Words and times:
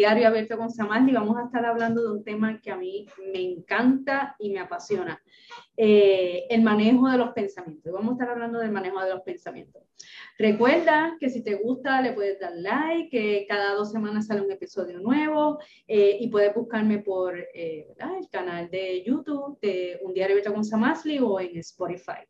diario 0.00 0.28
abierto 0.28 0.56
con 0.56 0.70
Samadhi 0.70 1.10
y 1.10 1.14
vamos 1.14 1.36
a 1.36 1.44
estar 1.44 1.62
hablando 1.66 2.00
de 2.00 2.10
un 2.10 2.24
tema 2.24 2.58
que 2.62 2.70
a 2.70 2.76
mí 2.76 3.04
me 3.34 3.42
encanta 3.42 4.34
y 4.38 4.48
me 4.48 4.58
apasiona, 4.58 5.22
eh, 5.76 6.46
el 6.48 6.62
manejo 6.62 7.10
de 7.10 7.18
los 7.18 7.32
pensamientos. 7.32 7.92
Vamos 7.92 8.12
a 8.12 8.14
estar 8.14 8.30
hablando 8.30 8.58
del 8.60 8.70
manejo 8.70 8.98
de 9.02 9.10
los 9.10 9.20
pensamientos. 9.20 9.82
Recuerda 10.38 11.18
que 11.20 11.28
si 11.28 11.44
te 11.44 11.56
gusta 11.56 12.00
le 12.00 12.14
puedes 12.14 12.40
dar 12.40 12.52
like, 12.54 13.10
que 13.10 13.44
cada 13.46 13.74
dos 13.74 13.92
semanas 13.92 14.26
sale 14.26 14.40
un 14.40 14.50
episodio 14.50 15.00
nuevo 15.00 15.58
eh, 15.86 16.16
y 16.18 16.28
puedes 16.28 16.54
buscarme 16.54 17.00
por 17.00 17.36
eh, 17.36 17.86
el 17.98 18.30
canal 18.30 18.70
de 18.70 19.04
YouTube 19.04 19.60
de 19.60 20.00
Un 20.02 20.14
Diario 20.14 20.32
Abierto 20.36 20.54
con 20.54 20.64
Samasli 20.64 21.18
o 21.18 21.38
en 21.38 21.58
Spotify. 21.58 22.24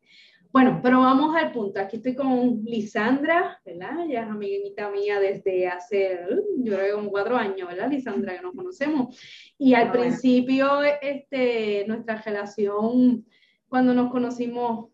Bueno, 0.51 0.81
pero 0.83 0.99
vamos 0.99 1.33
al 1.35 1.53
punto. 1.53 1.79
Aquí 1.79 1.97
estoy 1.97 2.13
con 2.13 2.61
Lisandra, 2.65 3.61
¿verdad? 3.65 4.05
Ella 4.05 4.23
es 4.23 4.29
amiguita 4.29 4.89
mía 4.89 5.17
desde 5.19 5.67
hace, 5.67 6.19
yo 6.57 6.73
creo 6.73 6.85
que 6.85 6.91
como 6.91 7.09
cuatro 7.09 7.37
años, 7.37 7.69
¿verdad, 7.69 7.89
Lisandra? 7.89 8.35
Que 8.35 8.41
nos 8.41 8.53
conocemos. 8.53 9.17
Y 9.57 9.73
al 9.75 9.91
principio, 9.91 10.83
este, 10.83 11.85
nuestra 11.87 12.21
relación, 12.21 13.25
cuando 13.69 13.93
nos 13.93 14.11
conocimos, 14.11 14.90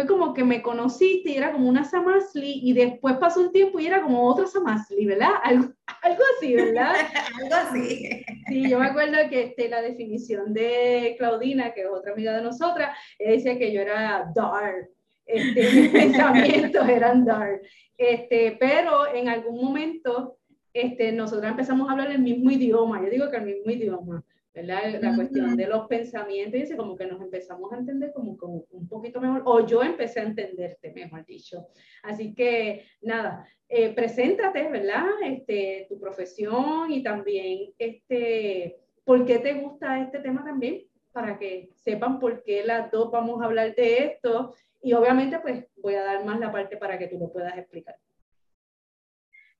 fue 0.00 0.06
como 0.06 0.32
que 0.32 0.44
me 0.44 0.62
conociste 0.62 1.30
y 1.30 1.36
era 1.36 1.52
como 1.52 1.68
una 1.68 1.84
Samasli 1.84 2.60
y 2.62 2.72
después 2.72 3.16
pasó 3.16 3.40
un 3.40 3.52
tiempo 3.52 3.78
y 3.78 3.86
era 3.86 4.02
como 4.02 4.26
otra 4.26 4.46
Samasli, 4.46 5.04
¿verdad? 5.04 5.32
Algo, 5.44 5.72
algo 6.02 6.22
así, 6.36 6.54
¿verdad? 6.54 6.94
algo 7.42 7.54
así. 7.54 8.24
Sí, 8.48 8.70
yo 8.70 8.78
me 8.78 8.86
acuerdo 8.86 9.18
que 9.28 9.42
este, 9.42 9.68
la 9.68 9.82
definición 9.82 10.54
de 10.54 11.16
Claudina, 11.18 11.74
que 11.74 11.82
es 11.82 11.86
otra 11.86 12.12
amiga 12.12 12.34
de 12.34 12.42
nosotras, 12.42 12.96
ella 13.18 13.32
decía 13.32 13.58
que 13.58 13.72
yo 13.72 13.82
era 13.82 14.30
dark, 14.34 14.88
este, 15.26 15.70
mis 15.74 15.90
pensamientos 15.90 16.88
eran 16.88 17.24
dark, 17.24 17.60
este, 17.98 18.56
pero 18.58 19.12
en 19.12 19.28
algún 19.28 19.62
momento 19.62 20.38
este, 20.72 21.12
nosotros 21.12 21.50
empezamos 21.50 21.88
a 21.88 21.92
hablar 21.92 22.10
el 22.10 22.20
mismo 22.20 22.50
idioma, 22.50 23.02
yo 23.02 23.10
digo 23.10 23.30
que 23.30 23.36
el 23.36 23.44
mismo 23.44 23.70
idioma, 23.70 24.24
la 24.54 25.14
cuestión 25.14 25.56
de 25.56 25.66
los 25.66 25.86
pensamientos, 25.86 26.70
y 26.70 26.76
como 26.76 26.96
que 26.96 27.06
nos 27.06 27.20
empezamos 27.20 27.72
a 27.72 27.78
entender 27.78 28.12
como, 28.12 28.36
como, 28.36 28.64
un 28.70 28.88
poquito 28.88 29.20
mejor, 29.20 29.42
o 29.44 29.64
yo 29.66 29.82
empecé 29.82 30.20
a 30.20 30.24
entenderte, 30.24 30.92
mejor 30.92 31.24
dicho. 31.24 31.68
Así 32.02 32.34
que 32.34 32.84
nada, 33.00 33.46
eh, 33.68 33.94
preséntate, 33.94 34.68
¿verdad? 34.68 35.06
Este, 35.24 35.86
tu 35.88 36.00
profesión 36.00 36.90
y 36.90 37.02
también 37.02 37.72
este, 37.78 38.78
por 39.04 39.24
qué 39.24 39.38
te 39.38 39.54
gusta 39.54 40.02
este 40.02 40.18
tema 40.18 40.44
también, 40.44 40.82
para 41.12 41.38
que 41.38 41.70
sepan 41.76 42.18
por 42.18 42.42
qué 42.42 42.64
las 42.64 42.90
dos 42.90 43.10
vamos 43.10 43.40
a 43.40 43.44
hablar 43.44 43.74
de 43.74 44.04
esto. 44.04 44.54
Y 44.82 44.92
obviamente, 44.94 45.38
pues 45.40 45.66
voy 45.76 45.94
a 45.94 46.02
dar 46.02 46.24
más 46.24 46.40
la 46.40 46.50
parte 46.50 46.76
para 46.76 46.98
que 46.98 47.06
tú 47.06 47.18
lo 47.18 47.32
puedas 47.32 47.56
explicar. 47.56 47.96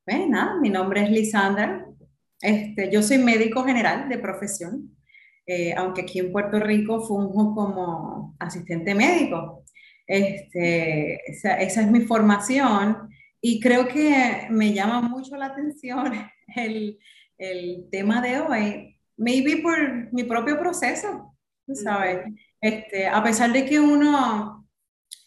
Pues 0.04 0.28
nada, 0.28 0.58
mi 0.60 0.70
nombre 0.70 1.02
es 1.02 1.10
Lisandra, 1.10 1.86
este, 2.40 2.90
yo 2.90 3.02
soy 3.02 3.18
médico 3.18 3.64
general 3.64 4.08
de 4.08 4.18
profesión, 4.18 4.96
eh, 5.46 5.74
aunque 5.76 6.02
aquí 6.02 6.20
en 6.20 6.32
Puerto 6.32 6.58
Rico 6.60 7.00
funjo 7.06 7.54
como 7.54 8.36
asistente 8.38 8.94
médico. 8.94 9.64
Este, 10.06 11.30
esa, 11.30 11.60
esa, 11.60 11.82
es 11.82 11.90
mi 11.90 12.00
formación 12.00 13.08
y 13.40 13.60
creo 13.60 13.86
que 13.86 14.48
me 14.50 14.72
llama 14.72 15.00
mucho 15.02 15.36
la 15.36 15.46
atención 15.46 16.12
el, 16.56 16.98
el 17.38 17.88
tema 17.90 18.20
de 18.20 18.40
hoy, 18.40 19.00
maybe 19.16 19.62
por 19.62 20.12
mi 20.12 20.24
propio 20.24 20.58
proceso, 20.58 21.36
¿sabes? 21.74 22.26
Este, 22.60 23.06
a 23.06 23.22
pesar 23.22 23.52
de 23.52 23.64
que 23.64 23.80
uno, 23.80 24.68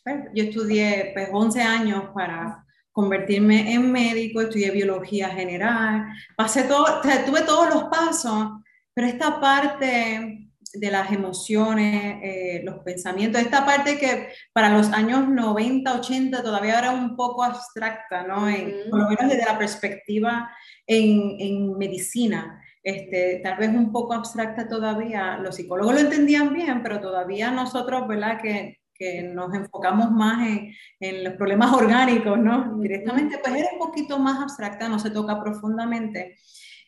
pues, 0.03 0.25
yo 0.35 0.43
estudié 0.43 1.11
pues, 1.13 1.29
11 1.31 1.61
años 1.61 2.03
para 2.13 2.62
convertirme 2.93 3.73
en 3.73 3.91
médico, 3.91 4.39
estudié 4.39 4.71
biología 4.71 5.29
general, 5.29 6.05
pasé 6.37 6.63
todo, 6.63 7.01
tuve 7.25 7.41
todos 7.41 7.73
los 7.73 7.83
pasos, 7.85 8.51
pero 8.93 9.07
esta 9.07 9.41
parte 9.41 10.51
de 10.73 10.91
las 10.91 11.11
emociones, 11.11 12.19
eh, 12.23 12.61
los 12.63 12.79
pensamientos, 12.79 13.41
esta 13.41 13.65
parte 13.65 13.97
que 13.97 14.29
para 14.53 14.69
los 14.69 14.91
años 14.91 15.27
90, 15.27 15.93
80 15.93 16.43
todavía 16.43 16.79
era 16.79 16.91
un 16.91 17.15
poco 17.15 17.43
abstracta, 17.43 18.23
¿no? 18.23 18.45
por 18.89 18.99
lo 18.99 19.09
menos 19.09 19.29
desde 19.29 19.45
la 19.45 19.57
perspectiva 19.57 20.49
en, 20.87 21.35
en 21.39 21.77
medicina. 21.77 22.59
Este, 22.83 23.39
tal 23.41 23.57
vez 23.57 23.69
un 23.69 23.91
poco 23.91 24.13
abstracta 24.13 24.67
todavía, 24.67 25.37
los 25.37 25.55
psicólogos 25.55 25.93
lo 25.93 25.99
entendían 26.01 26.53
bien, 26.53 26.83
pero 26.83 26.99
todavía 26.99 27.49
nosotros, 27.49 28.07
¿verdad? 28.07 28.41
Que 28.41 28.82
que 29.03 29.23
nos 29.23 29.53
enfocamos 29.53 30.11
más 30.11 30.47
en, 30.47 30.73
en, 30.99 31.23
los 31.23 31.33
problemas 31.33 31.73
orgánicos, 31.81 32.39
¿no? 32.39 32.79
Directamente, 32.79 33.37
pues 33.43 33.55
era 33.55 33.69
un 33.73 33.79
poquito 33.79 34.17
más 34.19 34.41
abstracta, 34.41 34.87
no 34.87 34.99
se 34.99 35.11
toca 35.11 35.41
profundamente. 35.41 36.37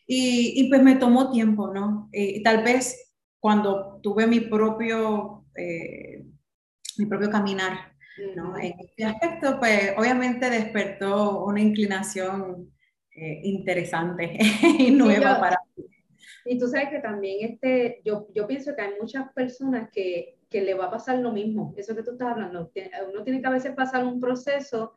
Y, 0.06 0.52
y 0.56 0.68
pues 0.68 0.82
me 0.82 0.96
tomó 0.96 1.30
tiempo, 1.30 1.72
¿no? 1.72 2.08
Y, 2.12 2.42
tal 2.42 2.62
vez 2.62 3.12
cuando 3.40 4.00
tuve 4.02 4.26
mi 4.26 4.40
propio, 4.40 5.44
eh, 5.56 6.24
mi 6.98 7.06
propio 7.06 7.30
caminar, 7.30 7.92
¿no? 8.34 8.56
En 8.56 8.74
este 8.80 9.04
aspecto, 9.04 9.58
pues 9.58 9.92
obviamente 9.96 10.48
despertó 10.48 11.44
una 11.44 11.60
inclinación 11.60 12.72
eh, 13.10 13.40
interesante 13.44 14.38
y 14.78 14.90
nueva 14.90 15.38
para 15.40 15.58
mí. 15.76 15.84
Y 16.48 16.58
tú 16.58 16.68
sabes 16.68 16.90
que 16.90 17.00
también 17.00 17.52
este, 17.52 18.00
yo, 18.04 18.28
yo 18.32 18.46
pienso 18.46 18.74
que 18.74 18.82
hay 18.82 18.92
muchas 19.00 19.32
personas 19.32 19.90
que 19.92 20.35
que 20.48 20.62
le 20.62 20.74
va 20.74 20.86
a 20.86 20.90
pasar 20.90 21.18
lo 21.18 21.32
mismo, 21.32 21.74
eso 21.76 21.94
que 21.94 22.02
tú 22.02 22.12
estás 22.12 22.28
hablando. 22.28 22.70
Uno 23.08 23.22
tiene 23.22 23.40
que 23.40 23.46
a 23.46 23.50
veces 23.50 23.74
pasar 23.74 24.04
un 24.04 24.20
proceso 24.20 24.94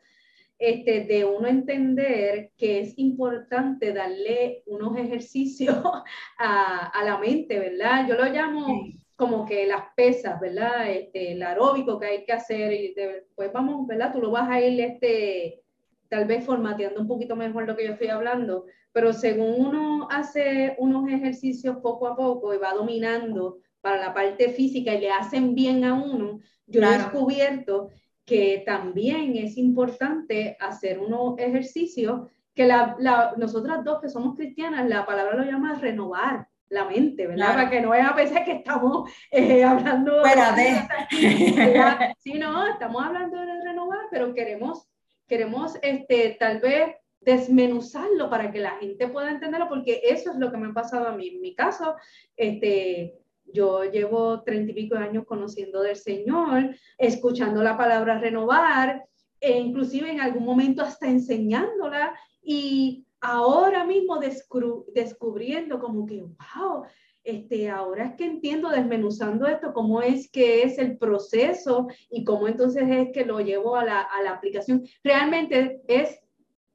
este, 0.58 1.06
de 1.06 1.26
uno 1.26 1.48
entender 1.48 2.52
que 2.58 2.82
es 2.82 2.98
importante 3.00 3.94
darle 3.94 4.64
unos 4.66 4.98
ejercicios 4.98 5.76
a, 6.38 6.88
a 6.88 7.04
la 7.04 7.18
mente, 7.18 7.58
¿verdad? 7.58 8.08
Yo 8.08 8.16
lo 8.16 8.26
llamo 8.26 8.84
como 9.16 9.46
que 9.46 9.68
las 9.68 9.84
pesas, 9.96 10.40
¿verdad? 10.40 10.90
Este, 10.90 11.34
el 11.34 11.44
aeróbico 11.44 12.00
que 12.00 12.06
hay 12.06 12.24
que 12.26 12.32
hacer 12.32 12.72
y 12.72 12.94
después 12.94 13.52
vamos, 13.52 13.86
¿verdad? 13.86 14.14
Tú 14.14 14.22
lo 14.22 14.32
vas 14.32 14.50
a 14.50 14.62
ir 14.62 14.80
este, 14.80 15.62
tal 16.08 16.26
vez 16.26 16.46
formateando 16.46 17.02
un 17.02 17.08
poquito 17.08 17.36
mejor 17.36 17.68
lo 17.68 17.76
que 17.76 17.86
yo 17.86 17.94
estoy 17.94 18.08
hablando, 18.08 18.66
pero 18.92 19.12
según 19.14 19.66
uno 19.66 20.08
hace 20.10 20.76
unos 20.78 21.10
ejercicios 21.10 21.78
poco 21.84 22.08
a 22.08 22.16
poco 22.16 22.54
y 22.54 22.58
va 22.58 22.74
dominando 22.74 23.60
para 23.82 23.98
la 23.98 24.14
parte 24.14 24.50
física 24.50 24.94
y 24.94 25.02
le 25.02 25.12
hacen 25.12 25.56
bien 25.56 25.84
a 25.84 25.94
uno, 25.94 26.40
yo 26.66 26.82
he 26.82 26.98
descubierto 26.98 27.90
que 28.26 28.64
también 28.66 29.36
es 29.38 29.58
importante 29.58 30.56
hacer 30.60 31.00
unos 31.00 31.38
ejercicios 31.40 32.30
que 32.54 32.68
la, 32.68 32.96
la, 33.00 33.34
nosotras 33.38 33.84
dos 33.84 34.02
que 34.02 34.10
somos 34.10 34.36
cristianas, 34.36 34.88
la 34.88 35.06
palabra 35.06 35.36
lo 35.36 35.44
llama 35.44 35.76
renovar 35.76 36.48
la 36.70 36.86
mente, 36.86 37.26
¿verdad? 37.26 37.56
Para 37.56 37.70
que 37.70 37.82
no 37.82 37.94
es 37.94 38.06
a 38.06 38.16
pesar 38.16 38.46
que 38.46 38.52
estamos 38.52 39.10
eh, 39.32 39.64
hablando... 39.64 40.22
Fuera 40.22 40.52
de... 40.52 42.16
Sí, 42.20 42.34
no, 42.34 42.68
estamos 42.68 43.04
hablando 43.04 43.40
de 43.40 43.64
renovar, 43.64 44.02
pero 44.12 44.34
queremos, 44.34 44.88
queremos 45.28 45.78
este, 45.82 46.38
tal 46.40 46.60
vez 46.60 46.96
desmenuzarlo 47.22 48.30
para 48.30 48.52
que 48.52 48.60
la 48.60 48.72
gente 48.72 49.08
pueda 49.08 49.32
entenderlo, 49.32 49.68
porque 49.68 50.02
eso 50.04 50.32
es 50.32 50.38
lo 50.38 50.52
que 50.52 50.58
me 50.58 50.68
ha 50.68 50.74
pasado 50.74 51.08
a 51.08 51.16
mí. 51.16 51.30
En 51.30 51.42
mi 51.42 51.56
caso, 51.56 51.96
este, 52.36 53.19
yo 53.54 53.84
llevo 53.84 54.42
treinta 54.44 54.72
y 54.72 54.76
pico 54.76 54.96
de 54.96 55.04
años 55.04 55.26
conociendo 55.26 55.82
del 55.82 55.96
Señor, 55.96 56.76
escuchando 56.98 57.64
la 57.64 57.78
palabra 57.78 58.20
renovar, 58.20 59.04
e 59.40 59.58
inclusive 59.58 60.12
en 60.12 60.20
algún 60.20 60.44
momento 60.44 60.82
hasta 60.82 61.08
enseñándola 61.08 62.14
y 62.42 63.06
ahora 63.22 63.86
mismo 63.86 64.20
descubriendo 64.20 65.80
como 65.80 66.06
que, 66.06 66.22
wow, 66.22 66.84
este, 67.24 67.70
ahora 67.70 68.06
es 68.06 68.16
que 68.16 68.26
entiendo 68.26 68.70
desmenuzando 68.70 69.46
esto, 69.48 69.74
cómo 69.74 70.02
es 70.02 70.30
que 70.32 70.64
es 70.64 70.78
el 70.78 70.98
proceso 70.98 71.88
y 72.10 72.24
cómo 72.24 72.48
entonces 72.48 72.84
es 72.90 73.10
que 73.14 73.26
lo 73.26 73.40
llevo 73.40 73.76
a 73.76 73.84
la, 73.84 74.02
a 74.02 74.22
la 74.24 74.32
aplicación. 74.32 74.84
Realmente 75.04 75.82
es 75.88 76.20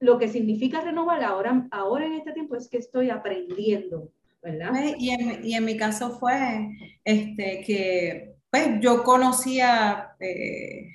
lo 0.01 0.19
que 0.19 0.29
significa 0.29 0.81
renovar 0.81 1.23
ahora, 1.25 1.67
ahora 1.71 2.07
en 2.07 2.15
este 2.15 2.33
tiempo 2.33 2.57
es 2.57 2.69
que 2.69 2.79
estoy 2.79 3.11
aprendiendo 3.11 4.13
pues, 4.45 4.95
y 4.99 5.09
en, 5.09 5.43
y 5.43 5.55
en, 5.55 5.65
mi 5.65 5.75
caso 5.79 6.19
fue 6.19 6.69
este, 7.03 7.63
que 7.67 8.35
pues, 8.51 8.69
yo 8.81 9.03
conocía, 9.03 10.11
eh, 10.21 10.95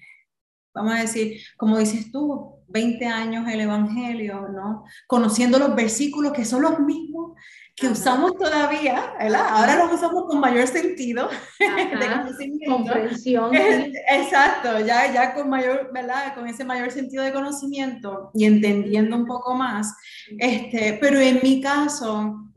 vamos 0.71 0.93
a 0.93 1.01
decir, 1.01 1.41
como 1.57 1.79
dices 1.79 2.11
tú, 2.11 2.59
20 2.67 3.03
años 3.07 3.47
el 3.51 3.61
Evangelio, 3.61 4.47
¿no? 4.49 4.85
Conociendo 5.07 5.57
los 5.57 5.75
versículos 5.75 6.31
que 6.31 6.45
son 6.45 6.61
los 6.61 6.79
mismos 6.79 7.33
que 7.75 7.87
usamos 7.87 8.37
todavía, 8.37 9.13
¿verdad? 9.17 9.47
Ahora 9.49 9.77
los 9.77 9.93
usamos 9.93 10.25
con 10.27 10.39
mayor 10.39 10.67
sentido 10.67 11.27
de 11.59 12.65
comprensión. 12.67 13.51
Exacto, 13.55 14.79
ya, 14.81 15.11
ya 15.11 15.33
con 15.33 15.49
mayor, 15.49 15.89
¿verdad? 15.91 16.35
Con 16.35 16.45
ese 16.45 16.65
mayor 16.65 16.91
sentido 16.91 17.23
de 17.23 17.33
conocimiento 17.33 18.29
y 18.35 18.45
entendiendo 18.45 19.15
un 19.15 19.25
poco 19.25 19.55
más. 19.55 19.95
Este, 20.37 20.99
pero 21.01 21.19
en 21.19 21.39
mi 21.41 21.61
caso, 21.61 22.48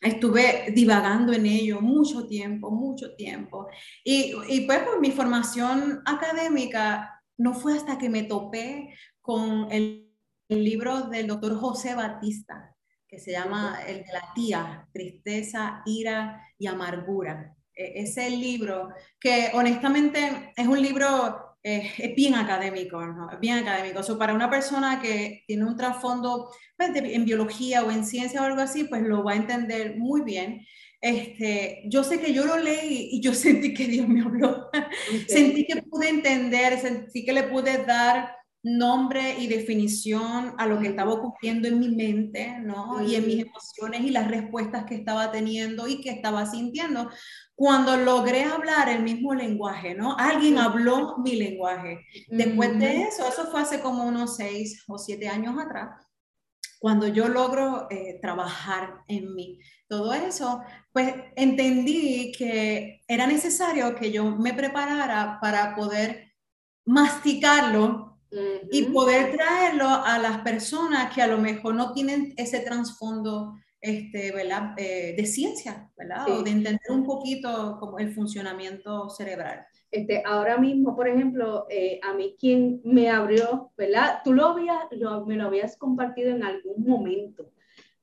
estuve 0.00 0.72
divagando 0.74 1.32
en 1.32 1.46
ello 1.46 1.80
mucho 1.80 2.26
tiempo, 2.26 2.70
mucho 2.70 3.14
tiempo. 3.16 3.68
Y, 4.02 4.32
y 4.48 4.62
pues 4.62 4.80
por 4.80 5.00
mi 5.00 5.10
formación 5.10 6.02
académica 6.06 7.20
no 7.40 7.54
fue 7.54 7.76
hasta 7.76 7.98
que 7.98 8.08
me 8.08 8.24
topé 8.24 8.94
con 9.20 9.70
el, 9.70 10.06
libro 10.48 11.02
del 11.02 11.28
doctor 11.28 11.56
José 11.60 11.94
Batista, 11.94 12.74
que 13.06 13.20
se 13.20 13.30
llama 13.30 13.78
el 13.86 13.98
de 13.98 14.12
la 14.12 14.32
tía, 14.34 14.88
tristeza, 14.92 15.80
ira 15.86 16.42
y 16.58 16.66
amargura. 16.66 17.54
E, 17.72 18.02
ese 18.02 18.28
libro 18.30 18.88
que 19.20 19.52
honestamente 19.54 20.52
es 20.56 20.66
un 20.66 20.82
libro 20.82 21.49
eh, 21.62 21.92
es 21.98 22.14
bien 22.14 22.34
académico, 22.34 23.04
¿no? 23.04 23.28
bien 23.40 23.58
académico. 23.58 24.02
So, 24.02 24.18
para 24.18 24.34
una 24.34 24.48
persona 24.48 25.00
que 25.00 25.44
tiene 25.46 25.64
un 25.64 25.76
trasfondo 25.76 26.50
pues, 26.76 26.90
en 26.94 27.24
biología 27.24 27.84
o 27.84 27.90
en 27.90 28.04
ciencia 28.04 28.40
o 28.40 28.44
algo 28.44 28.62
así, 28.62 28.84
pues 28.84 29.02
lo 29.02 29.22
va 29.22 29.32
a 29.32 29.36
entender 29.36 29.96
muy 29.98 30.22
bien. 30.22 30.66
Este, 31.00 31.82
yo 31.86 32.04
sé 32.04 32.20
que 32.20 32.32
yo 32.32 32.44
lo 32.44 32.58
leí 32.58 33.10
y 33.12 33.20
yo 33.20 33.34
sentí 33.34 33.74
que 33.74 33.86
Dios 33.86 34.08
me 34.08 34.22
habló. 34.22 34.70
sentí 35.28 35.66
que 35.66 35.82
pude 35.82 36.08
entender, 36.08 36.78
sentí 36.78 37.24
que 37.24 37.32
le 37.32 37.44
pude 37.44 37.84
dar 37.84 38.39
nombre 38.62 39.38
y 39.38 39.46
definición 39.46 40.54
a 40.58 40.66
lo 40.66 40.78
que 40.80 40.88
estaba 40.88 41.14
ocurriendo 41.14 41.66
en 41.68 41.80
mi 41.80 41.88
mente, 41.88 42.58
¿no? 42.60 43.02
Y 43.02 43.14
en 43.14 43.26
mis 43.26 43.46
emociones 43.46 44.02
y 44.02 44.10
las 44.10 44.28
respuestas 44.28 44.84
que 44.84 44.96
estaba 44.96 45.32
teniendo 45.32 45.88
y 45.88 46.00
que 46.02 46.10
estaba 46.10 46.44
sintiendo. 46.44 47.08
Cuando 47.54 47.96
logré 47.96 48.44
hablar 48.44 48.88
el 48.88 49.02
mismo 49.02 49.34
lenguaje, 49.34 49.94
¿no? 49.94 50.14
Alguien 50.18 50.58
habló 50.58 51.16
mi 51.18 51.36
lenguaje. 51.36 52.00
Después 52.28 52.78
de 52.78 53.04
eso, 53.04 53.26
eso 53.26 53.50
fue 53.50 53.62
hace 53.62 53.80
como 53.80 54.04
unos 54.04 54.36
seis 54.36 54.84
o 54.86 54.98
siete 54.98 55.28
años 55.28 55.58
atrás, 55.58 56.06
cuando 56.78 57.06
yo 57.06 57.28
logro 57.28 57.86
eh, 57.90 58.18
trabajar 58.20 59.02
en 59.08 59.34
mí. 59.34 59.58
Todo 59.88 60.12
eso, 60.12 60.62
pues 60.92 61.14
entendí 61.34 62.32
que 62.36 63.02
era 63.08 63.26
necesario 63.26 63.94
que 63.94 64.12
yo 64.12 64.36
me 64.36 64.52
preparara 64.52 65.38
para 65.40 65.74
poder 65.74 66.32
masticarlo 66.86 68.09
y 68.70 68.82
poder 68.84 69.36
traerlo 69.36 69.88
a 69.88 70.18
las 70.18 70.38
personas 70.38 71.12
que 71.14 71.22
a 71.22 71.26
lo 71.26 71.38
mejor 71.38 71.74
no 71.74 71.92
tienen 71.92 72.32
ese 72.36 72.60
trasfondo 72.60 73.54
este, 73.80 74.30
¿verdad? 74.32 74.74
Eh, 74.76 75.14
de 75.16 75.26
ciencia, 75.26 75.90
¿verdad? 75.96 76.30
O 76.30 76.42
de 76.42 76.50
entender 76.50 76.90
un 76.90 77.04
poquito 77.04 77.78
como 77.80 77.98
el 77.98 78.12
funcionamiento 78.12 79.08
cerebral. 79.08 79.66
Este, 79.90 80.22
ahora 80.24 80.58
mismo, 80.58 80.94
por 80.94 81.08
ejemplo, 81.08 81.66
eh, 81.70 81.98
a 82.02 82.12
mí 82.12 82.36
quien 82.38 82.80
me 82.84 83.08
abrió, 83.08 83.72
¿verdad? 83.76 84.20
Tú 84.22 84.34
lo, 84.34 84.48
habías, 84.48 84.84
lo, 84.92 85.24
me 85.24 85.36
lo 85.36 85.46
habías 85.46 85.76
compartido 85.76 86.30
en 86.30 86.44
algún 86.44 86.84
momento, 86.86 87.50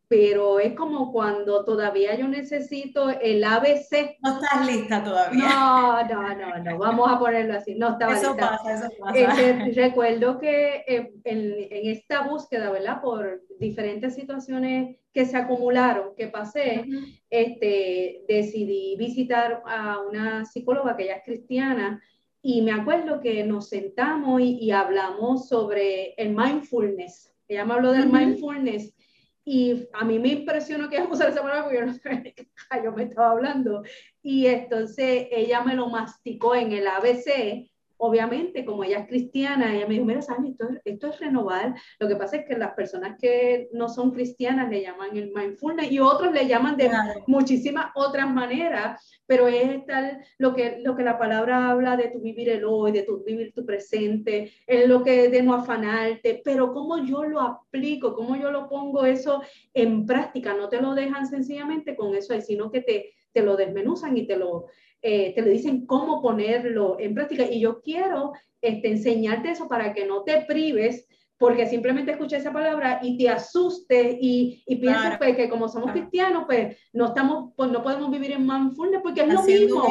pero 0.09 0.59
es 0.59 0.73
como 0.73 1.11
cuando 1.11 1.65
todavía 1.65 2.15
yo 2.15 2.27
necesito 2.29 3.09
el 3.09 3.43
ABC. 3.43 4.17
No 4.21 4.39
estás 4.39 4.65
lista 4.65 5.03
todavía. 5.03 5.43
No, 5.43 6.03
no, 6.07 6.35
no, 6.35 6.63
no, 6.63 6.77
vamos 6.77 7.11
a 7.11 7.19
ponerlo 7.19 7.55
así. 7.55 7.75
No 7.75 7.89
estaba 7.89 8.13
eso 8.13 8.29
lista. 8.29 8.51
Pasa, 8.51 8.73
eso 8.73 8.89
pasa, 8.99 9.19
este, 9.19 9.71
recuerdo 9.73 10.39
que 10.39 10.83
eh, 10.87 11.13
en, 11.25 11.55
en, 11.69 11.91
esta 11.91 12.21
búsqueda, 12.21 12.71
¿verdad? 12.71 13.01
Por 13.01 13.41
diferentes 13.59 14.15
situaciones 14.15 14.97
que 15.11 15.25
se 15.25 15.35
acumularon, 15.35 16.15
que 16.15 16.27
pasé, 16.27 16.85
este, 17.29 18.23
decidí 18.29 18.95
visitar 18.97 19.61
a 19.65 19.99
una 19.99 20.45
psicóloga 20.45 20.95
que 20.95 21.03
ella 21.03 21.15
es 21.17 21.25
cristiana 21.25 22.01
y 22.41 22.61
me 22.61 22.71
acuerdo 22.71 23.19
que 23.19 23.43
nos 23.43 23.67
sentamos 23.67 24.39
y, 24.39 24.57
y 24.59 24.71
hablamos 24.71 25.49
sobre 25.49 26.13
el 26.13 26.33
mindfulness. 26.33 27.33
Ella 27.49 27.65
me 27.65 27.73
habló 27.73 27.91
del 27.91 28.09
mindfulness 28.09 28.93
y 29.49 29.87
a 29.93 30.03
mí 30.03 30.19
me 30.19 30.27
impresionó 30.27 30.89
que 30.89 30.97
ella 30.97 31.07
usara 31.09 31.29
esa 31.29 31.41
palabra 31.41 31.63
porque 31.63 31.79
yo 31.79 31.85
no 31.85 31.93
sabía 31.93 32.21
qué 32.21 32.49
yo 32.83 32.91
me 32.91 33.03
estaba 33.03 33.31
hablando. 33.31 33.81
Y 34.21 34.45
entonces 34.47 35.27
ella 35.31 35.61
me 35.61 35.73
lo 35.73 35.87
masticó 35.87 36.53
en 36.53 36.73
el 36.73 36.85
ABC 36.85 37.71
obviamente, 37.97 38.65
como 38.65 38.83
ella 38.83 38.99
es 38.99 39.07
cristiana, 39.07 39.73
ella 39.73 39.87
me 39.87 39.95
dijo, 39.95 40.05
mira, 40.05 40.21
Sammy, 40.21 40.51
esto, 40.51 40.67
esto, 40.85 41.07
es 41.07 41.19
renovar. 41.19 41.75
Lo 41.99 42.07
que 42.07 42.15
pasa 42.15 42.37
es 42.37 42.45
que 42.45 42.57
las 42.57 42.73
personas 42.73 43.17
que 43.19 43.69
no 43.71 43.89
son 43.89 44.11
cristianas 44.11 44.69
le 44.69 44.81
llaman 44.81 45.15
el 45.15 45.31
mindfulness 45.33 45.91
y 45.91 45.99
otros 45.99 46.33
le 46.33 46.47
llaman 46.47 46.77
de 46.77 46.91
muchísimas 47.27 47.91
otras 47.95 48.29
maneras, 48.29 49.19
pero 49.25 49.47
es 49.47 49.85
tal, 49.85 50.19
lo 50.37 50.53
que, 50.53 50.79
lo 50.83 50.95
que 50.95 51.03
la 51.03 51.17
palabra 51.17 51.69
habla 51.69 51.97
de 51.97 52.09
tu 52.09 52.19
vivir 52.19 52.49
el 52.49 52.63
hoy, 52.65 52.91
de 52.91 53.03
tu 53.03 53.23
vivir 53.23 53.53
tu 53.53 53.65
presente, 53.65 54.51
es 54.65 54.87
lo 54.87 55.03
que 55.03 55.29
de 55.29 55.41
no 55.41 55.53
afanarte, 55.53 56.41
pero 56.43 56.73
cómo 56.73 57.03
yo 57.05 57.23
lo 57.23 57.41
aplico, 57.41 58.13
cómo 58.13 58.35
yo 58.35 58.51
lo 58.51 58.69
pongo 58.69 59.05
eso 59.05 59.41
en 59.73 60.05
práctica, 60.05 60.53
no 60.53 60.69
te 60.69 60.81
lo 60.81 60.93
dejan 60.93 61.27
sencillamente 61.27 61.95
con 61.95 62.15
eso 62.15 62.33
ahí, 62.33 62.41
sino 62.41 62.71
que 62.71 62.81
te, 62.81 63.13
te 63.33 63.41
lo 63.41 63.55
desmenuzan 63.55 64.17
y 64.17 64.25
te 64.25 64.35
lo 64.35 64.67
eh, 65.01 65.33
te 65.35 65.41
le 65.41 65.51
dicen 65.51 65.85
cómo 65.85 66.21
ponerlo 66.21 66.97
en 66.99 67.13
práctica. 67.13 67.45
Y 67.49 67.59
yo 67.59 67.81
quiero 67.81 68.33
este, 68.61 68.89
enseñarte 68.89 69.51
eso 69.51 69.67
para 69.67 69.93
que 69.93 70.05
no 70.05 70.23
te 70.23 70.41
prives, 70.41 71.07
porque 71.37 71.67
simplemente 71.67 72.11
escuché 72.11 72.37
esa 72.37 72.51
palabra 72.51 72.99
y 73.03 73.15
te 73.17 73.29
asuste 73.29 74.17
y, 74.19 74.63
y 74.65 74.77
piensas 74.77 75.19
pues, 75.19 75.35
que 75.35 75.49
como 75.49 75.69
somos 75.69 75.91
cristianos, 75.91 76.45
pues 76.47 76.75
no, 76.93 77.07
estamos, 77.07 77.53
pues, 77.55 77.69
no 77.69 77.83
podemos 77.83 78.09
vivir 78.09 78.31
en 78.31 78.47
mindfulness 78.47 79.01
porque 79.03 79.21
es 79.21 79.33
lo 79.33 79.43
mismo. 79.43 79.85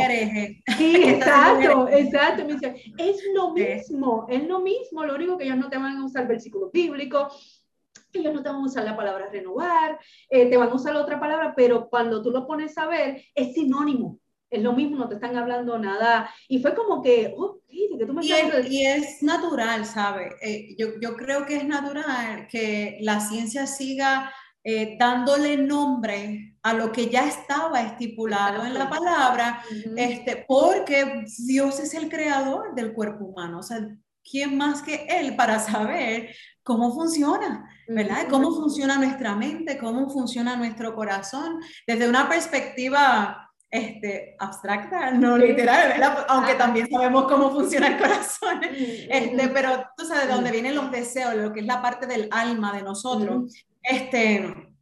Sí, 0.77 1.03
exacto, 1.05 1.89
exacto. 1.89 2.45
Me 2.45 2.55
dice, 2.55 2.75
es 2.99 3.23
lo 3.33 3.53
mismo, 3.53 4.27
es 4.29 4.45
lo 4.47 4.61
mismo. 4.61 5.05
Lo 5.05 5.15
único 5.15 5.39
que 5.39 5.45
ellos 5.45 5.59
no 5.59 5.69
te 5.69 5.79
van 5.79 5.97
a 5.99 6.05
usar 6.05 6.27
versículos 6.27 6.73
bíblicos, 6.73 7.65
ellos 8.13 8.35
no 8.35 8.43
te 8.43 8.49
van 8.49 8.59
a 8.59 8.65
usar 8.65 8.85
la 8.85 8.97
palabra 8.97 9.29
renovar, 9.31 10.01
eh, 10.29 10.47
te 10.51 10.57
van 10.57 10.71
a 10.71 10.75
usar 10.75 10.97
otra 10.97 11.21
palabra, 11.21 11.55
pero 11.57 11.89
cuando 11.89 12.23
tú 12.23 12.31
lo 12.31 12.47
pones 12.47 12.77
a 12.79 12.87
ver, 12.87 13.23
es 13.35 13.55
sinónimo 13.55 14.19
es 14.51 14.63
lo 14.63 14.73
mismo, 14.73 14.97
no 14.97 15.09
te 15.09 15.17
están 15.17 15.37
hablando 15.37 15.79
nada. 15.79 16.31
Y 16.49 16.61
fue 16.61 16.75
como 16.75 17.03
que, 17.03 17.35
oh, 17.37 17.61
que 17.69 18.07
tú 18.07 18.13
me 18.13 18.25
y, 18.25 18.33
es, 18.33 18.71
y 18.71 18.87
es 18.87 19.23
natural, 19.23 19.85
¿sabes? 19.85 20.35
Eh, 20.43 20.75
yo, 20.79 20.89
yo, 21.01 21.17
creo 21.17 21.47
que 21.47 21.57
es 21.57 21.67
natural 21.67 22.47
que 22.49 22.99
la 23.01 23.21
ciencia 23.21 23.67
siga 23.67 24.33
eh, 24.69 24.97
dándole 24.99 25.57
nombre 25.57 26.57
a 26.63 26.75
lo 26.75 26.91
que 26.91 27.09
ya 27.09 27.27
estaba 27.27 27.83
estipulado 27.83 28.65
en 28.65 28.75
la 28.75 28.91
palabra, 28.91 29.63
este, 29.97 30.45
porque 30.49 31.25
Dios 31.47 31.79
es 31.79 31.95
el 31.95 32.09
creador 32.09 32.75
del 32.75 32.93
cuerpo 32.93 33.27
humano. 33.27 33.61
O 33.61 33.63
sea, 33.63 33.89
¿quién 34.29 34.57
más 34.57 34.83
que 34.83 35.07
Él 35.09 35.37
para 35.37 35.61
saber 35.61 36.35
cómo 36.65 36.93
funciona? 36.93 37.71
¿Verdad? 37.87 38.27
Cómo 38.29 38.53
funciona 38.53 38.99
nuestra 38.99 39.37
mente, 39.37 39.79
cómo 39.79 40.11
funciona 40.11 40.57
nuestro 40.57 40.97
corazón, 40.97 41.61
desde 41.87 42.09
una 42.09 42.29
perspectiva 42.29 43.46
este, 43.77 44.37
abstracta, 44.39 45.11
no 45.11 45.37
literal, 45.37 45.89
¿verdad? 45.89 46.27
Aunque 46.29 46.55
también 46.55 46.89
sabemos 46.91 47.25
cómo 47.25 47.51
funciona 47.51 47.89
el 47.89 47.99
corazón. 47.99 48.61
Este, 48.63 49.49
pero 49.49 49.87
tú 49.97 50.05
sabes 50.05 50.27
de 50.27 50.35
dónde 50.35 50.51
vienen 50.51 50.75
los 50.75 50.91
deseos, 50.91 51.35
lo 51.35 51.53
que 51.53 51.61
es 51.61 51.67
la 51.67 51.83
parte 51.83 52.07
del 52.07 52.29
alma 52.31 52.75
de 52.75 52.83
nosotros. 52.83 53.53
Este, 53.83 54.75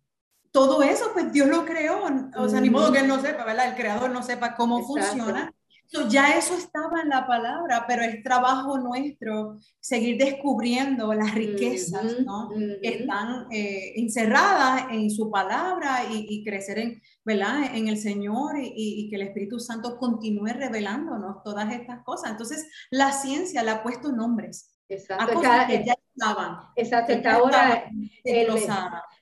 todo 0.50 0.82
eso, 0.82 1.10
pues 1.12 1.32
Dios 1.32 1.48
lo 1.48 1.64
creó. 1.64 2.04
O 2.36 2.48
sea, 2.48 2.60
ni 2.60 2.70
modo 2.70 2.92
que 2.92 3.00
él 3.00 3.08
no 3.08 3.20
sepa, 3.20 3.44
¿verdad? 3.44 3.68
El 3.68 3.74
creador 3.74 4.10
no 4.10 4.22
sepa 4.22 4.54
cómo 4.54 4.82
funciona. 4.84 5.52
ya 6.08 6.36
eso 6.36 6.56
estaba 6.56 7.02
en 7.02 7.08
la 7.08 7.26
palabra, 7.26 7.84
pero 7.86 8.02
es 8.02 8.22
trabajo 8.22 8.78
nuestro 8.78 9.58
seguir 9.80 10.16
descubriendo 10.16 11.12
las 11.12 11.34
riquezas 11.34 12.20
¿no? 12.20 12.50
que 12.80 12.88
están 12.88 13.46
eh, 13.50 13.94
encerradas 13.96 14.86
en 14.90 15.10
su 15.10 15.30
palabra 15.30 16.04
y, 16.10 16.26
y 16.28 16.44
crecer 16.44 16.78
en, 16.78 17.02
¿verdad? 17.24 17.74
En 17.74 17.88
el 17.88 17.98
Señor 17.98 18.56
y, 18.58 19.08
que 19.08 19.16
el 19.16 19.22
Espíritu 19.22 19.58
Santo 19.58 19.96
continúe 19.98 20.48
revelándonos 20.48 21.42
todas 21.42 21.72
estas 21.72 22.02
cosas. 22.04 22.30
Entonces, 22.30 22.68
la 22.90 23.12
ciencia 23.12 23.62
le 23.62 23.70
ha 23.70 23.82
puesto 23.82 24.12
nombres. 24.12 24.73
Exacto. 24.88 25.24
A 25.24 25.34
cosas 25.34 25.66
que 25.66 25.84
ya 25.84 25.94
estaban. 26.14 26.58
Exacto. 26.76 27.20
Que 27.20 27.28
ahora, 27.28 27.90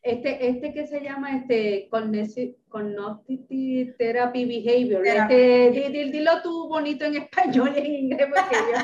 este, 0.03 0.49
este 0.49 0.73
que 0.73 0.87
se 0.87 1.01
llama 1.01 1.37
este 1.37 1.89
Cognitive 1.89 2.57
Therapy 3.99 4.45
Behavior. 4.45 5.07
Este, 5.07 5.91
dilo 6.11 6.43
tú 6.43 6.69
bonito 6.69 7.05
en 7.05 7.17
español 7.17 7.73
y 7.77 7.79
en 7.79 7.87
inglés 7.87 8.29
porque 8.35 8.57
yo, 8.57 8.79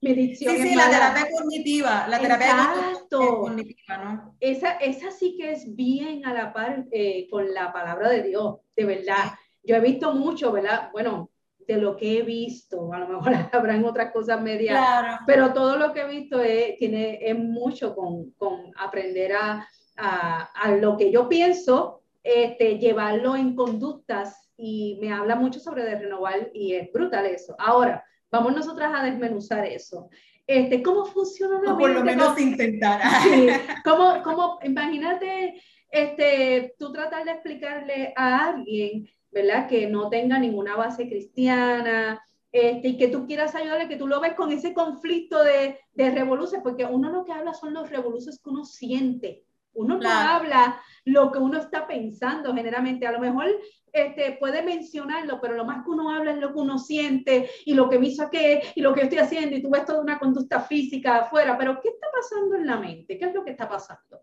mi 0.00 0.14
dicción 0.14 0.56
Sí, 0.56 0.68
sí, 0.68 0.74
la 0.74 0.88
terapia 0.88 1.26
cognitiva. 1.30 2.06
La 2.08 2.18
terapia 2.18 2.72
cognitiva, 3.10 3.98
¿no? 3.98 4.36
Esa, 4.40 4.72
esa 4.76 5.10
sí 5.10 5.36
que 5.38 5.52
es 5.52 5.74
bien 5.74 6.24
a 6.24 6.32
la 6.32 6.52
par 6.52 6.86
eh, 6.90 7.28
con 7.30 7.52
la 7.52 7.72
palabra 7.72 8.08
de 8.08 8.22
Dios, 8.22 8.60
de 8.74 8.84
verdad. 8.84 9.32
Yo 9.62 9.76
he 9.76 9.80
visto 9.80 10.14
mucho, 10.14 10.50
¿verdad? 10.50 10.88
Bueno, 10.92 11.31
de 11.66 11.76
lo 11.76 11.96
que 11.96 12.18
he 12.18 12.22
visto, 12.22 12.92
a 12.92 12.98
lo 12.98 13.08
mejor 13.08 13.32
habrán 13.52 13.84
otras 13.84 14.12
cosas 14.12 14.40
medias, 14.40 14.76
claro. 14.76 15.18
pero 15.26 15.52
todo 15.52 15.76
lo 15.76 15.92
que 15.92 16.00
he 16.00 16.08
visto 16.08 16.40
es, 16.40 16.76
tiene, 16.76 17.18
es 17.20 17.38
mucho 17.38 17.94
con, 17.94 18.30
con 18.32 18.72
aprender 18.76 19.32
a 19.34 19.66
a, 19.96 20.76
lo 20.80 20.96
que 20.96 21.10
yo 21.10 21.28
pienso, 21.28 22.02
este, 22.22 22.78
llevarlo 22.78 23.36
en 23.36 23.54
conductas 23.54 24.50
y 24.56 24.98
me 25.00 25.12
habla 25.12 25.36
mucho 25.36 25.60
sobre 25.60 25.84
de 25.84 25.98
renovar 25.98 26.50
y 26.52 26.74
es 26.74 26.92
brutal 26.92 27.26
eso. 27.26 27.54
Ahora, 27.58 28.04
vamos 28.30 28.54
nosotras 28.54 28.92
a 28.94 29.04
desmenuzar 29.04 29.66
eso. 29.66 30.08
Este, 30.46 30.82
¿Cómo 30.82 31.04
funciona 31.04 31.60
la 31.62 31.74
o 31.74 31.78
por 31.78 31.90
lo 31.90 32.02
menos 32.02 32.38
intentar. 32.38 33.00
Sí, 33.22 33.48
¿cómo, 33.84 34.22
cómo, 34.22 34.58
imagínate, 34.62 35.60
este, 35.90 36.74
tú 36.78 36.92
tratar 36.92 37.24
de 37.24 37.32
explicarle 37.32 38.12
a 38.16 38.48
alguien, 38.48 39.08
¿verdad? 39.32 39.68
Que 39.68 39.86
no 39.88 40.08
tenga 40.08 40.38
ninguna 40.38 40.76
base 40.76 41.08
cristiana, 41.08 42.22
este, 42.52 42.88
y 42.88 42.96
que 42.98 43.08
tú 43.08 43.26
quieras 43.26 43.54
ayudarle, 43.54 43.88
que 43.88 43.96
tú 43.96 44.06
lo 44.06 44.20
ves 44.20 44.34
con 44.34 44.52
ese 44.52 44.74
conflicto 44.74 45.42
de, 45.42 45.80
de 45.94 46.10
revoluciones, 46.10 46.62
porque 46.62 46.84
uno 46.84 47.10
lo 47.10 47.24
que 47.24 47.32
habla 47.32 47.54
son 47.54 47.72
los 47.72 47.90
revoluciones 47.90 48.40
que 48.40 48.50
uno 48.50 48.64
siente. 48.64 49.44
Uno 49.74 49.96
no 49.96 50.10
habla 50.10 50.78
lo 51.06 51.32
que 51.32 51.38
uno 51.38 51.58
está 51.58 51.86
pensando 51.86 52.54
generalmente. 52.54 53.06
A 53.06 53.12
lo 53.12 53.20
mejor 53.20 53.46
este, 53.92 54.36
puede 54.38 54.62
mencionarlo, 54.62 55.40
pero 55.40 55.54
lo 55.54 55.64
más 55.64 55.84
que 55.84 55.90
uno 55.90 56.10
habla 56.10 56.32
es 56.32 56.38
lo 56.38 56.52
que 56.52 56.60
uno 56.60 56.78
siente 56.78 57.50
y 57.64 57.74
lo 57.74 57.88
que 57.88 57.98
me 57.98 58.08
hizo 58.08 58.28
que 58.30 58.62
y 58.74 58.80
lo 58.80 58.94
que 58.94 59.02
estoy 59.02 59.18
haciendo 59.18 59.56
y 59.56 59.62
tú 59.62 59.70
ves 59.70 59.84
toda 59.84 60.00
una 60.00 60.18
conducta 60.18 60.60
física 60.60 61.20
afuera, 61.20 61.56
pero 61.56 61.80
¿qué 61.80 61.88
está 61.88 62.06
pasando 62.12 62.56
en 62.56 62.66
la 62.66 62.76
mente? 62.76 63.18
¿Qué 63.18 63.26
es 63.26 63.34
lo 63.34 63.44
que 63.44 63.50
está 63.52 63.68
pasando? 63.68 64.22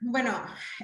Bueno, 0.00 0.32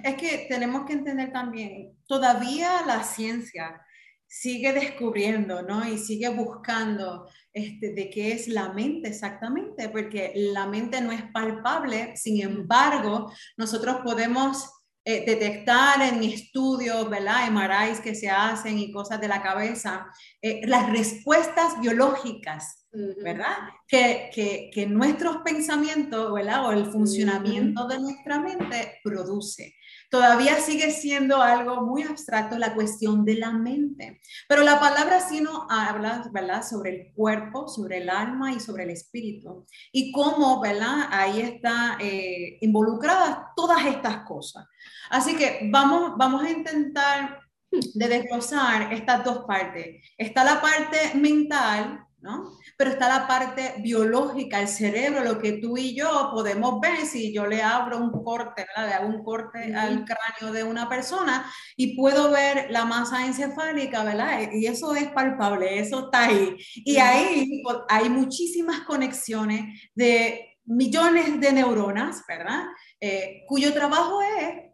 es 0.02 0.14
que 0.16 0.46
tenemos 0.48 0.86
que 0.86 0.94
entender 0.94 1.32
también, 1.32 1.96
todavía 2.06 2.82
la 2.86 3.02
ciencia 3.02 3.80
sigue 4.26 4.72
descubriendo, 4.72 5.60
¿no? 5.60 5.86
Y 5.86 5.98
sigue 5.98 6.30
buscando 6.30 7.28
este, 7.52 7.92
de 7.92 8.08
qué 8.08 8.32
es 8.32 8.48
la 8.48 8.72
mente 8.72 9.10
exactamente, 9.10 9.90
porque 9.90 10.32
la 10.34 10.66
mente 10.66 11.02
no 11.02 11.12
es 11.12 11.22
palpable, 11.32 12.16
sin 12.16 12.40
embargo, 12.40 13.30
nosotros 13.58 13.98
podemos 14.02 14.81
eh, 15.04 15.24
detectar 15.26 16.00
en 16.00 16.22
estudios, 16.22 17.10
¿verdad? 17.10 17.50
MRIs 17.50 18.00
que 18.00 18.14
se 18.14 18.30
hacen 18.30 18.78
y 18.78 18.92
cosas 18.92 19.20
de 19.20 19.28
la 19.28 19.42
cabeza, 19.42 20.06
eh, 20.40 20.60
las 20.66 20.90
respuestas 20.90 21.80
biológicas, 21.80 22.86
¿verdad? 23.24 23.56
Que, 23.88 24.30
que, 24.32 24.70
que, 24.72 24.86
nuestros 24.86 25.38
pensamientos, 25.38 26.32
¿verdad? 26.32 26.66
O 26.66 26.72
el 26.72 26.86
funcionamiento 26.86 27.88
de 27.88 27.98
nuestra 27.98 28.38
mente 28.38 29.00
produce 29.02 29.74
todavía 30.12 30.60
sigue 30.60 30.90
siendo 30.90 31.40
algo 31.40 31.80
muy 31.86 32.02
abstracto 32.02 32.58
la 32.58 32.74
cuestión 32.74 33.24
de 33.24 33.36
la 33.36 33.50
mente. 33.50 34.20
Pero 34.46 34.62
la 34.62 34.78
palabra 34.78 35.20
sí 35.20 35.40
nos 35.40 35.62
habla, 35.70 36.28
¿verdad?, 36.30 36.62
sobre 36.68 36.90
el 36.90 37.12
cuerpo, 37.14 37.66
sobre 37.66 37.96
el 37.96 38.10
alma 38.10 38.52
y 38.52 38.60
sobre 38.60 38.82
el 38.82 38.90
espíritu. 38.90 39.66
Y 39.90 40.12
cómo, 40.12 40.60
¿verdad?, 40.60 41.08
ahí 41.10 41.40
está 41.40 41.96
eh, 41.98 42.58
involucradas 42.60 43.38
todas 43.56 43.86
estas 43.86 44.18
cosas. 44.26 44.66
Así 45.08 45.34
que 45.34 45.70
vamos, 45.72 46.12
vamos 46.18 46.44
a 46.44 46.50
intentar 46.50 47.40
de 47.70 48.08
desglosar 48.08 48.92
estas 48.92 49.24
dos 49.24 49.46
partes. 49.46 50.04
Está 50.18 50.44
la 50.44 50.60
parte 50.60 51.14
mental, 51.14 52.06
¿no? 52.20 52.52
Pero 52.76 52.90
está 52.90 53.08
la 53.08 53.26
parte 53.26 53.74
biológica, 53.78 54.60
el 54.60 54.68
cerebro, 54.68 55.24
lo 55.24 55.38
que 55.38 55.52
tú 55.52 55.76
y 55.76 55.94
yo 55.94 56.30
podemos 56.32 56.80
ver 56.80 57.06
si 57.06 57.32
yo 57.32 57.46
le 57.46 57.62
abro 57.62 57.98
un 57.98 58.10
corte, 58.10 58.66
¿verdad? 58.66 58.88
le 58.88 58.94
hago 58.94 59.08
un 59.08 59.22
corte 59.22 59.74
al 59.74 60.04
cráneo 60.04 60.52
de 60.52 60.64
una 60.64 60.88
persona 60.88 61.50
y 61.76 61.96
puedo 61.96 62.30
ver 62.30 62.70
la 62.70 62.84
masa 62.84 63.26
encefálica, 63.26 64.04
¿verdad? 64.04 64.50
Y 64.52 64.66
eso 64.66 64.94
es 64.94 65.08
palpable, 65.08 65.78
eso 65.78 66.06
está 66.06 66.26
ahí. 66.26 66.56
Y 66.76 66.96
ahí 66.96 67.62
hay 67.88 68.08
muchísimas 68.08 68.80
conexiones 68.80 69.90
de 69.94 70.56
millones 70.64 71.40
de 71.40 71.52
neuronas, 71.52 72.24
¿verdad? 72.26 72.64
Eh, 73.00 73.44
cuyo 73.46 73.72
trabajo 73.72 74.20
es 74.22 74.70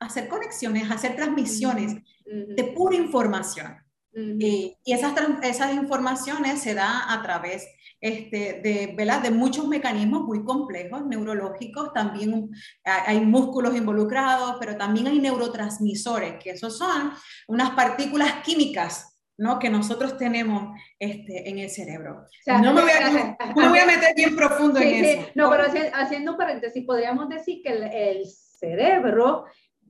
hacer 0.00 0.28
conexiones, 0.28 0.90
hacer 0.90 1.16
transmisiones 1.16 1.96
de 2.24 2.64
pura 2.74 2.96
información 2.96 3.82
y, 4.14 4.76
esas, 4.84 5.14
esas 5.42 5.74
informaciones 5.74 6.60
se 6.60 6.74
da 6.74 7.12
a 7.12 7.22
través 7.22 7.66
este, 8.00 8.60
de, 8.62 9.20
de 9.22 9.30
muchos 9.30 9.68
mecanismos 9.68 10.22
muy 10.22 10.44
complejos, 10.44 11.06
neurológicos, 11.06 11.92
también 11.92 12.50
hay 12.84 13.20
músculos 13.20 13.76
involucrados, 13.76 14.56
pero 14.58 14.76
también 14.76 15.06
hay 15.06 15.20
neurotransmisores, 15.20 16.42
que 16.42 16.50
esos 16.50 16.76
son 16.76 17.12
unas 17.46 17.70
partículas 17.70 18.42
químicas 18.42 19.12
¿no? 19.38 19.58
que 19.58 19.70
nosotros 19.70 20.16
tenemos 20.18 20.78
este, 20.98 21.48
en 21.48 21.58
el 21.58 21.70
cerebro. 21.70 22.26
no, 22.46 22.74
me 22.74 22.82
voy 22.82 22.90
a, 22.90 23.36
no 23.56 23.68
voy 23.70 23.78
a 23.78 23.86
meter 23.86 24.14
bien 24.14 24.36
profundo 24.36 24.80
en 24.80 25.04
eso. 25.04 25.28
No, 25.34 25.50
pero 25.50 25.64
haciendo 25.94 26.32
un 26.32 26.38
paréntesis, 26.38 26.84
podríamos 26.84 27.28
decir 27.28 27.62
que 27.62 27.70
el, 27.70 27.82
el 27.84 28.26
cerebro 28.26 29.46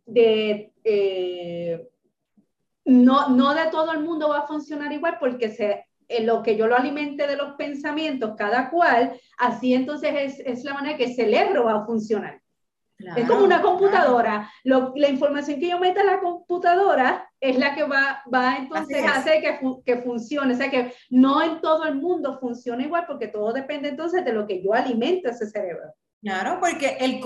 de... 0.06 0.72
Eh, 0.84 1.88
no, 2.84 3.28
no 3.30 3.54
de 3.54 3.70
todo 3.70 3.92
el 3.92 4.00
mundo 4.00 4.28
va 4.28 4.40
a 4.40 4.46
funcionar 4.46 4.92
igual 4.92 5.16
porque 5.20 5.50
se, 5.50 5.86
en 6.08 6.26
lo 6.26 6.42
que 6.42 6.56
yo 6.56 6.66
lo 6.66 6.76
alimente 6.76 7.26
de 7.26 7.36
los 7.36 7.54
pensamientos, 7.54 8.34
cada 8.36 8.70
cual, 8.70 9.18
así 9.38 9.74
entonces 9.74 10.12
es, 10.14 10.40
es 10.40 10.64
la 10.64 10.74
manera 10.74 10.96
que 10.96 11.04
el 11.04 11.14
cerebro 11.14 11.64
va 11.64 11.82
a 11.82 11.86
funcionar. 11.86 12.40
es 13.16 13.28
como 13.28 13.44
una 13.44 13.62
computadora. 13.62 14.50
la 14.64 15.08
información 15.08 15.58
que 15.58 15.68
yo 15.70 15.78
meta 15.78 16.00
en 16.00 16.06
la 16.06 16.20
computadora 16.20 17.28
es 17.40 17.58
la 17.58 17.74
que 17.74 17.84
va, 17.84 18.22
va 18.32 18.56
entonces 18.56 19.04
a 19.04 19.16
hacer 19.16 19.42
que, 19.42 19.58
que, 19.84 20.02
funcione. 20.02 20.54
O 20.54 20.56
sea 20.56 20.70
que 20.70 20.92
no 21.10 21.42
en 21.42 21.60
todo 21.60 21.84
el 21.84 21.96
mundo 21.96 22.38
funciona 22.38 22.84
igual 22.84 23.04
porque 23.06 23.28
todo 23.28 23.52
depende 23.52 23.88
entonces 23.88 24.24
de 24.24 24.32
lo 24.32 24.46
que 24.46 24.62
yo 24.62 24.72
alimente 24.72 25.30
ese 25.30 25.46
cerebro. 25.48 25.94
Claro, 26.22 26.58
porque 26.60 26.98
el, 27.00 27.20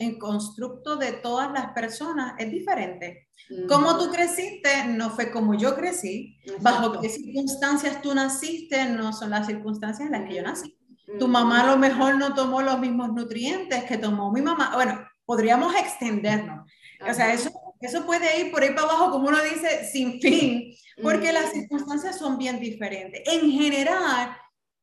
el 0.00 0.18
constructo 0.18 0.96
de 0.96 1.12
todas 1.12 1.52
las 1.52 1.72
personas 1.72 2.34
es 2.36 2.50
diferente. 2.50 3.28
Como 3.68 3.96
tú 3.96 4.10
creciste 4.10 4.86
no 4.88 5.10
fue 5.10 5.30
como 5.30 5.54
yo 5.54 5.76
crecí. 5.76 6.36
Bajo 6.60 7.00
qué 7.00 7.08
circunstancias 7.08 8.02
tú 8.02 8.12
naciste 8.12 8.86
no 8.86 9.12
son 9.12 9.30
las 9.30 9.46
circunstancias 9.46 10.06
en 10.06 10.12
las 10.12 10.28
que 10.28 10.34
yo 10.34 10.42
nací. 10.42 10.76
Tu 11.18 11.28
mamá 11.28 11.62
a 11.62 11.66
lo 11.68 11.76
mejor 11.76 12.16
no 12.16 12.34
tomó 12.34 12.60
los 12.60 12.78
mismos 12.80 13.12
nutrientes 13.12 13.84
que 13.84 13.98
tomó 13.98 14.32
mi 14.32 14.42
mamá. 14.42 14.72
Bueno, 14.74 15.00
podríamos 15.24 15.72
extendernos. 15.76 16.68
O 17.08 17.14
sea, 17.14 17.32
eso, 17.32 17.50
eso 17.80 18.04
puede 18.04 18.40
ir 18.40 18.50
por 18.50 18.62
ahí 18.62 18.70
para 18.70 18.82
abajo, 18.82 19.12
como 19.12 19.28
uno 19.28 19.38
dice, 19.42 19.88
sin 19.90 20.20
fin, 20.20 20.74
porque 21.02 21.32
las 21.32 21.52
circunstancias 21.52 22.18
son 22.18 22.36
bien 22.36 22.60
diferentes. 22.60 23.22
En 23.26 23.50
general, 23.50 24.36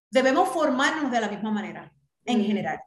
debemos 0.09 0.49
formarnos 0.49 1.11
de 1.11 1.21
la 1.21 1.29
misma 1.29 1.51
manera, 1.51 1.93
en 2.25 2.43
general, 2.43 2.79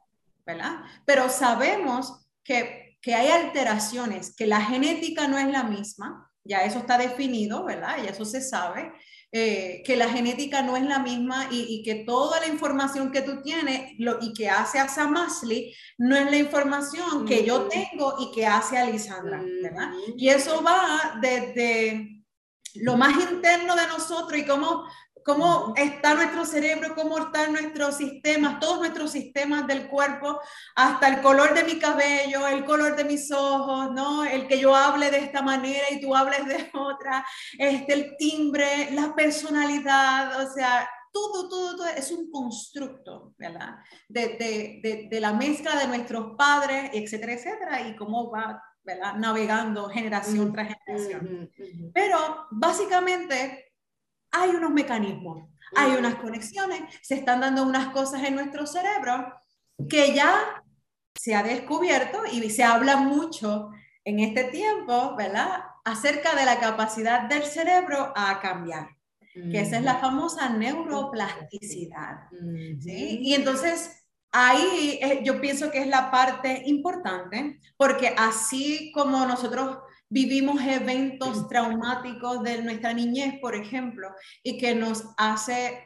¿verdad? 0.53 0.81
Pero 1.05 1.29
sabemos 1.29 2.25
que 2.43 2.81
que 3.01 3.15
hay 3.15 3.29
alteraciones, 3.29 4.35
que 4.35 4.45
la 4.45 4.61
genética 4.61 5.27
no 5.27 5.37
es 5.37 5.47
la 5.47 5.63
misma, 5.63 6.31
ya 6.43 6.59
eso 6.59 6.79
está 6.79 6.97
definido, 6.97 7.65
¿verdad? 7.65 7.97
Ya 8.03 8.11
eso 8.11 8.25
se 8.25 8.41
sabe, 8.41 8.91
eh, 9.31 9.81
que 9.85 9.95
la 9.95 10.09
genética 10.09 10.61
no 10.61 10.75
es 10.75 10.83
la 10.83 10.99
misma 10.99 11.47
y, 11.51 11.81
que 11.83 12.03
toda 12.05 12.39
la 12.39 12.47
información 12.47 13.11
que 13.11 13.21
tú 13.21 13.41
tienes 13.41 13.93
lo, 13.97 14.19
y 14.21 14.33
que 14.33 14.49
hace 14.49 14.77
a 14.77 14.87
Samasli 14.87 15.73
no 15.97 16.15
es 16.15 16.29
la 16.29 16.37
información 16.37 17.25
que 17.25 17.45
yo 17.45 17.67
tengo 17.67 18.15
y 18.19 18.31
que 18.33 18.45
hace 18.45 18.77
a 18.77 18.85
Lisandra, 18.85 19.41
¿verdad? 19.61 19.91
Y 20.17 20.29
eso 20.29 20.61
va 20.61 21.17
desde 21.21 22.23
lo 22.75 22.97
más 22.97 23.13
interno 23.31 23.75
de 23.75 23.87
nosotros 23.87 24.37
y 24.39 24.45
cómo 24.45 24.85
cómo 25.23 25.73
está 25.75 26.13
nuestro 26.13 26.45
cerebro, 26.45 26.95
cómo 26.95 27.17
están 27.17 27.53
nuestros 27.53 27.97
sistemas, 27.97 28.59
todos 28.59 28.79
nuestros 28.79 29.11
sistemas 29.11 29.67
del 29.67 29.87
cuerpo, 29.87 30.39
hasta 30.75 31.07
el 31.07 31.21
color 31.21 31.53
de 31.53 31.63
mi 31.63 31.79
cabello, 31.79 32.47
el 32.47 32.65
color 32.65 32.95
de 32.95 33.05
mis 33.05 33.31
ojos, 33.31 33.91
¿no? 33.91 34.23
El 34.23 34.47
que 34.47 34.59
yo 34.59 34.75
hable 34.75 35.11
de 35.11 35.19
esta 35.19 35.41
manera 35.41 35.85
y 35.91 36.01
tú 36.01 36.15
hables 36.15 36.45
de 36.45 36.69
otra, 36.73 37.25
este, 37.57 37.93
el 37.93 38.17
timbre, 38.17 38.91
la 38.91 39.13
personalidad, 39.15 40.41
o 40.43 40.51
sea, 40.51 40.89
todo, 41.11 41.49
todo, 41.49 41.75
todo 41.75 41.87
es 41.87 42.11
un 42.11 42.31
constructo, 42.31 43.33
¿verdad? 43.37 43.75
De, 44.07 44.29
de, 44.37 44.79
de, 44.81 45.07
de 45.09 45.19
la 45.19 45.33
mezcla 45.33 45.75
de 45.75 45.87
nuestros 45.87 46.35
padres, 46.37 46.89
etcétera, 46.93 47.33
etcétera, 47.33 47.81
y 47.87 47.95
cómo 47.95 48.31
va, 48.31 48.63
¿verdad? 48.83 49.15
Navegando 49.15 49.89
generación 49.89 50.53
tras 50.53 50.73
generación. 50.73 51.51
Pero 51.93 52.47
básicamente 52.51 53.70
hay 54.31 54.49
unos 54.51 54.71
mecanismos, 54.71 55.47
hay 55.75 55.91
unas 55.91 56.15
conexiones, 56.15 56.81
se 57.01 57.15
están 57.15 57.41
dando 57.41 57.63
unas 57.63 57.89
cosas 57.93 58.23
en 58.23 58.35
nuestro 58.35 58.65
cerebro 58.65 59.33
que 59.89 60.13
ya 60.13 60.63
se 61.15 61.35
ha 61.35 61.43
descubierto 61.43 62.23
y 62.31 62.49
se 62.49 62.63
habla 62.63 62.97
mucho 62.97 63.69
en 64.03 64.19
este 64.19 64.45
tiempo, 64.45 65.15
¿verdad? 65.15 65.63
Acerca 65.83 66.35
de 66.35 66.45
la 66.45 66.59
capacidad 66.59 67.27
del 67.27 67.43
cerebro 67.43 68.13
a 68.15 68.39
cambiar, 68.39 68.89
que 69.33 69.59
esa 69.59 69.77
es 69.77 69.83
la 69.83 69.95
famosa 69.95 70.49
neuroplasticidad. 70.49 72.29
¿sí? 72.79 73.19
Y 73.21 73.33
entonces 73.33 74.01
ahí 74.31 74.99
eh, 75.01 75.21
yo 75.23 75.41
pienso 75.41 75.71
que 75.71 75.79
es 75.79 75.87
la 75.87 76.09
parte 76.11 76.63
importante, 76.65 77.59
porque 77.77 78.13
así 78.17 78.91
como 78.93 79.25
nosotros 79.25 79.79
vivimos 80.11 80.61
eventos 80.61 81.47
traumáticos 81.47 82.43
de 82.43 82.61
nuestra 82.61 82.93
niñez, 82.93 83.39
por 83.39 83.55
ejemplo, 83.55 84.09
y 84.43 84.57
que 84.57 84.75
nos 84.75 85.05
hace 85.17 85.81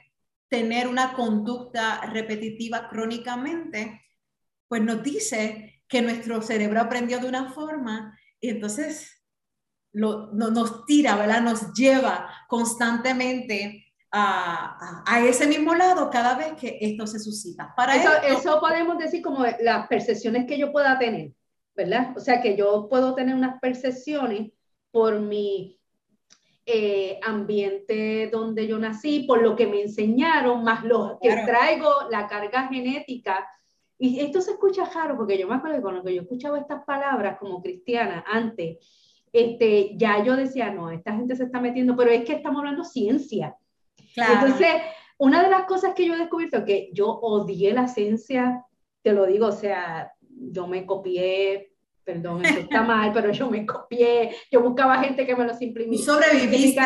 tener 0.49 0.87
una 0.87 1.13
conducta 1.13 2.01
repetitiva 2.07 2.89
crónicamente, 2.89 4.01
pues 4.67 4.81
nos 4.81 5.03
dice 5.03 5.83
que 5.87 6.01
nuestro 6.01 6.41
cerebro 6.41 6.81
aprendió 6.81 7.19
de 7.19 7.29
una 7.29 7.53
forma 7.53 8.17
y 8.41 8.49
entonces 8.49 9.23
lo, 9.93 10.31
nos 10.33 10.85
tira, 10.85 11.15
¿verdad? 11.15 11.41
Nos 11.41 11.71
lleva 11.73 12.27
constantemente 12.47 13.85
a, 14.11 15.03
a, 15.05 15.19
ese 15.19 15.45
mismo 15.45 15.75
lado 15.75 16.09
cada 16.09 16.35
vez 16.35 16.53
que 16.53 16.79
esto 16.81 17.05
se 17.05 17.19
suscita. 17.19 17.73
Para 17.75 17.95
eso, 17.95 18.09
eso 18.23 18.59
podemos 18.59 18.97
decir 18.97 19.21
como 19.21 19.45
las 19.61 19.87
percepciones 19.87 20.47
que 20.47 20.57
yo 20.57 20.71
pueda 20.71 20.97
tener. 20.97 21.31
¿Verdad? 21.75 22.15
O 22.15 22.19
sea 22.19 22.41
que 22.41 22.55
yo 22.55 22.87
puedo 22.89 23.15
tener 23.15 23.35
unas 23.35 23.59
percepciones 23.59 24.51
por 24.91 25.19
mi 25.19 25.79
eh, 26.65 27.19
ambiente 27.23 28.29
donde 28.31 28.67
yo 28.67 28.79
nací, 28.79 29.23
por 29.27 29.41
lo 29.41 29.55
que 29.55 29.67
me 29.67 29.81
enseñaron, 29.81 30.63
más 30.63 30.83
lo 30.83 31.19
que 31.21 31.29
traigo, 31.45 31.91
la 32.09 32.27
carga 32.27 32.67
genética 32.67 33.45
y 33.97 34.19
esto 34.19 34.41
se 34.41 34.51
escucha 34.51 34.89
raro, 34.93 35.15
porque 35.15 35.37
yo 35.37 35.47
me 35.47 35.55
acuerdo 35.55 35.77
que 35.77 35.81
cuando 35.81 36.09
yo 36.09 36.21
escuchaba 36.21 36.59
estas 36.59 36.83
palabras 36.83 37.37
como 37.39 37.61
cristiana 37.61 38.23
antes, 38.27 38.77
este, 39.31 39.91
ya 39.95 40.23
yo 40.23 40.35
decía, 40.35 40.71
no, 40.71 40.91
esta 40.91 41.13
gente 41.13 41.35
se 41.35 41.45
está 41.45 41.61
metiendo, 41.61 41.95
pero 41.95 42.11
es 42.11 42.25
que 42.25 42.33
estamos 42.33 42.59
hablando 42.59 42.83
ciencia. 42.83 43.55
Entonces, 44.15 44.69
una 45.17 45.43
de 45.43 45.49
las 45.49 45.65
cosas 45.65 45.93
que 45.93 46.05
yo 46.05 46.13
he 46.13 46.17
descubierto 46.17 46.65
que 46.65 46.89
yo 46.93 47.07
odié 47.09 47.73
la 47.73 47.87
ciencia, 47.87 48.65
te 49.01 49.13
lo 49.13 49.25
digo, 49.25 49.47
o 49.47 49.51
sea, 49.51 50.11
yo 50.51 50.67
me 50.67 50.85
copié 50.85 51.75
perdón, 52.05 52.45
eso 52.45 52.59
está 52.59 52.83
mal, 52.83 53.11
pero 53.11 53.31
yo 53.31 53.49
me 53.49 53.65
copié, 53.65 54.35
yo 54.51 54.61
buscaba 54.61 54.99
gente 54.99 55.25
que 55.25 55.35
me 55.35 55.43
lo 55.43 55.53
simplificara. 55.55 55.95
Y 55.95 56.03
sobreviviste. 56.03 56.81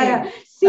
Sí, 0.46 0.68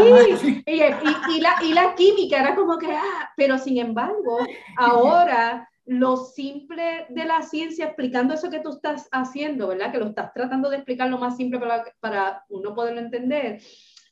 y, 0.67 0.73
y, 0.73 1.41
la, 1.41 1.55
y 1.63 1.73
la 1.73 1.95
química 1.95 2.41
era 2.41 2.55
como 2.57 2.77
que, 2.77 2.93
ah, 2.93 3.33
pero 3.37 3.57
sin 3.59 3.79
embargo, 3.79 4.39
ahora 4.77 5.69
lo 5.87 6.17
simple 6.17 7.07
de 7.09 7.25
la 7.25 7.43
ciencia 7.43 7.87
explicando 7.87 8.35
eso 8.35 8.51
que 8.51 8.61
tú 8.61 8.71
estás 8.71 9.09
haciendo, 9.13 9.69
¿verdad? 9.69 9.93
Que 9.93 9.99
lo 9.99 10.07
estás 10.07 10.33
tratando 10.33 10.69
de 10.69 10.77
explicar 10.77 11.09
lo 11.09 11.19
más 11.19 11.37
simple 11.37 11.59
para, 11.59 11.85
para 12.01 12.45
uno 12.49 12.75
poderlo 12.75 13.01
entender. 13.01 13.63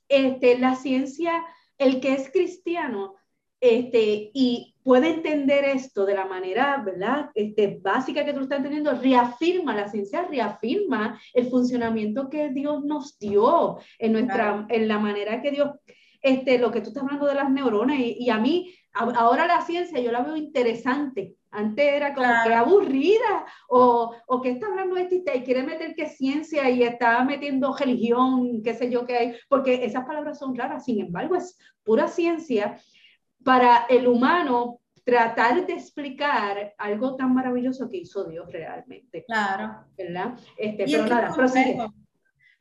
Este, 0.08 0.58
la 0.58 0.76
ciencia, 0.76 1.44
el 1.76 2.00
que 2.00 2.14
es 2.14 2.30
cristiano, 2.30 3.14
este, 3.60 4.30
y 4.32 4.74
puede 4.88 5.10
entender 5.10 5.66
esto 5.66 6.06
de 6.06 6.14
la 6.14 6.24
manera, 6.24 6.82
¿verdad? 6.82 7.30
Este, 7.34 7.78
básica 7.78 8.24
que 8.24 8.32
tú 8.32 8.40
estás 8.40 8.56
entendiendo, 8.56 8.92
reafirma, 8.92 9.76
la 9.76 9.86
ciencia 9.86 10.22
reafirma 10.22 11.20
el 11.34 11.50
funcionamiento 11.50 12.30
que 12.30 12.48
Dios 12.48 12.82
nos 12.86 13.18
dio 13.18 13.80
en 13.98 14.12
nuestra, 14.12 14.64
en 14.70 14.88
la 14.88 14.98
manera 14.98 15.42
que 15.42 15.50
Dios, 15.50 15.72
este, 16.22 16.56
lo 16.56 16.70
que 16.70 16.80
tú 16.80 16.88
estás 16.88 17.02
hablando 17.02 17.26
de 17.26 17.34
las 17.34 17.50
neuronas, 17.50 17.98
y, 18.00 18.30
a 18.30 18.38
mí, 18.38 18.74
ahora 18.94 19.46
la 19.46 19.60
ciencia 19.60 20.00
yo 20.00 20.10
la 20.10 20.22
veo 20.22 20.36
interesante. 20.36 21.34
Antes 21.50 21.84
era 21.84 22.14
como 22.14 22.32
que 22.46 22.54
aburrida, 22.54 23.44
o, 23.68 24.14
o 24.26 24.40
que 24.40 24.52
está 24.52 24.68
hablando 24.68 24.96
este 24.96 25.22
y 25.36 25.42
quiere 25.42 25.64
meter 25.64 25.94
que 25.94 26.08
ciencia 26.08 26.70
y 26.70 26.82
está 26.82 27.22
metiendo 27.24 27.76
religión, 27.76 28.62
qué 28.62 28.72
sé 28.72 28.90
yo 28.90 29.04
qué 29.04 29.18
hay, 29.18 29.34
porque 29.50 29.84
esas 29.84 30.06
palabras 30.06 30.38
son 30.38 30.56
raras, 30.56 30.86
sin 30.86 30.98
embargo, 30.98 31.34
es 31.34 31.58
pura 31.84 32.08
ciencia 32.08 32.78
para 33.44 33.86
el 33.88 34.06
humano 34.06 34.80
tratar 35.04 35.66
de 35.66 35.72
explicar 35.72 36.74
algo 36.76 37.16
tan 37.16 37.32
maravilloso 37.32 37.88
que 37.88 37.98
hizo 37.98 38.24
Dios 38.24 38.52
realmente. 38.52 39.24
Claro. 39.24 39.86
¿Verdad? 39.96 40.38
Este, 40.56 40.84
pero 40.84 41.06
nada, 41.06 41.92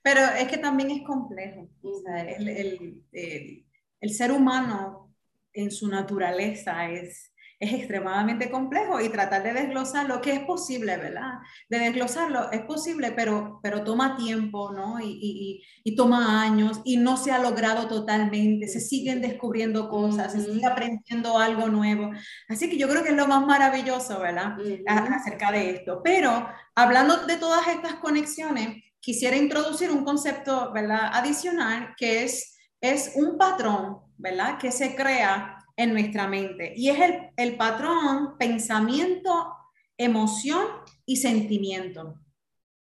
Pero 0.01 0.21
es 0.21 0.47
que 0.47 0.57
también 0.57 0.91
es 0.91 1.01
complejo. 1.03 1.69
el, 2.07 2.47
el, 2.47 3.65
el, 3.99 4.09
ser 4.09 4.31
humano 4.31 5.13
en 5.51 5.71
su 5.71 5.89
naturaleza 5.89 6.89
es 6.89 7.33
es 7.59 7.73
extremadamente 7.73 8.51
complejo 8.51 9.01
y 9.01 9.09
tratar 9.09 9.41
de 9.41 9.53
desglosarlo, 9.53 10.21
que 10.21 10.33
es 10.33 10.39
posible, 10.41 10.95
¿verdad? 10.97 11.39
De 11.69 11.79
desglosarlo 11.79 12.51
es 12.51 12.61
posible, 12.61 13.13
pero, 13.13 13.59
pero 13.63 13.83
toma 13.83 14.15
tiempo, 14.15 14.71
¿no? 14.71 14.99
Y, 15.01 15.63
y, 15.83 15.95
toma 15.95 16.43
años 16.43 16.81
y 16.83 16.97
no 16.97 17.17
se 17.17 17.31
ha 17.31 17.39
logrado 17.39 17.87
totalmente, 17.87 18.67
se 18.67 18.79
siguen 18.79 19.21
descubriendo 19.21 19.89
cosas, 19.89 20.33
se 20.33 20.43
sigue 20.43 20.65
aprendiendo 20.65 21.39
algo 21.39 21.67
nuevo. 21.67 22.11
Así 22.47 22.69
que 22.69 22.77
yo 22.77 22.87
creo 22.87 23.03
que 23.03 23.09
es 23.09 23.15
lo 23.15 23.27
más 23.27 23.43
maravilloso, 23.45 24.19
¿verdad? 24.19 24.55
Acerca 24.85 25.51
de 25.51 25.71
esto. 25.71 26.01
Pero 26.03 26.47
hablando 26.75 27.25
de 27.25 27.37
todas 27.37 27.67
estas 27.67 27.95
conexiones, 27.95 28.83
quisiera 28.99 29.35
introducir 29.35 29.89
un 29.89 30.03
concepto, 30.03 30.71
¿verdad? 30.73 31.09
Adicional, 31.13 31.95
que 31.97 32.23
es, 32.23 32.59
es 32.79 33.13
un 33.15 33.37
patrón, 33.37 33.97
¿verdad? 34.17 34.59
Que 34.59 34.71
se 34.71 34.95
crea 34.95 35.56
en 35.77 35.93
nuestra 35.93 36.27
mente. 36.27 36.73
Y 36.75 36.89
es 36.89 36.99
el, 36.99 37.29
el 37.37 37.55
patrón 37.55 38.37
pensamiento, 38.37 39.53
emoción 39.95 40.65
y 41.05 41.15
sentimiento. 41.17 42.15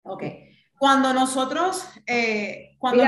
Ok. 0.02 0.22
Cuando 0.78 1.12
nosotros... 1.12 1.86
Eh, 2.06 2.76
cuando 2.78 3.02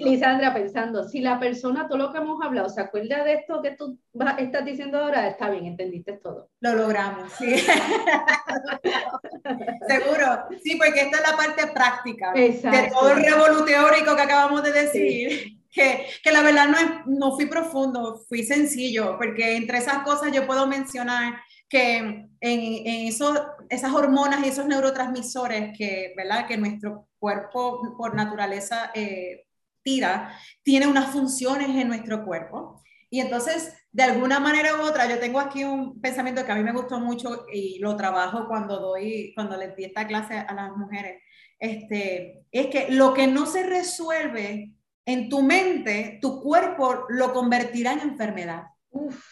Lisandra, 0.00 0.52
pensando, 0.52 1.08
si 1.08 1.20
la 1.20 1.38
persona, 1.38 1.86
todo 1.86 1.98
lo 1.98 2.12
que 2.12 2.18
hemos 2.18 2.42
hablado, 2.42 2.68
se 2.68 2.80
acuerda 2.80 3.22
de 3.22 3.34
esto 3.34 3.62
que 3.62 3.70
tú 3.72 3.96
estás 4.38 4.64
diciendo 4.64 4.98
ahora, 4.98 5.28
está 5.28 5.50
bien, 5.50 5.66
entendiste 5.66 6.14
todo. 6.14 6.50
Lo 6.60 6.74
logramos, 6.74 7.30
sí. 7.34 7.56
Seguro, 9.86 10.46
sí, 10.64 10.76
porque 10.76 11.02
esta 11.02 11.18
es 11.18 11.30
la 11.30 11.36
parte 11.36 11.68
práctica 11.68 12.32
de 12.32 12.90
todo 12.92 13.12
el 13.12 13.22
revolú 13.22 13.64
teórico 13.64 14.16
que 14.16 14.22
acabamos 14.22 14.64
de 14.64 14.72
decir 14.72 15.61
que, 15.72 16.06
que, 16.22 16.30
la 16.30 16.42
verdad 16.42 16.68
no, 16.68 16.78
es, 16.78 17.06
no 17.06 17.34
fui 17.34 17.46
profundo, 17.46 18.22
fui 18.28 18.44
sencillo, 18.44 19.16
porque 19.16 19.56
entre 19.56 19.78
esas 19.78 20.04
cosas 20.04 20.30
yo 20.32 20.46
puedo 20.46 20.66
mencionar 20.66 21.40
que 21.68 21.96
en, 21.96 22.30
en 22.40 23.08
esas 23.08 23.92
hormonas 23.92 24.44
y 24.44 24.48
esos 24.50 24.66
neurotransmisores 24.66 25.76
que, 25.76 26.12
¿verdad? 26.14 26.46
que 26.46 26.58
nuestro 26.58 27.08
cuerpo 27.18 27.96
por 27.96 28.14
naturaleza 28.14 28.90
eh, 28.94 29.46
tira, 29.82 30.36
tiene 30.62 30.86
unas 30.86 31.10
funciones 31.10 31.70
en 31.70 31.88
nuestro 31.88 32.24
cuerpo. 32.24 32.82
Y 33.08 33.20
entonces, 33.20 33.72
de 33.90 34.02
alguna 34.02 34.40
manera 34.40 34.76
u 34.76 34.82
otra, 34.82 35.08
yo 35.08 35.18
tengo 35.18 35.38
aquí 35.38 35.64
un 35.64 36.00
pensamiento 36.00 36.44
que 36.44 36.52
a 36.52 36.54
mí 36.54 36.62
me 36.62 36.72
gustó 36.72 36.98
mucho 36.98 37.46
y 37.52 37.78
lo 37.78 37.96
trabajo 37.96 38.46
cuando 38.48 38.80
doy, 38.80 39.32
cuando 39.34 39.56
les 39.56 39.76
di 39.76 39.84
esta 39.84 40.06
clase 40.06 40.34
a 40.38 40.52
las 40.54 40.76
mujeres, 40.76 41.22
este, 41.58 42.44
es 42.50 42.66
que 42.66 42.88
lo 42.90 43.14
que 43.14 43.26
no 43.26 43.46
se 43.46 43.62
resuelve 43.62 44.72
en 45.04 45.28
tu 45.28 45.42
mente, 45.42 46.18
tu 46.20 46.40
cuerpo 46.40 47.06
lo 47.08 47.32
convertirá 47.32 47.92
en 47.92 48.00
enfermedad. 48.00 48.64
Uf, 48.90 49.24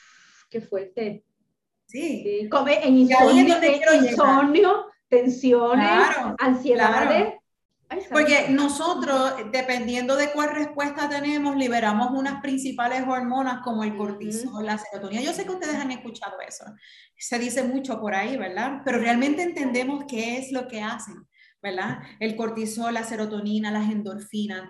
qué 0.49 0.61
fuerte. 0.61 1.25
Sí. 1.87 2.49
Come 2.51 2.87
en 2.87 2.99
insomnio, 2.99 3.57
insomnio 3.95 4.91
tensiones, 5.11 6.17
ansiedades. 6.39 7.35
Porque 8.09 8.47
nosotros, 8.49 9.35
dependiendo 9.51 10.15
de 10.15 10.31
cuál 10.31 10.55
respuesta 10.55 11.09
tenemos, 11.09 11.57
liberamos 11.57 12.13
unas 12.13 12.41
principales 12.41 13.03
hormonas 13.07 13.63
como 13.65 13.83
el 13.83 13.97
cortisol, 13.97 14.65
la 14.65 14.79
serotonina. 14.79 15.23
Yo 15.23 15.33
sé 15.33 15.45
que 15.45 15.51
ustedes 15.51 15.75
han 15.75 15.91
escuchado 15.91 16.37
eso. 16.47 16.65
Se 17.19 17.41
dice 17.41 17.65
mucho 17.65 18.01
por 18.01 18.15
ahí, 18.15 18.37
¿verdad? 18.37 18.83
Pero 18.85 19.01
realmente 19.01 19.43
entendemos 19.43 20.05
qué 20.07 20.39
es 20.39 20.53
lo 20.53 20.69
que 20.69 20.81
hacen, 20.81 21.17
¿verdad? 21.61 21.99
El 22.21 22.37
cortisol, 22.37 22.95
la 22.95 23.03
serotonina, 23.03 23.73
las 23.73 23.91
endorfinas 23.91 24.69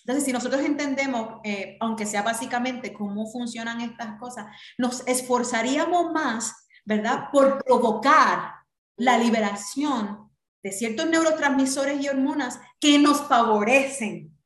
entonces, 0.00 0.24
si 0.24 0.32
nosotros 0.32 0.62
entendemos, 0.62 1.40
eh, 1.44 1.76
aunque 1.80 2.06
sea 2.06 2.22
básicamente 2.22 2.92
cómo 2.92 3.30
funcionan 3.30 3.80
estas 3.80 4.18
cosas, 4.18 4.46
nos 4.78 5.06
esforzaríamos 5.06 6.12
más, 6.12 6.66
¿verdad?, 6.84 7.28
por 7.32 7.62
provocar 7.62 8.54
la 8.96 9.18
liberación 9.18 10.30
de 10.62 10.72
ciertos 10.72 11.06
neurotransmisores 11.06 12.02
y 12.02 12.08
hormonas 12.08 12.60
que 12.78 12.98
nos 12.98 13.22
favorecen, 13.22 14.36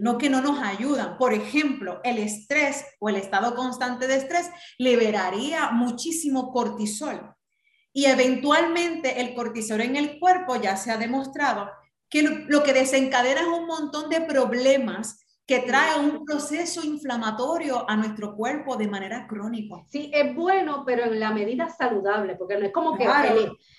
no 0.00 0.18
que 0.18 0.30
no 0.30 0.40
nos 0.40 0.60
ayudan. 0.60 1.16
Por 1.18 1.32
ejemplo, 1.32 2.00
el 2.04 2.18
estrés 2.18 2.84
o 3.00 3.08
el 3.08 3.16
estado 3.16 3.54
constante 3.54 4.06
de 4.06 4.16
estrés 4.16 4.50
liberaría 4.78 5.70
muchísimo 5.70 6.52
cortisol. 6.52 7.34
Y 7.92 8.06
eventualmente 8.06 9.20
el 9.20 9.34
cortisol 9.34 9.80
en 9.80 9.96
el 9.96 10.18
cuerpo 10.18 10.56
ya 10.56 10.76
se 10.76 10.90
ha 10.90 10.96
demostrado 10.96 11.70
que 12.08 12.22
lo, 12.22 12.62
que 12.62 12.72
desencadena 12.72 13.40
es 13.40 13.46
un 13.46 13.66
montón 13.66 14.08
de 14.08 14.20
problemas 14.20 15.20
que 15.46 15.58
trae 15.58 16.00
un 16.00 16.24
proceso 16.24 16.82
inflamatorio 16.82 17.84
a 17.88 17.96
nuestro 17.96 18.34
cuerpo 18.34 18.76
de 18.76 18.88
manera 18.88 19.26
crónica. 19.26 19.76
Sí, 19.90 20.10
es 20.14 20.34
bueno, 20.34 20.84
pero 20.86 21.04
en 21.04 21.20
la 21.20 21.32
medida 21.32 21.68
saludable, 21.68 22.34
porque 22.36 22.56
no 22.56 22.64
es 22.64 22.72
como 22.72 22.96
que... 22.96 23.04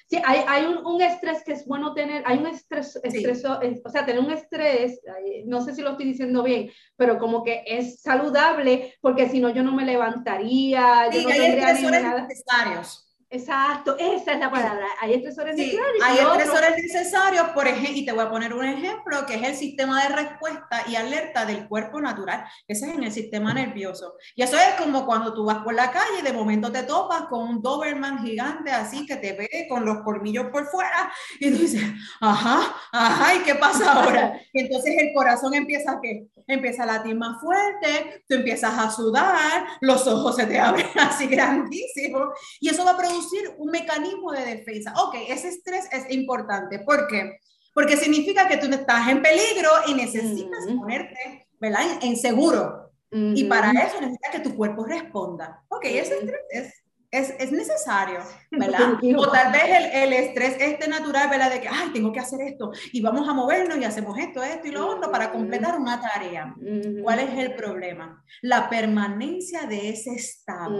sí, 0.07 0.21
hay, 0.23 0.41
hay 0.47 0.65
un, 0.65 0.85
un, 0.85 1.01
estrés 1.01 1.43
que 1.43 1.53
es 1.53 1.65
bueno 1.65 1.95
tener, 1.95 2.21
hay 2.27 2.37
un 2.37 2.45
estrés, 2.45 2.99
estreso, 3.01 3.59
o 3.83 3.89
sea, 3.89 4.05
tener 4.05 4.21
un 4.21 4.29
estrés, 4.29 5.01
no 5.45 5.63
sé 5.63 5.73
si 5.73 5.81
lo 5.81 5.91
estoy 5.91 6.05
diciendo 6.05 6.43
bien, 6.43 6.69
pero 6.95 7.17
como 7.17 7.43
que 7.43 7.63
es 7.65 7.99
saludable, 7.99 8.93
porque 9.01 9.27
si 9.27 9.39
no 9.39 9.49
yo 9.49 9.63
no 9.63 9.71
me 9.71 9.85
levantaría, 9.85 11.09
yo 11.09 11.23
no 11.23 11.29
hay 11.29 11.39
tendría 11.39 11.73
necesarios. 11.73 13.04
Exacto, 13.29 13.95
esa 13.97 14.33
es 14.33 14.39
la 14.39 14.51
palabra. 14.51 14.85
Hay 15.01 15.13
estresores 15.13 15.55
necesarios. 15.55 16.03
Hay 16.03 16.17
estresores 16.19 16.77
necesarios, 16.77 17.49
por 17.49 17.67
ejemplo, 17.67 17.91
y 17.95 18.05
te 18.05 18.11
voy 18.11 18.23
a 18.23 18.29
poner 18.29 18.53
un 18.53 18.63
ejemplo, 18.63 19.25
que 19.25 19.35
es 19.35 19.43
el 19.43 19.55
sistema 19.55 20.03
de 20.03 20.15
respuesta 20.15 20.83
y 20.87 20.95
alerta 20.95 21.45
del 21.45 21.67
cuerpo 21.67 21.99
natural. 21.99 22.45
Ese 22.67 22.87
es 22.87 22.95
en 22.95 23.03
el 23.03 23.11
sistema 23.11 23.53
nervioso. 23.53 24.13
Y 24.35 24.43
eso 24.43 24.57
es 24.57 24.75
como 24.77 25.05
cuando 25.05 25.33
tú 25.33 25.43
vas 25.43 25.63
por 25.63 25.73
la 25.73 25.91
calle 25.91 26.19
y 26.19 26.23
de 26.23 26.33
momento 26.33 26.71
te 26.71 26.83
topas 26.83 27.23
con 27.23 27.41
un 27.41 27.61
Doberman 27.61 28.23
gigante 28.23 28.71
así 28.71 29.05
que 29.05 29.15
te 29.15 29.33
ve 29.33 29.65
con 29.67 29.85
los 29.85 30.03
colmillos 30.03 30.47
por 30.51 30.67
fuera 30.67 31.11
y 31.39 31.51
tú 31.51 31.57
dices, 31.57 31.81
ajá, 32.21 32.75
ajá, 32.91 33.35
¿y 33.35 33.39
qué 33.39 33.55
pasa 33.55 33.91
ahora? 33.91 34.39
Y 34.53 34.61
entonces 34.61 34.95
el 34.97 35.13
corazón 35.13 35.53
empieza 35.53 35.91
a 35.91 35.99
qué? 36.01 36.27
Empieza 36.47 36.83
a 36.83 36.85
latir 36.85 37.15
más 37.15 37.41
fuerte, 37.41 38.23
tú 38.27 38.35
empiezas 38.35 38.77
a 38.77 38.89
sudar, 38.89 39.65
los 39.81 40.05
ojos 40.07 40.35
se 40.35 40.45
te 40.45 40.59
abren 40.59 40.87
así 40.99 41.27
grandísimos 41.27 42.29
y 42.61 42.69
eso 42.69 42.85
va 42.85 42.91
a 42.91 42.97
producir 42.97 43.14
un 43.57 43.71
mecanismo 43.71 44.31
de 44.31 44.45
defensa. 44.45 44.93
Ok, 44.97 45.15
ese 45.27 45.49
estrés 45.49 45.87
es 45.91 46.09
importante. 46.11 46.79
¿Por 46.79 47.07
qué? 47.07 47.39
Porque 47.73 47.97
significa 47.97 48.47
que 48.47 48.57
tú 48.57 48.67
estás 48.67 49.09
en 49.09 49.21
peligro 49.21 49.69
y 49.87 49.93
necesitas 49.93 50.65
ponerte, 50.77 51.47
¿verdad? 51.59 51.81
En, 52.01 52.15
seguro. 52.15 52.91
Y 53.11 53.45
para 53.45 53.71
eso 53.71 54.01
necesitas 54.01 54.31
que 54.31 54.39
tu 54.39 54.55
cuerpo 54.55 54.85
responda. 54.85 55.63
Ok, 55.69 55.85
ese 55.85 56.15
estrés 56.19 56.41
es, 56.49 56.73
es, 57.19 57.33
es 57.39 57.51
necesario, 57.51 58.19
¿verdad? 58.51 58.99
o 59.17 59.31
tal 59.31 59.51
vez 59.51 59.63
el, 59.65 60.03
el, 60.03 60.13
estrés 60.13 60.57
este 60.59 60.87
natural, 60.87 61.29
¿verdad? 61.29 61.51
De 61.51 61.61
que, 61.61 61.67
ay, 61.67 61.89
tengo 61.93 62.11
que 62.11 62.19
hacer 62.19 62.41
esto 62.41 62.71
y 62.91 63.01
vamos 63.01 63.27
a 63.27 63.33
movernos 63.33 63.77
y 63.77 63.83
hacemos 63.83 64.17
esto, 64.17 64.43
esto 64.43 64.67
y 64.67 64.71
lo 64.71 64.87
otro 64.87 65.11
para 65.11 65.31
completar 65.31 65.79
una 65.79 66.01
tarea. 66.01 66.55
¿Cuál 67.01 67.19
es 67.19 67.37
el 67.37 67.55
problema? 67.55 68.23
La 68.41 68.69
permanencia 68.69 69.63
de 69.63 69.89
ese 69.89 70.11
estado. 70.11 70.79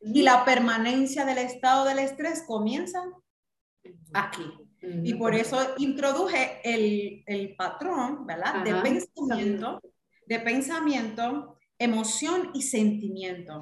Y 0.00 0.22
la 0.22 0.44
permanencia 0.44 1.24
del 1.24 1.38
estado 1.38 1.84
del 1.84 1.98
estrés 1.98 2.44
comienza 2.46 3.02
aquí. 4.12 4.52
Y 5.04 5.14
por 5.14 5.34
eso 5.34 5.74
introduje 5.78 6.60
el, 6.64 7.22
el 7.26 7.54
patrón, 7.54 8.26
¿verdad? 8.26 8.64
De 8.64 8.74
pensamiento, 8.74 9.80
de 10.26 10.40
pensamiento, 10.40 11.56
emoción 11.78 12.50
y 12.54 12.62
sentimiento. 12.62 13.60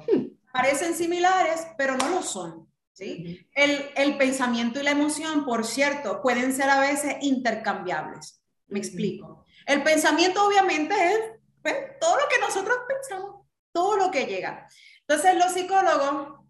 Parecen 0.53 0.95
similares, 0.95 1.67
pero 1.77 1.95
no 1.97 2.09
lo 2.09 2.21
son. 2.21 2.69
¿sí? 2.93 3.47
el, 3.53 3.89
el, 3.95 4.17
pensamiento 4.17 4.79
y 4.79 4.83
la 4.83 4.91
emoción, 4.91 5.45
por 5.45 5.65
cierto, 5.65 6.21
pueden 6.21 6.53
ser 6.53 6.69
a 6.69 6.79
veces 6.79 7.15
intercambiables. 7.21 8.43
Me 8.67 8.79
explico. 8.79 9.45
El 9.65 9.83
pensamiento 9.83 10.45
obviamente 10.45 10.93
es 10.93 11.19
pues, 11.61 11.75
todo 11.99 12.17
lo 12.17 12.27
que 12.29 12.39
nosotros 12.39 12.77
pensamos, 12.87 13.47
todo 13.71 13.97
lo 13.97 14.11
que 14.11 14.25
llega. 14.25 14.67
Entonces 15.07 15.35
los 15.35 15.51
psicólogos 15.53 16.41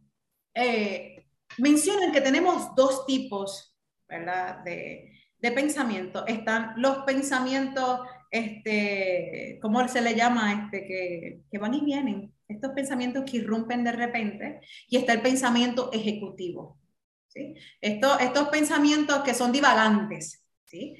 eh, 0.53 1.25
mencionan 1.57 2.11
que 2.11 2.21
tenemos 2.21 2.75
dos 2.75 3.05
tipos 3.05 3.71
¿verdad? 4.11 4.57
De, 4.59 5.13
de 5.39 5.51
pensamiento. 5.51 6.27
Están 6.27 6.73
los 6.75 6.99
pensamientos 6.99 8.01
este, 8.31 9.59
¿cómo 9.61 9.87
se 9.87 10.01
le 10.01 10.15
llama? 10.15 10.53
Este, 10.53 10.87
que, 10.87 11.41
que 11.51 11.57
van 11.57 11.73
y 11.73 11.81
vienen, 11.81 12.33
estos 12.47 12.71
pensamientos 12.71 13.23
que 13.29 13.37
irrumpen 13.37 13.83
de 13.83 13.91
repente, 13.91 14.61
y 14.87 14.97
está 14.97 15.13
el 15.13 15.21
pensamiento 15.21 15.91
ejecutivo. 15.93 16.79
¿sí? 17.27 17.55
Esto, 17.81 18.17
estos 18.19 18.47
pensamientos 18.49 19.21
que 19.23 19.33
son 19.33 19.51
divagantes. 19.51 20.43
¿sí? 20.65 20.95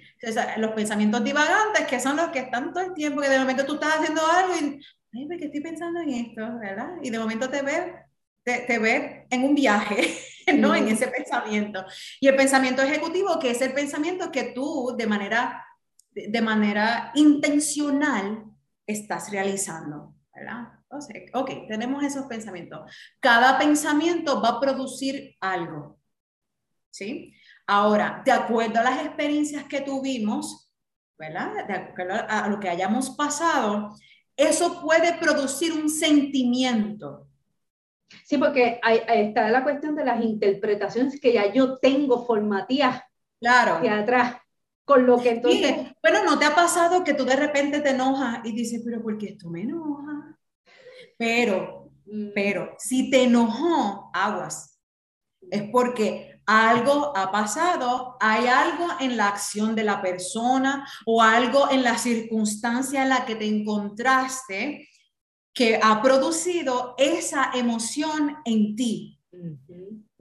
los 0.58 0.72
pensamientos 0.72 1.24
divagantes, 1.24 1.88
que 1.88 2.00
son 2.00 2.18
los 2.18 2.30
que 2.30 2.40
están 2.40 2.74
todo 2.74 2.84
el 2.84 2.94
tiempo, 2.94 3.22
que 3.22 3.30
de 3.30 3.40
momento 3.40 3.66
tú 3.66 3.76
estás 3.76 3.96
haciendo 3.96 4.22
algo 4.28 4.54
y, 4.56 4.82
ay, 5.18 5.28
¿por 5.28 5.38
qué 5.38 5.46
estoy 5.46 5.62
pensando 5.62 6.02
en 6.02 6.10
esto? 6.10 6.42
¿verdad? 6.60 6.90
Y 7.02 7.10
de 7.10 7.18
momento 7.18 7.50
te 7.50 7.62
ves 7.62 7.86
te, 8.44 8.60
te 8.62 8.80
ves 8.80 9.26
en 9.30 9.44
un 9.44 9.56
viaje, 9.56 10.18
¿no? 10.56 10.76
En 10.76 10.88
ese 10.88 11.08
pensamiento. 11.08 11.86
Y 12.20 12.28
el 12.28 12.36
pensamiento 12.36 12.82
ejecutivo, 12.82 13.40
que 13.40 13.52
es 13.52 13.62
el 13.62 13.74
pensamiento 13.74 14.32
que 14.32 14.52
tú 14.56 14.96
de 14.98 15.08
manera 15.08 15.64
de 16.14 16.42
manera 16.42 17.12
intencional 17.16 18.46
estás 18.86 19.32
realizando, 19.32 20.14
¿verdad? 20.34 20.74
Entonces, 20.84 21.30
ok, 21.34 21.68
tenemos 21.68 22.04
esos 22.04 22.26
pensamientos. 22.26 22.82
Cada 23.20 23.58
pensamiento 23.58 24.42
va 24.42 24.50
a 24.50 24.60
producir 24.60 25.36
algo, 25.40 26.00
¿sí? 26.90 27.34
Ahora, 27.66 28.22
de 28.26 28.32
acuerdo 28.32 28.80
a 28.80 28.84
las 28.84 29.06
experiencias 29.06 29.64
que 29.66 29.82
tuvimos, 29.82 30.70
¿verdad? 31.18 31.66
De 31.66 31.74
acuerdo 31.74 32.16
a 32.28 32.48
lo 32.50 32.60
que 32.60 32.68
hayamos 32.68 33.12
pasado, 33.12 33.96
eso 34.36 34.82
puede 34.82 35.14
producir 35.14 35.72
un 35.72 35.90
sentimiento. 35.90 37.30
Sí, 38.26 38.38
porque 38.38 38.80
ahí, 38.84 39.02
está 39.08 39.50
la 39.50 39.64
cuestión 39.64 39.96
de 39.96 40.04
las 40.04 40.22
interpretaciones 40.22 41.22
que 41.22 41.32
ya 41.32 41.54
yo 41.54 41.78
tengo 41.78 42.26
formativas 42.26 43.02
claro. 43.40 43.76
hacia 43.76 44.00
atrás 44.00 44.41
con 44.92 45.06
lo 45.06 45.18
que 45.18 45.30
entonces... 45.30 45.74
bueno, 46.02 46.24
¿no 46.26 46.38
te 46.38 46.44
ha 46.44 46.54
pasado 46.54 47.02
que 47.04 47.14
tú 47.14 47.24
de 47.24 47.38
repente 47.38 47.80
te 47.80 47.92
enojas 47.92 48.42
y 48.44 48.52
dices, 48.52 48.82
pero 48.84 49.02
¿por 49.02 49.18
qué 49.18 49.28
esto 49.28 49.50
me 49.50 49.62
enoja? 49.62 50.38
Pero, 51.18 51.92
mm. 52.06 52.32
pero, 52.36 52.76
si 52.78 53.10
te 53.10 53.24
enojó, 53.24 54.10
aguas. 54.14 54.78
Es 55.50 55.64
porque 55.72 56.42
algo 56.46 57.16
ha 57.16 57.32
pasado, 57.32 58.18
hay 58.20 58.48
algo 58.48 58.86
en 59.00 59.16
la 59.16 59.30
acción 59.30 59.76
de 59.76 59.84
la 59.84 60.02
persona 60.02 60.86
o 61.06 61.22
algo 61.22 61.72
en 61.72 61.84
la 61.84 61.98
circunstancia 61.98 63.04
en 63.04 63.10
la 63.10 63.26
que 63.26 63.36
te 63.36 63.46
encontraste 63.46 64.90
que 65.54 65.80
ha 65.82 66.02
producido 66.02 66.96
esa 66.98 67.52
emoción 67.54 68.36
en 68.44 68.76
ti. 68.76 69.20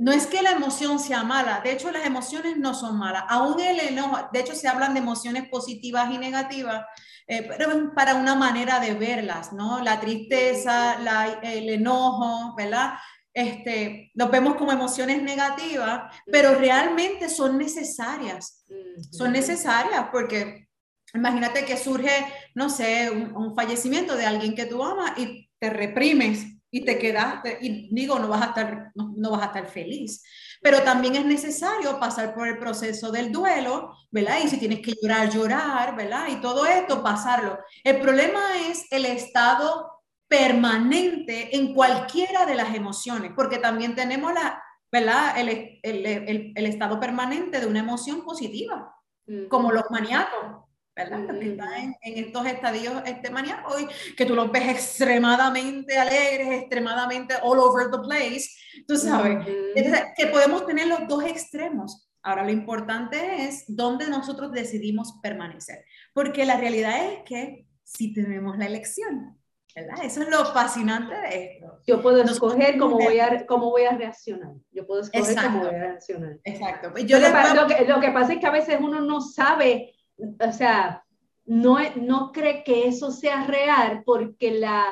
No 0.00 0.12
es 0.12 0.26
que 0.26 0.40
la 0.40 0.52
emoción 0.52 0.98
sea 0.98 1.24
mala, 1.24 1.60
de 1.62 1.72
hecho 1.72 1.90
las 1.90 2.06
emociones 2.06 2.56
no 2.56 2.72
son 2.72 2.96
malas, 2.96 3.24
aún 3.28 3.60
el 3.60 3.78
enojo, 3.80 4.30
de 4.32 4.40
hecho 4.40 4.54
se 4.54 4.66
hablan 4.66 4.94
de 4.94 5.00
emociones 5.00 5.46
positivas 5.50 6.10
y 6.10 6.16
negativas, 6.16 6.86
eh, 7.26 7.46
pero 7.46 7.92
para 7.94 8.14
una 8.14 8.34
manera 8.34 8.80
de 8.80 8.94
verlas, 8.94 9.52
¿no? 9.52 9.84
La 9.84 10.00
tristeza, 10.00 10.96
el 11.42 11.68
enojo, 11.68 12.54
¿verdad? 12.56 12.94
Este, 13.34 14.10
los 14.14 14.30
vemos 14.30 14.54
como 14.54 14.72
emociones 14.72 15.22
negativas, 15.22 16.04
pero 16.32 16.54
realmente 16.54 17.28
son 17.28 17.58
necesarias, 17.58 18.64
son 19.12 19.32
necesarias 19.32 20.06
porque 20.10 20.66
imagínate 21.12 21.66
que 21.66 21.76
surge, 21.76 22.26
no 22.54 22.70
sé, 22.70 23.10
un, 23.10 23.36
un 23.36 23.54
fallecimiento 23.54 24.16
de 24.16 24.24
alguien 24.24 24.54
que 24.54 24.64
tú 24.64 24.82
amas 24.82 25.12
y 25.18 25.50
te 25.58 25.68
reprimes 25.68 26.46
y 26.70 26.84
te 26.84 26.98
quedaste, 26.98 27.58
y 27.60 27.88
digo, 27.92 28.18
no 28.18 28.28
vas 28.28 28.42
a 28.42 28.46
estar, 28.46 28.92
no, 28.94 29.30
vas 29.30 29.42
a 29.42 29.46
estar 29.46 29.66
feliz. 29.66 30.22
Pero 30.62 30.82
también 30.82 31.16
es 31.16 31.24
necesario 31.24 31.98
pasar 31.98 32.34
por 32.34 32.46
el 32.46 32.58
proceso 32.58 33.10
del 33.10 33.32
duelo, 33.32 33.92
¿verdad? 34.10 34.38
Y 34.44 34.48
si 34.48 34.58
tienes 34.58 34.80
que 34.80 34.94
llorar, 35.00 35.30
llorar, 35.30 35.96
¿verdad? 35.96 36.28
Y 36.28 36.36
todo 36.36 36.66
esto, 36.66 37.02
pasarlo. 37.02 37.58
El 37.82 38.00
problema 38.00 38.40
es 38.68 38.86
el 38.90 39.06
estado 39.06 39.90
permanente 40.28 41.56
en 41.56 41.74
cualquiera 41.74 42.46
de 42.46 42.54
las 42.54 42.74
emociones, 42.74 43.32
porque 43.34 43.58
también 43.58 43.96
tenemos 43.96 44.32
la, 44.32 44.62
¿verdad? 44.92 45.38
El, 45.38 45.48
el, 45.82 46.06
el, 46.06 46.52
el 46.54 46.66
estado 46.66 47.00
permanente 47.00 47.58
de 47.58 47.66
una 47.66 47.80
emoción 47.80 48.22
positiva, 48.22 48.94
como 49.48 49.72
los 49.72 49.84
maníacos. 49.90 50.69
¿Verdad? 50.94 51.38
Que 51.38 51.50
están 51.50 51.96
en, 52.02 52.24
estos 52.24 52.46
estadios 52.46 53.02
este 53.06 53.30
maníacos 53.30 53.76
que 54.16 54.26
tú 54.26 54.34
los 54.34 54.50
ves 54.50 54.68
extremadamente 54.68 55.96
alegres, 55.96 56.62
extremadamente 56.62 57.34
all 57.42 57.58
over 57.58 57.90
the 57.90 57.98
place, 57.98 58.50
tú 58.86 58.96
sabes, 58.96 59.46
que 60.16 60.26
podemos 60.26 60.66
tener 60.66 60.88
los 60.88 61.06
dos 61.08 61.24
extremos. 61.24 62.06
Ahora, 62.22 62.44
lo 62.44 62.50
importante 62.50 63.46
es 63.46 63.64
dónde 63.66 64.08
nosotros 64.08 64.52
decidimos 64.52 65.18
permanecer, 65.22 65.84
porque 66.12 66.44
la 66.44 66.58
realidad 66.58 67.12
es 67.12 67.22
que 67.24 67.66
si 67.82 68.12
tenemos 68.12 68.58
la 68.58 68.66
elección, 68.66 69.38
¿verdad? 69.74 70.04
Eso 70.04 70.22
es 70.22 70.28
lo 70.28 70.44
fascinante 70.46 71.14
de 71.14 71.44
esto. 71.44 71.80
Yo 71.86 72.02
puedo 72.02 72.22
escoger 72.22 72.76
cómo 72.76 72.98
voy, 72.98 73.20
a, 73.20 73.46
cómo 73.46 73.70
voy 73.70 73.84
a 73.84 73.96
reaccionar. 73.96 74.52
Yo 74.70 74.86
puedo 74.86 75.00
escoger 75.00 75.36
cómo 75.36 75.60
voy 75.60 75.74
a 75.74 75.78
reaccionar. 75.78 76.38
Exacto. 76.44 76.92
Yo 76.98 77.18
lo, 77.18 77.26
que, 77.26 77.54
lo, 77.54 77.66
que, 77.66 77.84
lo 77.86 78.00
que 78.00 78.10
pasa 78.10 78.34
es 78.34 78.40
que 78.40 78.46
a 78.46 78.50
veces 78.50 78.78
uno 78.80 79.00
no 79.00 79.20
sabe 79.20 79.94
o 80.40 80.52
sea, 80.52 81.04
no, 81.46 81.78
no 81.96 82.32
cree 82.32 82.62
que 82.64 82.86
eso 82.86 83.10
sea 83.10 83.46
real 83.46 84.02
porque 84.04 84.52
la, 84.52 84.84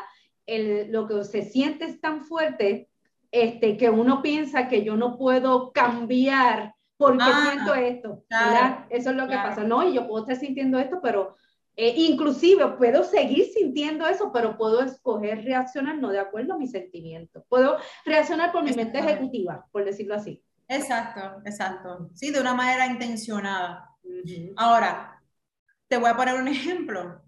el, 0.47 0.91
lo 0.91 1.07
que 1.07 1.25
se 1.25 1.43
siente 1.43 1.85
es 1.85 2.01
tan 2.01 2.25
fuerte 2.25 2.89
este, 3.31 3.77
que 3.77 3.91
uno 3.91 4.23
piensa 4.23 4.69
que 4.69 4.85
yo 4.85 4.97
no 4.97 5.19
puedo 5.19 5.73
cambiar 5.73 6.75
porque 6.97 7.25
ah, 7.25 7.51
siento 7.51 7.75
esto. 7.75 8.25
eso 8.91 9.11
es 9.11 9.17
lo 9.17 9.29
que 9.29 9.37
pasa. 9.37 9.63
No, 9.63 9.89
y 9.89 9.95
yo 9.95 10.09
puedo 10.09 10.25
estar 10.25 10.37
sintiendo 10.37 10.79
esto, 10.81 10.99
pero 11.01 11.37
eh, 11.77 11.95
inclusive 11.97 12.67
puedo 12.77 13.05
seguir 13.05 13.47
sintiendo 13.55 14.05
eso, 14.09 14.33
pero 14.33 14.59
puedo 14.59 14.83
escoger 14.83 15.45
reaccionar 15.45 15.97
no 15.99 16.11
de 16.11 16.19
acuerdo 16.19 16.55
a 16.55 16.59
mis 16.59 16.73
sentimientos. 16.73 17.45
Puedo 17.49 17.77
reaccionar 18.05 18.51
por 18.51 18.65
mi 18.65 18.73
mente 18.73 18.99
ejecutiva, 18.99 19.65
por 19.71 19.85
decirlo 19.85 20.17
así. 20.17 20.43
Exacto, 20.67 21.41
exacto. 21.45 22.11
Sí, 22.15 22.33
de 22.33 22.41
una 22.41 22.55
manera 22.55 22.87
intencionada. 22.87 23.95
Ahora, 24.57 25.18
te 25.89 25.97
voy 25.97 26.11
a 26.11 26.17
poner 26.17 26.41
un 26.41 26.49
ejemplo 26.49 27.23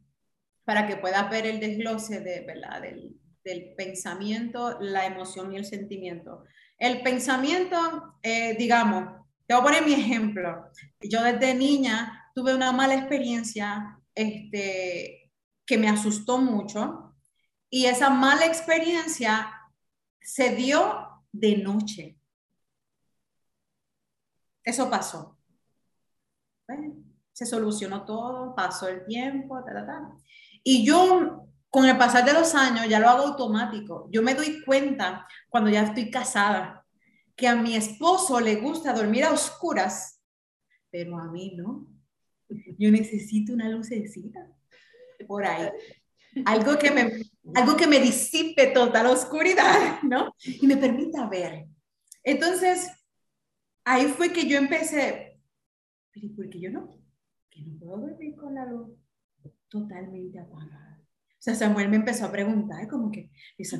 para 0.64 0.86
que 0.86 0.96
puedas 0.96 1.28
ver 1.30 1.46
el 1.46 1.60
desglose 1.60 2.20
de, 2.20 2.44
¿verdad? 2.46 2.82
Del, 2.82 3.20
del 3.44 3.74
pensamiento, 3.74 4.78
la 4.80 5.06
emoción 5.06 5.52
y 5.52 5.56
el 5.56 5.64
sentimiento. 5.64 6.44
El 6.78 7.02
pensamiento, 7.02 8.14
eh, 8.22 8.54
digamos, 8.56 9.20
te 9.46 9.54
voy 9.54 9.60
a 9.60 9.64
poner 9.64 9.84
mi 9.84 9.94
ejemplo. 9.94 10.70
Yo 11.00 11.22
desde 11.22 11.54
niña 11.54 12.30
tuve 12.34 12.54
una 12.54 12.72
mala 12.72 12.94
experiencia 12.94 13.98
este, 14.14 15.32
que 15.66 15.78
me 15.78 15.88
asustó 15.88 16.38
mucho 16.38 17.16
y 17.68 17.86
esa 17.86 18.10
mala 18.10 18.46
experiencia 18.46 19.52
se 20.20 20.54
dio 20.54 21.24
de 21.32 21.56
noche. 21.56 22.18
Eso 24.64 24.90
pasó. 24.90 25.38
Bueno, 26.68 26.99
se 27.40 27.46
solucionó 27.46 28.04
todo, 28.04 28.54
pasó 28.54 28.86
el 28.86 29.06
tiempo, 29.06 29.64
ta, 29.64 29.72
ta, 29.72 29.86
ta. 29.86 30.14
Y 30.62 30.84
yo, 30.84 31.46
con 31.70 31.86
el 31.86 31.96
pasar 31.96 32.22
de 32.26 32.34
los 32.34 32.54
años, 32.54 32.86
ya 32.86 33.00
lo 33.00 33.08
hago 33.08 33.28
automático. 33.28 34.10
Yo 34.12 34.20
me 34.20 34.34
doy 34.34 34.62
cuenta 34.62 35.26
cuando 35.48 35.70
ya 35.70 35.84
estoy 35.84 36.10
casada 36.10 36.84
que 37.34 37.48
a 37.48 37.56
mi 37.56 37.76
esposo 37.76 38.40
le 38.40 38.56
gusta 38.56 38.92
dormir 38.92 39.24
a 39.24 39.32
oscuras, 39.32 40.20
pero 40.90 41.18
a 41.18 41.30
mí 41.30 41.54
no. 41.56 41.86
Yo 42.76 42.90
necesito 42.90 43.54
una 43.54 43.70
lucecita 43.70 44.46
por 45.26 45.46
ahí. 45.46 45.70
Algo 46.44 46.78
que 46.78 46.90
me, 46.90 47.22
algo 47.54 47.74
que 47.74 47.86
me 47.86 48.00
disipe 48.00 48.66
toda 48.66 49.02
la 49.02 49.12
oscuridad, 49.12 50.02
¿no? 50.02 50.34
Y 50.44 50.66
me 50.66 50.76
permita 50.76 51.26
ver. 51.26 51.64
Entonces, 52.22 52.90
ahí 53.82 54.08
fue 54.08 54.30
que 54.30 54.46
yo 54.46 54.58
empecé, 54.58 55.40
¿por 56.36 56.50
qué 56.50 56.60
yo 56.60 56.70
no? 56.70 56.99
No 57.66 57.78
puedo 57.78 57.98
dormir 57.98 58.36
con 58.36 58.54
la 58.54 58.66
luz 58.66 58.88
totalmente 59.68 60.38
apagada. 60.38 60.98
O 61.40 61.42
sea, 61.42 61.54
Samuel 61.54 61.88
me 61.88 61.96
empezó 61.96 62.26
a 62.26 62.32
preguntar, 62.32 62.86
como 62.86 63.10
que, 63.10 63.30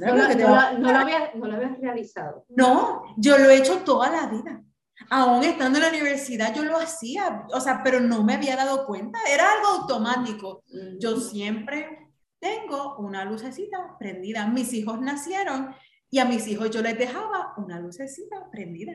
no, 0.01 0.17
no, 0.17 0.79
no, 0.79 0.93
lo 0.93 0.99
había, 0.99 1.35
no 1.35 1.47
lo 1.47 1.57
habías 1.57 1.79
realizado. 1.79 2.47
No, 2.49 3.03
yo 3.19 3.37
lo 3.37 3.51
he 3.51 3.59
hecho 3.59 3.81
toda 3.85 4.11
la 4.11 4.29
vida. 4.29 4.65
Aún 5.11 5.45
estando 5.45 5.79
en 5.79 5.85
la 5.85 5.91
universidad, 5.91 6.55
yo 6.55 6.65
lo 6.65 6.79
hacía, 6.79 7.47
o 7.53 7.61
sea, 7.61 7.83
pero 7.83 8.01
no 8.01 8.25
me 8.25 8.35
había 8.35 8.57
dado 8.57 8.87
cuenta, 8.87 9.19
era 9.31 9.53
algo 9.53 9.83
automático. 9.83 10.65
Yo 10.99 11.17
siempre 11.19 12.11
tengo 12.39 12.97
una 12.97 13.27
lucecita 13.27 13.97
prendida. 13.99 14.47
Mis 14.47 14.73
hijos 14.73 14.99
nacieron 15.01 15.75
y 16.11 16.19
a 16.19 16.25
mis 16.25 16.47
hijos 16.49 16.71
yo 16.71 16.81
les 16.81 16.97
dejaba 16.99 17.53
una 17.59 17.79
lucecita 17.79 18.51
prendida. 18.51 18.95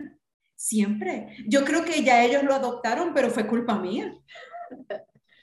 Siempre. 0.56 1.36
Yo 1.48 1.64
creo 1.66 1.86
que 1.86 2.04
ya 2.04 2.24
ellos 2.24 2.44
lo 2.44 2.56
adoptaron, 2.56 3.14
pero 3.14 3.30
fue 3.30 3.46
culpa 3.46 3.78
mía. 3.78 4.12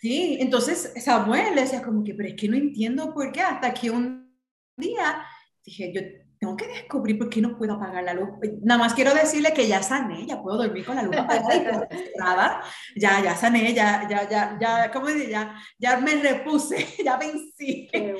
Sí, 0.00 0.37
entonces 0.40 0.92
Samuel 0.96 1.54
decía 1.54 1.80
como 1.80 2.02
que, 2.02 2.14
pero 2.14 2.28
es 2.28 2.35
que 2.35 2.48
no 2.48 2.56
entiendo 2.56 3.14
por 3.14 3.30
qué. 3.30 3.40
Hasta 3.40 3.72
que 3.72 3.90
un 3.90 4.37
día 4.76 5.24
dije, 5.64 5.92
yo 5.94 6.00
tengo 6.42 6.56
que 6.56 6.66
descubrir 6.66 7.16
por 7.16 7.30
qué 7.30 7.40
no 7.40 7.56
puedo 7.56 7.74
apagar 7.74 8.02
la 8.02 8.14
luz. 8.14 8.30
Nada 8.62 8.80
más 8.80 8.94
quiero 8.94 9.14
decirle 9.14 9.52
que 9.54 9.68
ya 9.68 9.80
sané, 9.80 10.26
ya 10.26 10.42
puedo 10.42 10.56
dormir 10.56 10.85
con 10.85 10.96
la 10.96 11.04
luz 11.04 11.16
apagada 11.16 12.62
Ya, 12.96 13.22
ya 13.22 13.37
sané, 13.37 13.72
ya, 13.72 14.08
ya, 14.11 14.28
ya, 14.28 14.58
ya, 14.61 14.90
¿cómo 14.90 15.06
dice? 15.06 15.30
Ya, 15.30 15.54
ya 15.78 15.98
me 15.98 16.16
repuse, 16.16 16.85
ya 17.04 17.16
vencí. 17.16 17.88
Pero, 17.92 18.18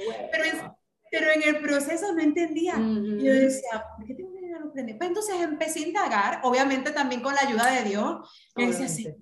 pero 1.11 1.33
en 1.33 1.43
el 1.43 1.63
proceso 1.63 2.15
no 2.15 2.23
entendía. 2.23 2.75
Yo 2.77 3.33
decía, 3.33 3.85
¿por 3.97 4.07
qué 4.07 4.15
tengo 4.15 4.33
que 4.35 4.47
la 4.53 4.61
luz 4.61 4.73
prendida? 4.73 4.99
Pues 4.99 5.09
entonces 5.09 5.41
empecé 5.41 5.81
a 5.81 5.89
indagar, 5.89 6.41
obviamente 6.45 6.93
también 6.93 7.23
con 7.23 7.35
la 7.35 7.41
ayuda 7.41 7.73
de 7.73 7.89
Dios. 7.89 8.31
Yo 8.57 8.69
decía, 8.69 8.87
Señor, 8.87 9.17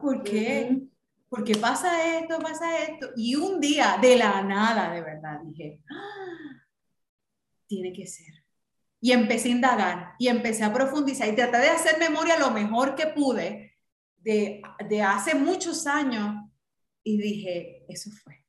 ¿por 0.00 0.22
qué? 0.22 0.68
¿Por 0.70 0.93
qué 1.42 1.56
pasa 1.56 2.18
esto, 2.18 2.38
pasa 2.38 2.78
esto? 2.84 3.10
Y 3.16 3.34
un 3.34 3.60
día, 3.60 3.98
de 4.00 4.16
la 4.16 4.42
nada, 4.42 4.92
de 4.92 5.00
verdad, 5.00 5.40
dije, 5.42 5.80
¡Ah! 5.90 6.62
tiene 7.66 7.92
que 7.92 8.06
ser 8.06 8.44
y 9.04 9.12
empecé 9.12 9.48
a 9.48 9.52
indagar 9.52 10.14
y 10.18 10.28
empecé 10.28 10.64
a 10.64 10.72
profundizar 10.72 11.28
y 11.28 11.36
traté 11.36 11.58
de 11.58 11.68
hacer 11.68 11.98
memoria 11.98 12.38
lo 12.38 12.50
mejor 12.52 12.94
que 12.94 13.08
pude 13.08 13.76
de, 14.16 14.62
de 14.88 15.02
hace 15.02 15.34
muchos 15.34 15.86
años 15.86 16.36
y 17.02 17.18
dije, 17.18 17.84
eso 17.86 18.10
fue. 18.10 18.46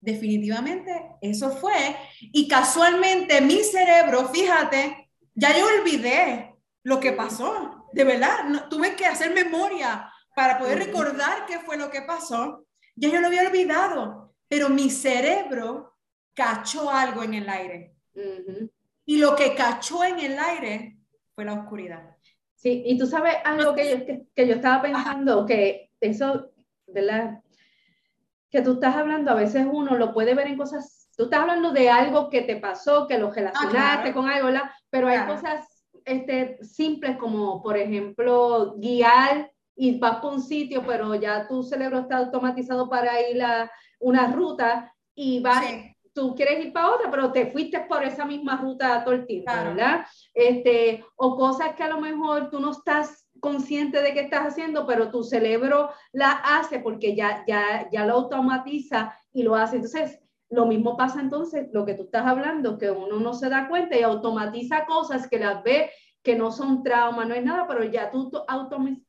Definitivamente, 0.00 0.90
eso 1.20 1.50
fue. 1.50 1.96
Y 2.20 2.48
casualmente 2.48 3.42
mi 3.42 3.62
cerebro, 3.62 4.30
fíjate, 4.30 5.10
ya 5.34 5.54
yo 5.54 5.66
olvidé 5.66 6.54
lo 6.82 6.98
que 6.98 7.12
pasó. 7.12 7.86
De 7.92 8.04
verdad, 8.04 8.68
tuve 8.70 8.96
que 8.96 9.04
hacer 9.04 9.34
memoria 9.34 10.10
para 10.34 10.58
poder 10.58 10.78
recordar 10.78 11.46
qué 11.46 11.58
fue 11.60 11.76
lo 11.76 11.90
que 11.90 12.02
pasó. 12.02 12.66
Ya 12.96 13.08
yo 13.08 13.20
lo 13.20 13.28
había 13.28 13.46
olvidado, 13.46 14.34
pero 14.48 14.68
mi 14.68 14.90
cerebro 14.90 15.96
cachó 16.34 16.90
algo 16.90 17.22
en 17.22 17.34
el 17.34 17.48
aire. 17.48 17.94
Y 19.06 19.18
lo 19.18 19.34
que 19.36 19.54
cachó 19.54 20.04
en 20.04 20.20
el 20.20 20.38
aire 20.38 20.98
fue 21.34 21.44
la 21.44 21.54
oscuridad. 21.54 22.16
Sí, 22.54 22.82
y 22.86 22.96
tú 22.96 23.06
sabes 23.06 23.34
algo 23.44 23.74
que 23.74 23.90
yo, 23.90 24.06
que, 24.34 24.46
yo 24.46 24.54
estaba 24.54 24.80
pensando, 24.82 25.44
que 25.44 25.90
eso, 26.00 26.50
¿verdad? 26.86 27.42
Que 28.50 28.62
tú 28.62 28.74
estás 28.74 28.96
hablando, 28.96 29.30
a 29.30 29.34
veces 29.34 29.66
uno 29.70 29.96
lo 29.96 30.14
puede 30.14 30.34
ver 30.34 30.46
en 30.46 30.56
cosas, 30.56 31.10
tú 31.16 31.24
estás 31.24 31.40
hablando 31.40 31.72
de 31.72 31.90
algo 31.90 32.30
que 32.30 32.42
te 32.42 32.56
pasó, 32.56 33.06
que 33.06 33.18
lo 33.18 33.28
ah, 33.28 33.32
relacionaste 33.34 34.14
con 34.14 34.28
algo, 34.28 34.46
¿verdad? 34.46 34.70
Pero 34.88 35.08
hay 35.08 35.26
cosas 35.26 35.66
este, 36.04 36.58
simples 36.64 37.16
como, 37.18 37.62
por 37.62 37.76
ejemplo, 37.76 38.74
guiar 38.78 39.50
y 39.76 39.98
vas 39.98 40.18
por 40.18 40.34
un 40.34 40.42
sitio, 40.42 40.84
pero 40.86 41.14
ya 41.14 41.46
tu 41.48 41.62
cerebro 41.62 42.00
está 42.00 42.18
automatizado 42.18 42.88
para 42.88 43.28
ir 43.28 43.42
a 43.42 43.70
una 43.98 44.30
ruta 44.32 44.92
y 45.14 45.40
vas, 45.40 45.64
tú 46.12 46.34
quieres 46.34 46.64
ir 46.64 46.72
para 46.72 46.90
otra, 46.92 47.10
pero 47.10 47.32
te 47.32 47.50
fuiste 47.50 47.80
por 47.80 48.04
esa 48.04 48.24
misma 48.24 48.56
ruta 48.56 49.02
todo 49.04 49.14
el 49.14 49.26
tiempo, 49.26 49.52
¿verdad? 49.52 50.04
Este, 50.32 51.04
o 51.16 51.36
cosas 51.36 51.74
que 51.74 51.82
a 51.82 51.88
lo 51.88 52.00
mejor 52.00 52.50
tú 52.50 52.60
no 52.60 52.70
estás 52.70 53.28
consciente 53.40 54.00
de 54.00 54.14
que 54.14 54.20
estás 54.20 54.46
haciendo, 54.46 54.86
pero 54.86 55.10
tu 55.10 55.22
cerebro 55.22 55.90
la 56.12 56.32
hace 56.32 56.78
porque 56.78 57.14
ya, 57.14 57.44
ya, 57.46 57.88
ya 57.90 58.06
lo 58.06 58.14
automatiza 58.14 59.14
y 59.32 59.42
lo 59.42 59.56
hace. 59.56 59.76
Entonces, 59.76 60.20
lo 60.50 60.66
mismo 60.66 60.96
pasa 60.96 61.20
entonces, 61.20 61.68
lo 61.72 61.84
que 61.84 61.94
tú 61.94 62.04
estás 62.04 62.26
hablando, 62.26 62.78
que 62.78 62.90
uno 62.90 63.18
no 63.18 63.34
se 63.34 63.48
da 63.48 63.68
cuenta 63.68 63.98
y 63.98 64.02
automatiza 64.02 64.86
cosas 64.86 65.28
que 65.28 65.38
las 65.38 65.62
ve 65.62 65.90
que 66.24 66.34
no 66.34 66.50
son 66.50 66.82
trauma, 66.82 67.26
no 67.26 67.34
es 67.34 67.44
nada, 67.44 67.66
pero 67.68 67.84
ya 67.84 68.10
tú 68.10 68.32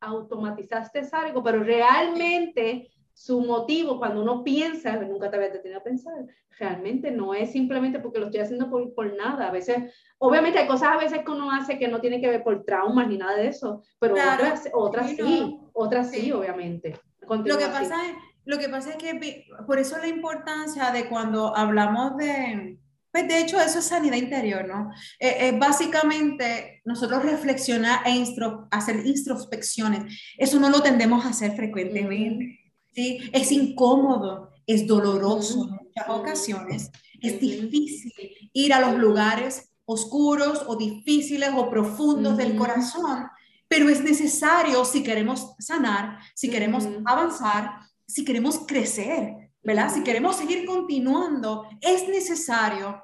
automatizaste 0.02 1.02
algo, 1.14 1.42
pero 1.42 1.64
realmente 1.64 2.90
su 3.14 3.40
motivo 3.40 3.98
cuando 3.98 4.22
uno 4.22 4.44
piensa, 4.44 4.98
nunca 4.98 5.32
te 5.32 5.38
había 5.38 5.50
detenido 5.50 5.80
a 5.80 5.84
pensar, 5.84 6.14
realmente 6.60 7.12
no 7.12 7.34
es 7.34 7.54
simplemente 7.54 8.00
porque 8.00 8.20
lo 8.20 8.26
estoy 8.26 8.42
haciendo 8.42 8.70
por, 8.70 8.94
por, 8.94 9.16
nada. 9.16 9.48
A 9.48 9.52
veces, 9.52 9.94
obviamente 10.18 10.60
hay 10.60 10.68
cosas 10.68 10.90
a 10.90 10.98
veces 10.98 11.20
que 11.24 11.32
uno 11.32 11.50
hace 11.52 11.80
que 11.80 11.88
no 11.88 12.02
tiene 12.02 12.20
que 12.20 12.28
ver 12.28 12.44
por 12.44 12.66
traumas 12.66 13.08
ni 13.08 13.18
nada 13.18 13.38
de 13.38 13.48
eso, 13.48 13.82
pero 13.98 14.16
otras, 14.16 14.70
otras 14.74 15.12
sí, 15.12 15.58
otras 15.72 16.12
sí, 16.12 16.34
obviamente. 16.34 17.00
lo 17.30 17.58
que, 17.58 17.68
pasa 17.68 17.96
es, 18.08 18.16
lo 18.44 18.58
que 18.58 18.68
pasa 18.68 18.90
es 18.90 18.98
que 18.98 19.46
por 19.66 19.80
eso 19.80 19.98
la 20.00 20.10
importancia 20.10 20.92
de 20.92 21.08
cuando 21.08 21.56
hablamos 21.56 22.18
de, 22.18 22.78
pues 23.16 23.30
de 23.30 23.40
hecho 23.40 23.62
eso 23.62 23.80
es 23.80 23.86
sanidad 23.86 24.18
interior, 24.18 24.68
¿no? 24.68 24.92
Eh, 25.18 25.38
eh, 25.40 25.58
básicamente 25.58 26.82
nosotros 26.84 27.24
reflexionar 27.24 28.06
e 28.06 28.26
hacer 28.72 29.06
introspecciones, 29.06 30.14
eso 30.38 30.60
no 30.60 30.70
lo 30.70 30.82
tendemos 30.82 31.24
a 31.24 31.30
hacer 31.30 31.56
frecuentemente. 31.56 32.60
¿sí? 32.94 33.22
Es 33.32 33.54
incómodo, 33.54 34.52
es 34.68 34.86
doloroso 34.86 35.64
en 35.64 35.86
muchas 35.86 36.10
ocasiones, 36.10 36.92
es 37.22 37.40
difícil 37.40 38.12
ir 38.52 38.74
a 38.74 38.82
los 38.82 39.00
lugares 39.00 39.70
oscuros 39.86 40.66
o 40.68 40.76
difíciles 40.76 41.52
o 41.56 41.70
profundos 41.70 42.36
del 42.36 42.58
corazón, 42.58 43.28
pero 43.70 43.88
es 43.88 44.04
necesario 44.04 44.84
si 44.84 45.04
queremos 45.04 45.56
sanar, 45.58 46.20
si 46.34 46.50
queremos 46.50 46.86
avanzar, 47.06 47.80
si 48.06 48.26
queremos 48.26 48.60
crecer, 48.68 49.45
¿verdad? 49.66 49.92
Si 49.92 50.04
queremos 50.04 50.38
seguir 50.38 50.66
continuando, 50.66 51.68
es 51.82 52.08
necesario 52.08 53.02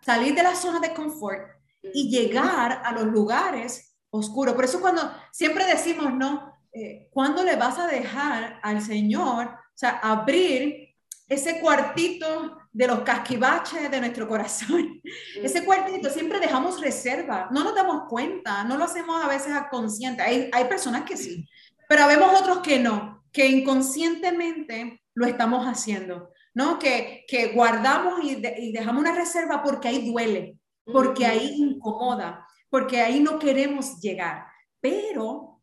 salir 0.00 0.34
de 0.34 0.44
la 0.44 0.54
zona 0.54 0.78
de 0.78 0.94
confort 0.94 1.42
y 1.82 2.08
llegar 2.08 2.82
a 2.84 2.92
los 2.92 3.04
lugares 3.06 3.96
oscuros. 4.10 4.54
Por 4.54 4.64
eso 4.64 4.80
cuando 4.80 5.12
siempre 5.32 5.66
decimos, 5.66 6.14
no, 6.14 6.54
eh, 6.72 7.08
¿cuándo 7.10 7.42
le 7.42 7.56
vas 7.56 7.78
a 7.78 7.88
dejar 7.88 8.60
al 8.62 8.80
Señor, 8.80 9.46
o 9.46 9.76
sea, 9.76 9.98
abrir 10.02 10.94
ese 11.28 11.60
cuartito 11.60 12.58
de 12.72 12.86
los 12.86 13.00
casquivaches 13.00 13.90
de 13.90 14.00
nuestro 14.00 14.28
corazón? 14.28 15.02
Ese 15.42 15.64
cuartito 15.64 16.10
siempre 16.10 16.38
dejamos 16.38 16.80
reserva, 16.80 17.48
no 17.50 17.64
nos 17.64 17.74
damos 17.74 18.04
cuenta, 18.08 18.62
no 18.62 18.76
lo 18.76 18.84
hacemos 18.84 19.22
a 19.22 19.28
veces 19.28 19.52
a 19.52 19.68
consciente. 19.68 20.22
Hay, 20.22 20.48
hay 20.52 20.64
personas 20.66 21.02
que 21.02 21.16
sí, 21.16 21.48
pero 21.88 22.06
vemos 22.06 22.40
otros 22.40 22.58
que 22.58 22.78
no, 22.78 23.24
que 23.32 23.48
inconscientemente 23.48 25.03
lo 25.14 25.26
estamos 25.26 25.64
haciendo, 25.66 26.30
¿no? 26.54 26.78
Que, 26.78 27.24
que 27.28 27.52
guardamos 27.52 28.22
y, 28.22 28.42
y 28.58 28.72
dejamos 28.72 29.00
una 29.00 29.14
reserva 29.14 29.62
porque 29.62 29.88
ahí 29.88 30.10
duele, 30.10 30.58
porque 30.84 31.26
ahí 31.26 31.54
incomoda, 31.56 32.46
porque 32.68 33.00
ahí 33.00 33.20
no 33.20 33.38
queremos 33.38 34.00
llegar. 34.00 34.46
Pero 34.80 35.62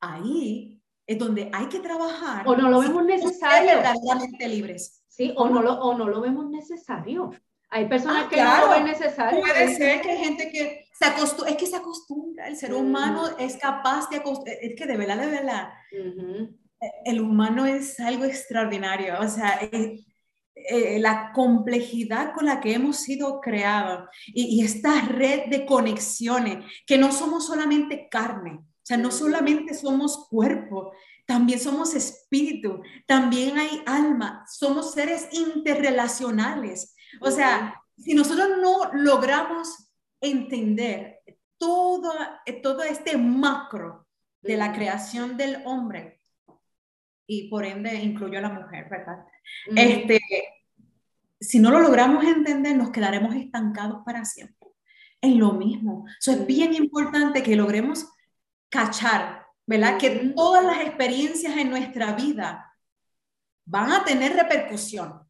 ahí 0.00 0.80
es 1.06 1.18
donde 1.18 1.50
hay 1.52 1.66
que 1.66 1.80
trabajar. 1.80 2.46
O 2.46 2.54
no 2.56 2.70
lo 2.70 2.80
vemos 2.80 3.04
necesario. 3.04 3.76
Verdaderamente 3.76 4.48
libres. 4.48 5.02
Sí, 5.08 5.32
o 5.36 5.48
no, 5.48 5.62
lo, 5.62 5.74
o 5.80 5.96
no 5.96 6.08
lo 6.08 6.20
vemos 6.20 6.48
necesario. 6.48 7.30
Hay 7.70 7.86
personas 7.86 8.26
ah, 8.26 8.28
que 8.30 8.42
no 8.42 8.66
lo 8.66 8.70
ven 8.70 8.84
necesario. 8.84 9.40
Puede 9.40 9.74
ser 9.74 10.00
que 10.00 10.10
hay 10.10 10.18
gente 10.18 10.50
que 10.50 10.86
se 10.92 11.04
acostumbra, 11.04 11.50
es 11.50 11.56
que 11.56 11.66
se 11.66 11.76
acostumbra, 11.76 12.48
el 12.48 12.56
ser 12.56 12.74
humano 12.74 13.36
es 13.38 13.56
capaz 13.56 14.08
de 14.10 14.16
acostumbrar, 14.16 14.56
es 14.60 14.74
que 14.74 14.86
de 14.86 14.96
verdad, 14.96 15.18
de 15.18 15.26
verdad, 15.26 15.68
el 17.04 17.20
humano 17.20 17.66
es 17.66 17.98
algo 18.00 18.24
extraordinario, 18.24 19.18
o 19.20 19.28
sea, 19.28 19.60
eh, 19.62 20.98
la 21.00 21.32
complejidad 21.32 22.34
con 22.34 22.46
la 22.46 22.60
que 22.60 22.74
hemos 22.74 22.98
sido 22.98 23.40
creados 23.40 24.08
y, 24.26 24.56
y 24.56 24.64
esta 24.64 25.00
red 25.02 25.46
de 25.46 25.66
conexiones, 25.66 26.64
que 26.86 26.98
no 26.98 27.12
somos 27.12 27.46
solamente 27.46 28.08
carne, 28.10 28.60
o 28.60 28.86
sea, 28.88 28.96
no 28.96 29.10
solamente 29.10 29.74
somos 29.74 30.28
cuerpo, 30.28 30.92
también 31.28 31.60
somos 31.60 31.94
espíritu, 31.94 32.80
también 33.06 33.58
hay 33.58 33.82
alma, 33.84 34.46
somos 34.50 34.94
seres 34.94 35.28
interrelacionales. 35.32 36.96
O 37.20 37.30
sea, 37.30 37.82
si 37.98 38.14
nosotros 38.14 38.48
no 38.62 38.90
logramos 38.94 39.90
entender 40.22 41.20
todo, 41.58 42.14
todo 42.62 42.82
este 42.82 43.18
macro 43.18 44.06
de 44.40 44.56
la 44.56 44.72
creación 44.72 45.36
del 45.36 45.62
hombre, 45.66 46.17
y 47.30 47.48
por 47.48 47.64
ende 47.64 47.94
incluyo 47.94 48.38
a 48.38 48.42
la 48.42 48.48
mujer, 48.48 48.88
¿verdad? 48.90 49.18
Este, 49.76 50.18
si 51.38 51.60
no 51.60 51.70
lo 51.70 51.78
logramos 51.80 52.24
entender, 52.24 52.74
nos 52.74 52.90
quedaremos 52.90 53.36
estancados 53.36 54.02
para 54.04 54.24
siempre. 54.24 54.56
es 55.20 55.34
lo 55.34 55.52
mismo. 55.52 56.06
Eso 56.18 56.32
es 56.32 56.46
bien 56.46 56.74
importante 56.74 57.42
que 57.42 57.54
logremos 57.54 58.06
cachar, 58.70 59.46
¿verdad? 59.66 59.98
Que 59.98 60.32
todas 60.34 60.64
las 60.64 60.80
experiencias 60.80 61.56
en 61.56 61.70
nuestra 61.70 62.14
vida 62.14 62.74
van 63.66 63.92
a 63.92 64.04
tener 64.04 64.32
repercusión. 64.34 65.20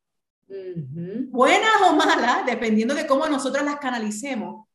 Buenas 1.30 1.82
o 1.84 1.96
malas, 1.96 2.46
dependiendo 2.46 2.94
de 2.94 3.06
cómo 3.06 3.26
nosotros 3.26 3.64
las 3.64 3.76
canalicemos, 3.76 4.68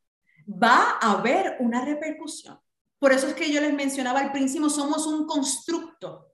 va 0.46 0.98
a 1.00 1.14
haber 1.14 1.56
una 1.60 1.86
repercusión. 1.86 2.60
Por 3.00 3.14
eso 3.14 3.28
es 3.28 3.34
que 3.34 3.52
yo 3.52 3.62
les 3.62 3.74
mencionaba 3.74 4.20
al 4.20 4.32
principio, 4.34 4.70
somos 4.70 5.08
un 5.08 5.26
constructo, 5.26 6.33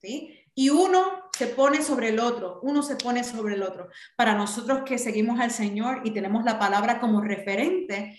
¿sí? 0.00 0.38
Y 0.54 0.70
uno 0.70 1.30
se 1.36 1.46
pone 1.46 1.82
sobre 1.82 2.08
el 2.08 2.18
otro, 2.18 2.58
uno 2.62 2.82
se 2.82 2.96
pone 2.96 3.22
sobre 3.22 3.54
el 3.54 3.62
otro. 3.62 3.88
Para 4.16 4.34
nosotros 4.34 4.82
que 4.84 4.98
seguimos 4.98 5.38
al 5.38 5.52
Señor 5.52 6.00
y 6.04 6.10
tenemos 6.10 6.44
la 6.44 6.58
palabra 6.58 6.98
como 6.98 7.20
referente, 7.20 8.18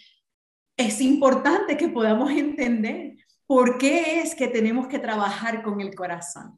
es 0.78 1.02
importante 1.02 1.76
que 1.76 1.90
podamos 1.90 2.32
entender 2.32 3.18
por 3.46 3.78
qué 3.78 4.22
es 4.22 4.36
que 4.36 4.48
tenemos 4.48 4.88
que 4.88 5.00
trabajar 5.00 5.64
con 5.64 5.82
el 5.82 5.94
corazón. 5.94 6.58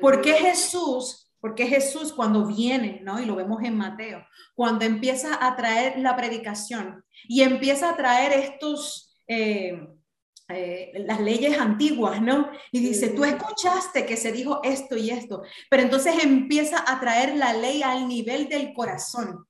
¿Por 0.00 0.22
qué 0.22 0.34
Jesús, 0.34 1.32
porque 1.40 1.66
Jesús 1.66 2.12
cuando 2.12 2.46
viene, 2.46 3.00
¿no? 3.02 3.20
Y 3.20 3.24
lo 3.24 3.34
vemos 3.34 3.62
en 3.64 3.76
Mateo, 3.76 4.24
cuando 4.54 4.84
empieza 4.84 5.44
a 5.44 5.56
traer 5.56 5.98
la 5.98 6.16
predicación 6.16 7.04
y 7.24 7.42
empieza 7.42 7.90
a 7.90 7.96
traer 7.96 8.32
estos... 8.32 9.18
Eh, 9.26 9.95
eh, 10.48 10.92
las 10.94 11.20
leyes 11.20 11.58
antiguas, 11.58 12.22
¿no? 12.22 12.48
Y 12.70 12.78
dice, 12.78 13.08
tú 13.08 13.24
escuchaste 13.24 14.06
que 14.06 14.16
se 14.16 14.30
dijo 14.30 14.60
esto 14.62 14.96
y 14.96 15.10
esto, 15.10 15.42
pero 15.68 15.82
entonces 15.82 16.22
empieza 16.22 16.84
a 16.86 17.00
traer 17.00 17.36
la 17.36 17.52
ley 17.52 17.82
al 17.82 18.06
nivel 18.06 18.48
del 18.48 18.72
corazón, 18.72 19.46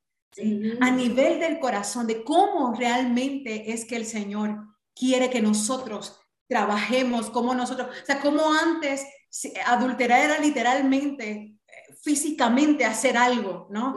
a 0.81 0.91
nivel 0.91 1.39
del 1.41 1.59
corazón, 1.59 2.07
de 2.07 2.25
cómo 2.25 2.75
realmente 2.75 3.73
es 3.73 3.85
que 3.85 3.97
el 3.97 4.07
Señor 4.07 4.57
quiere 4.95 5.29
que 5.29 5.43
nosotros 5.43 6.19
trabajemos, 6.49 7.29
como 7.29 7.55
nosotros, 7.55 7.89
o 7.89 8.07
sea, 8.07 8.21
como 8.21 8.51
antes 8.53 9.05
adulterar 9.67 10.21
era 10.21 10.39
literalmente 10.39 11.56
físicamente 12.03 12.85
hacer 12.85 13.17
algo, 13.17 13.67
¿no? 13.71 13.97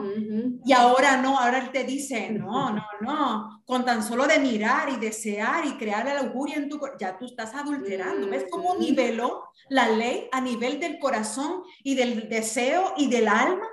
Y 0.64 0.72
ahora 0.72 1.16
no, 1.16 1.38
ahora 1.38 1.58
él 1.58 1.70
te 1.70 1.84
dice, 1.84 2.30
no, 2.30 2.70
no, 2.70 2.84
no, 3.00 3.62
con 3.64 3.84
tan 3.84 4.02
solo 4.02 4.26
de 4.26 4.38
mirar 4.38 4.88
y 4.88 4.96
desear 4.96 5.66
y 5.66 5.76
crear 5.76 6.04
la 6.06 6.20
auguria 6.20 6.56
en 6.56 6.68
tu 6.68 6.80
ya 6.98 7.18
tú 7.18 7.26
estás 7.26 7.54
adulterando. 7.54 8.28
¿Ves 8.28 8.46
cómo 8.50 8.76
niveló 8.76 9.44
la 9.68 9.88
ley 9.88 10.28
a 10.32 10.40
nivel 10.40 10.80
del 10.80 10.98
corazón 10.98 11.62
y 11.84 11.94
del 11.94 12.28
deseo 12.28 12.94
y 12.96 13.08
del 13.08 13.28
alma? 13.28 13.66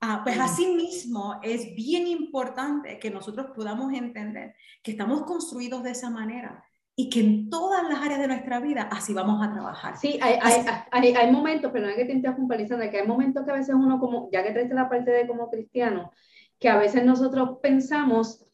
Ah, 0.00 0.20
pues 0.22 0.38
así 0.38 0.66
mismo 0.66 1.40
es 1.42 1.74
bien 1.74 2.06
importante 2.06 2.98
que 2.98 3.10
nosotros 3.10 3.46
podamos 3.54 3.92
entender 3.94 4.54
que 4.82 4.90
estamos 4.90 5.22
construidos 5.22 5.82
de 5.82 5.92
esa 5.92 6.10
manera 6.10 6.65
y 6.98 7.10
que 7.10 7.20
en 7.20 7.50
todas 7.50 7.86
las 7.86 8.00
áreas 8.00 8.20
de 8.20 8.26
nuestra 8.26 8.58
vida 8.58 8.88
así 8.90 9.12
vamos 9.12 9.46
a 9.46 9.52
trabajar. 9.52 9.98
Sí, 9.98 10.18
hay, 10.22 10.38
hay, 10.40 10.64
hay, 10.90 11.14
hay 11.14 11.30
momentos, 11.30 11.70
perdón 11.70 11.92
que 11.94 12.06
te 12.06 12.12
interrumpa, 12.12 12.56
Lisandra, 12.56 12.90
que 12.90 13.00
hay 13.00 13.06
momentos 13.06 13.44
que 13.44 13.50
a 13.50 13.54
veces 13.54 13.74
uno 13.74 14.00
como, 14.00 14.30
ya 14.32 14.42
que 14.42 14.52
traes 14.52 14.70
la 14.70 14.88
parte 14.88 15.10
de 15.10 15.26
como 15.26 15.50
cristiano, 15.50 16.10
que 16.58 16.70
a 16.70 16.78
veces 16.78 17.04
nosotros 17.04 17.58
pensamos, 17.62 18.46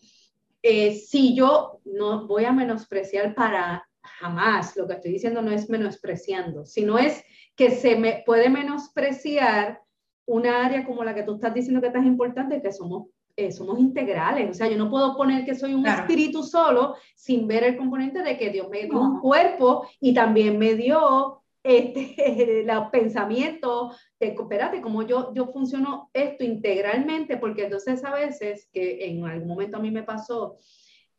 eh, 0.61 0.97
si 0.97 1.37
yo 1.37 1.81
no 1.85 2.27
voy 2.27 2.45
a 2.45 2.53
menospreciar 2.53 3.33
para 3.37 3.89
jamás, 4.03 4.77
lo 4.77 4.89
que 4.89 4.95
estoy 4.95 5.13
diciendo 5.13 5.41
no 5.41 5.53
es 5.53 5.71
menospreciando, 5.71 6.67
sino 6.67 6.99
es 6.99 7.25
que 7.55 7.71
se 7.71 7.97
me 7.97 8.25
puede 8.27 8.51
menospreciar 8.51 9.81
una 10.27 10.67
área 10.67 10.85
como 10.85 11.05
la 11.05 11.15
que 11.15 11.23
tú 11.23 11.35
estás 11.35 11.55
diciendo 11.55 11.81
que 11.81 11.89
es 11.89 11.93
tan 11.93 12.07
importante, 12.07 12.61
que 12.61 12.73
somos 12.73 13.07
eh, 13.37 13.51
somos 13.51 13.79
integrales, 13.79 14.51
o 14.51 14.55
sea, 14.55 14.69
yo 14.69 14.77
no 14.77 14.91
puedo 14.91 15.17
poner 15.17 15.45
que 15.45 15.55
soy 15.55 15.75
un 15.75 15.87
espíritu 15.87 16.43
solo 16.43 16.97
sin 17.15 17.47
ver 17.49 17.65
el 17.65 17.77
componente 17.77 18.23
de 18.23 18.37
que 18.37 18.51
Dios 18.51 18.69
me 18.69 18.85
dio 18.85 19.01
un 19.01 19.21
cuerpo 19.21 19.89
y 20.01 20.13
también 20.13 20.59
me 20.59 20.75
dio 20.75 21.43
este, 21.63 22.65
los 22.67 22.91
pensamientos 22.91 23.97
de, 24.19 24.29
espérate, 24.29 24.81
como 24.81 25.03
yo, 25.03 25.33
yo 25.35 25.47
funciono 25.47 26.11
esto 26.13 26.45
integralmente, 26.45 27.37
porque 27.37 27.65
entonces 27.65 28.05
a 28.05 28.15
veces, 28.15 28.69
que 28.73 29.07
en 29.07 29.25
algún 29.25 29.49
momento 29.49 29.77
a 29.79 29.81
mí 29.81 29.91
me 29.91 30.03
pasó, 30.03 30.59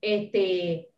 este, 0.02 0.90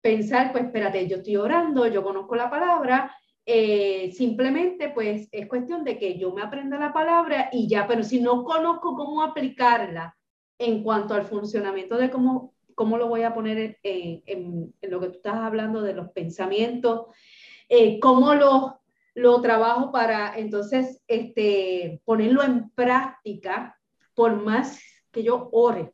pensar, 0.00 0.52
pues 0.52 0.64
espérate, 0.64 1.08
yo 1.08 1.16
estoy 1.16 1.36
orando, 1.36 1.86
yo 1.86 2.02
conozco 2.02 2.36
la 2.36 2.50
palabra, 2.50 3.16
eh, 3.44 4.12
simplemente 4.12 4.90
pues 4.90 5.28
es 5.32 5.48
cuestión 5.48 5.82
de 5.84 5.98
que 5.98 6.16
yo 6.18 6.32
me 6.32 6.42
aprenda 6.42 6.78
la 6.78 6.92
palabra 6.92 7.48
y 7.52 7.68
ya, 7.68 7.86
pero 7.86 8.02
si 8.02 8.20
no 8.20 8.44
conozco 8.44 8.94
cómo 8.94 9.22
aplicarla 9.22 10.16
en 10.58 10.82
cuanto 10.82 11.14
al 11.14 11.26
funcionamiento 11.26 11.96
de 11.96 12.10
cómo, 12.10 12.54
cómo 12.74 12.98
lo 12.98 13.08
voy 13.08 13.22
a 13.22 13.34
poner 13.34 13.78
en, 13.82 14.22
en, 14.26 14.74
lo 14.82 15.00
que 15.00 15.08
tú 15.08 15.16
estás 15.16 15.36
hablando 15.36 15.82
de 15.82 15.94
los 15.94 16.10
pensamientos, 16.10 17.06
eh, 17.68 17.98
cómo 17.98 18.34
lo, 18.34 18.80
lo 19.14 19.40
trabajo 19.40 19.90
para 19.90 20.38
entonces 20.38 21.02
este, 21.08 22.00
ponerlo 22.04 22.42
en 22.42 22.70
práctica, 22.70 23.78
por 24.14 24.36
más 24.36 24.80
que 25.10 25.22
yo 25.22 25.48
ore. 25.52 25.92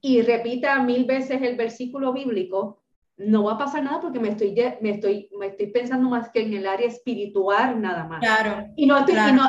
Y 0.00 0.22
repita 0.22 0.82
mil 0.82 1.04
veces 1.04 1.42
el 1.42 1.56
versículo 1.56 2.12
bíblico, 2.12 2.82
no 3.18 3.44
va 3.44 3.54
a 3.54 3.58
pasar 3.58 3.82
nada 3.82 4.00
porque 4.00 4.20
me 4.20 4.28
estoy, 4.28 4.54
me 4.80 4.90
estoy, 4.90 5.28
me 5.38 5.48
estoy 5.48 5.66
pensando 5.66 6.08
más 6.08 6.30
que 6.30 6.42
en 6.42 6.54
el 6.54 6.66
área 6.66 6.86
espiritual 6.86 7.80
nada 7.80 8.04
más. 8.04 8.20
Claro. 8.20 8.68
Y, 8.76 8.86
no, 8.86 9.04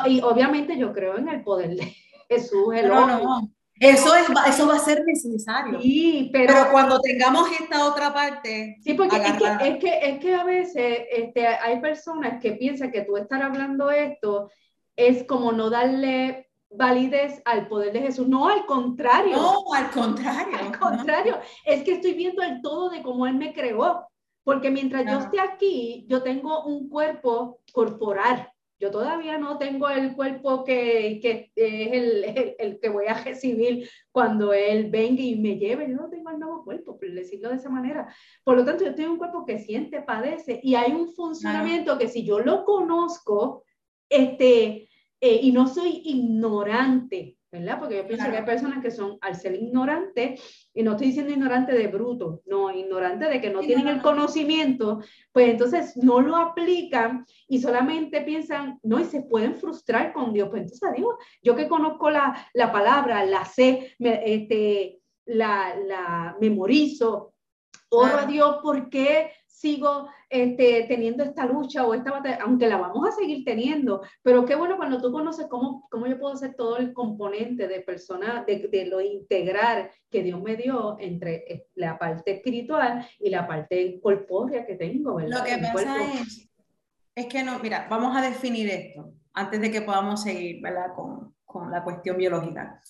y, 0.06 0.20
obviamente 0.20 0.76
yo 0.76 0.92
creo 0.92 1.16
en 1.16 1.28
el 1.28 1.42
poder 1.42 1.76
de 1.76 1.94
Jesús. 2.28 2.74
El 2.74 2.88
no, 2.88 3.06
no, 3.06 3.52
Eso, 3.78 4.14
es, 4.16 4.26
eso 4.48 4.66
va 4.66 4.74
a 4.74 4.80
ser 4.80 5.04
necesario. 5.04 5.80
Sí, 5.80 6.30
pero, 6.32 6.52
pero 6.52 6.72
cuando 6.72 7.00
tengamos 7.00 7.48
esta 7.60 7.86
otra 7.86 8.12
parte. 8.12 8.76
Sí, 8.82 8.94
porque 8.94 9.16
es 9.16 9.22
que, 9.22 9.68
es 9.68 9.78
que, 9.78 10.10
es, 10.10 10.18
que, 10.18 10.34
a 10.34 10.44
veces 10.44 10.98
este, 11.10 11.46
hay 11.46 11.80
personas 11.80 12.40
que 12.42 12.52
piensan 12.52 12.90
que 12.90 13.02
tú 13.02 13.16
estar 13.16 13.40
hablando 13.40 13.90
esto 13.90 14.50
es 14.96 15.24
como 15.24 15.52
no 15.52 15.70
darle 15.70 16.49
validez 16.70 17.42
al 17.44 17.68
poder 17.68 17.92
de 17.92 18.00
Jesús. 18.00 18.28
No, 18.28 18.48
al 18.48 18.64
contrario. 18.66 19.36
No, 19.36 19.74
al 19.74 19.90
contrario. 19.90 20.58
Al 20.58 20.78
contrario, 20.78 21.38
es 21.64 21.82
que 21.82 21.92
estoy 21.92 22.14
viendo 22.14 22.42
el 22.42 22.62
todo 22.62 22.90
de 22.90 23.02
cómo 23.02 23.26
Él 23.26 23.34
me 23.34 23.52
creó. 23.52 24.06
Porque 24.42 24.70
mientras 24.70 25.04
yo 25.04 25.18
esté 25.18 25.38
aquí, 25.38 26.06
yo 26.08 26.22
tengo 26.22 26.64
un 26.64 26.88
cuerpo 26.88 27.60
corporal. 27.72 28.50
Yo 28.78 28.90
todavía 28.90 29.36
no 29.36 29.58
tengo 29.58 29.90
el 29.90 30.16
cuerpo 30.16 30.64
que, 30.64 31.20
que 31.20 31.52
es 31.54 31.92
el, 31.92 32.56
el, 32.58 32.80
que 32.80 32.88
voy 32.88 33.06
a 33.06 33.22
recibir 33.22 33.88
cuando 34.10 34.54
Él 34.54 34.90
venga 34.90 35.22
y 35.22 35.36
me 35.36 35.58
lleve. 35.58 35.90
Yo 35.90 35.96
no 35.96 36.08
tengo 36.08 36.30
el 36.30 36.38
nuevo 36.38 36.64
cuerpo, 36.64 36.98
por 36.98 37.12
decirlo 37.12 37.50
de 37.50 37.56
esa 37.56 37.68
manera. 37.68 38.12
Por 38.42 38.56
lo 38.56 38.64
tanto, 38.64 38.84
yo 38.84 38.94
tengo 38.94 39.12
un 39.12 39.18
cuerpo 39.18 39.44
que 39.44 39.58
siente, 39.58 40.00
padece 40.00 40.60
y 40.62 40.74
hay 40.74 40.92
un 40.92 41.12
funcionamiento 41.12 41.98
que 41.98 42.08
si 42.08 42.24
yo 42.24 42.40
lo 42.40 42.64
conozco, 42.64 43.64
este, 44.08 44.88
eh, 45.20 45.40
y 45.42 45.52
no 45.52 45.66
soy 45.66 46.00
ignorante, 46.04 47.36
¿verdad? 47.52 47.78
Porque 47.78 47.96
yo 47.96 48.06
pienso 48.06 48.30
que 48.30 48.36
hay 48.36 48.44
personas 48.44 48.82
que 48.82 48.90
son, 48.90 49.18
al 49.20 49.34
ser 49.34 49.54
ignorantes, 49.54 50.40
y 50.72 50.82
no 50.82 50.92
estoy 50.92 51.08
diciendo 51.08 51.32
ignorante 51.32 51.72
de 51.72 51.88
bruto, 51.88 52.42
no, 52.46 52.70
ignorante 52.70 53.28
de 53.28 53.40
que 53.40 53.50
no 53.50 53.60
tienen 53.60 53.88
el 53.88 54.00
conocimiento, 54.00 55.00
pues 55.32 55.50
entonces 55.50 55.96
no 55.96 56.20
lo 56.20 56.36
aplican 56.36 57.26
y 57.48 57.60
solamente 57.60 58.22
piensan, 58.22 58.78
no, 58.82 59.00
y 59.00 59.04
se 59.04 59.22
pueden 59.22 59.56
frustrar 59.56 60.12
con 60.12 60.32
Dios. 60.32 60.48
Pues 60.48 60.62
entonces, 60.62 60.92
digo, 60.96 61.18
yo 61.42 61.56
que 61.56 61.68
conozco 61.68 62.08
la, 62.08 62.48
la 62.54 62.72
palabra, 62.72 63.24
la 63.26 63.44
sé, 63.44 63.94
me, 63.98 64.22
este, 64.24 65.00
la, 65.26 65.74
la 65.76 66.36
memorizo, 66.40 67.34
oro 67.90 68.18
a 68.18 68.26
Dios, 68.26 68.58
¿por 68.62 68.88
qué 68.88 69.32
sigo 69.50 70.08
este, 70.28 70.84
teniendo 70.88 71.22
esta 71.22 71.44
lucha 71.44 71.84
o 71.84 71.92
esta 71.92 72.12
batalla, 72.12 72.38
aunque 72.42 72.68
la 72.68 72.78
vamos 72.78 73.06
a 73.06 73.12
seguir 73.12 73.44
teniendo, 73.44 74.00
pero 74.22 74.46
qué 74.46 74.54
bueno 74.54 74.76
cuando 74.76 75.02
tú 75.02 75.12
conoces 75.12 75.48
cómo, 75.48 75.86
cómo 75.90 76.06
yo 76.06 76.18
puedo 76.18 76.34
hacer 76.34 76.54
todo 76.54 76.78
el 76.78 76.92
componente 76.92 77.68
de 77.68 77.80
persona, 77.80 78.44
de, 78.46 78.68
de 78.68 78.86
lo 78.86 79.00
integrar 79.00 79.90
que 80.08 80.22
Dios 80.22 80.40
me 80.40 80.56
dio 80.56 80.96
entre 80.98 81.52
eh, 81.52 81.66
la 81.74 81.98
parte 81.98 82.32
espiritual 82.32 83.06
y 83.18 83.28
la 83.28 83.46
parte 83.46 84.00
corpórea 84.00 84.64
que 84.64 84.76
tengo, 84.76 85.16
¿verdad? 85.16 85.38
Lo 85.38 85.44
que 85.44 85.58
pasa 85.58 86.14
es, 86.14 86.48
es 87.14 87.26
que 87.26 87.42
no, 87.42 87.58
mira, 87.58 87.86
vamos 87.90 88.16
a 88.16 88.22
definir 88.22 88.70
esto 88.70 89.12
antes 89.34 89.60
de 89.60 89.70
que 89.70 89.82
podamos 89.82 90.22
seguir, 90.22 90.62
¿verdad? 90.62 90.94
Con, 90.94 91.34
con 91.44 91.70
la 91.70 91.84
cuestión 91.84 92.16
biológica. 92.16 92.80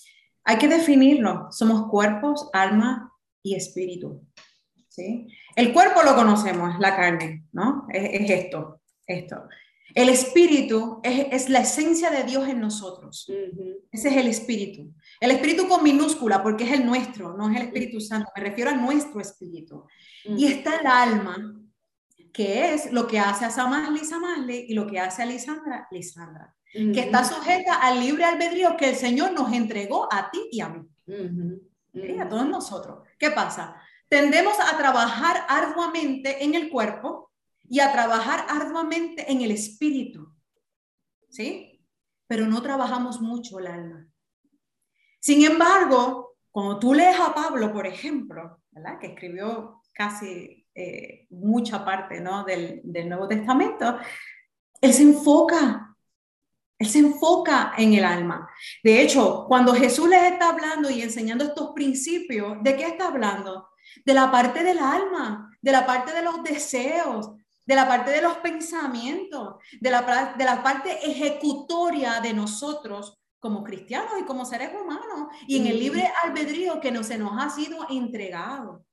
Hay 0.45 0.59
que 0.59 0.69
definirlo, 0.69 1.49
somos 1.51 1.89
cuerpos, 1.89 2.49
alma 2.53 3.13
y 3.43 3.55
espíritu. 3.55 4.23
¿Sí? 5.01 5.29
El 5.57 5.73
cuerpo 5.73 6.03
lo 6.03 6.15
conocemos, 6.15 6.75
es 6.75 6.81
la 6.81 6.97
carne, 6.97 7.45
¿no? 7.53 7.87
Es, 7.93 8.31
esto, 8.31 8.81
esto. 9.07 9.49
El 9.95 10.09
espíritu 10.09 11.01
es, 11.03 11.49
la 11.49 11.61
esencia 11.61 12.11
de 12.11 12.23
Dios 12.23 12.49
en 12.49 12.61
nosotros. 12.61 13.29
Ese 13.91 14.09
es 14.09 14.17
el 14.17 14.29
espíritu. 14.29 14.95
El 15.21 15.33
espíritu 15.33 15.67
con 15.67 15.83
minúscula, 15.83 16.43
porque 16.43 16.65
es 16.65 16.73
el 16.73 16.87
nuestro, 16.87 17.37
no 17.37 17.51
es 17.51 17.57
el 17.57 17.67
Espíritu 17.67 18.01
Santo. 18.01 18.31
Me 18.37 18.43
refiero 18.43 18.71
a 18.71 18.75
nuestro 18.75 19.21
espíritu. 19.21 19.85
Y 20.25 20.47
está 20.47 20.77
el 20.77 20.87
alma, 20.87 21.61
que 22.33 22.73
es 22.73 22.93
lo 22.93 23.09
que 23.09 23.19
hace 23.19 23.45
a 23.45 23.51
Samasli, 23.51 24.05
Samasli, 24.05 24.67
y 24.69 24.75
lo 24.75 24.87
que 24.87 25.01
hace 25.01 25.23
a 25.23 25.27
Lisandra, 25.27 25.89
Lisandra. 25.91 26.55
Que 26.73 27.01
está 27.01 27.25
sujeta 27.25 27.81
al 27.81 27.99
libre 27.99 28.25
albedrío 28.25 28.77
que 28.77 28.91
el 28.91 28.95
Señor 28.95 29.33
nos 29.33 29.53
entregó 29.53 30.09
a 30.13 30.31
ti 30.31 30.39
y 30.53 30.61
a 30.61 30.69
mí. 30.69 30.87
A 32.21 32.29
todos 32.29 32.49
nosotros. 32.49 33.09
¿Qué 33.19 33.33
pasa? 33.33 33.75
Tendemos 34.11 34.59
a 34.59 34.77
trabajar 34.77 35.47
arduamente 35.49 36.45
en 36.45 36.55
el 36.55 36.69
cuerpo 36.69 37.31
y 37.69 37.79
a 37.79 37.93
trabajar 37.93 38.45
arduamente 38.49 39.31
en 39.31 39.41
el 39.41 39.53
espíritu. 39.53 40.35
¿Sí? 41.31 41.81
Pero 42.27 42.47
no 42.47 42.61
trabajamos 42.61 43.21
mucho 43.21 43.61
el 43.61 43.69
alma. 43.69 44.07
Sin 45.21 45.45
embargo, 45.45 46.37
cuando 46.51 46.81
tú 46.81 46.93
lees 46.93 47.19
a 47.21 47.33
Pablo, 47.33 47.73
por 47.73 47.87
ejemplo, 47.87 48.61
¿verdad? 48.73 48.99
que 48.99 49.09
escribió 49.09 49.81
casi 49.93 50.67
eh, 50.75 51.29
mucha 51.31 51.85
parte 51.85 52.21
¿no? 52.21 52.43
del, 52.43 52.81
del 52.83 53.09
Nuevo 53.09 53.29
Testamento, 53.29 53.99
él 54.81 54.93
se 54.93 55.03
enfoca, 55.03 55.97
él 56.79 56.89
se 56.89 56.99
enfoca 56.99 57.75
en 57.79 57.95
el 57.95 58.05
alma. 58.05 58.51
De 58.83 59.01
hecho, 59.03 59.45
cuando 59.47 59.73
Jesús 59.73 60.09
les 60.09 60.33
está 60.33 60.49
hablando 60.49 60.91
y 60.91 61.03
enseñando 61.03 61.45
estos 61.45 61.71
principios, 61.75 62.57
¿de 62.63 62.77
qué 62.77 62.87
está 62.87 63.07
hablando? 63.07 63.70
De 64.05 64.15
la 64.15 64.31
parte 64.31 64.63
del 64.63 64.79
alma, 64.79 65.51
de 65.61 65.73
la 65.73 65.87
parte 65.87 66.13
de 66.13 66.23
los 66.23 66.43
deseos, 66.43 67.31
de 67.67 67.75
la 67.75 67.87
parte 67.87 68.11
de 68.11 68.23
los 68.23 68.39
pensamientos, 68.39 69.57
de 69.81 69.91
la, 69.91 70.35
de 70.37 70.45
la 70.45 70.63
parte 70.63 70.91
ejecutoria 71.09 72.21
de 72.21 72.33
nosotros 72.33 73.21
como 73.39 73.65
cristianos 73.65 74.13
y 74.21 74.25
como 74.25 74.45
seres 74.45 74.71
humanos 74.75 75.29
y 75.47 75.59
en 75.59 75.67
el 75.67 75.79
libre 75.79 76.11
albedrío 76.23 76.81
que 76.81 76.93
no, 76.93 77.03
se 77.03 77.17
nos 77.17 77.43
ha 77.43 77.49
sido 77.49 77.87
entregado. 77.89 78.85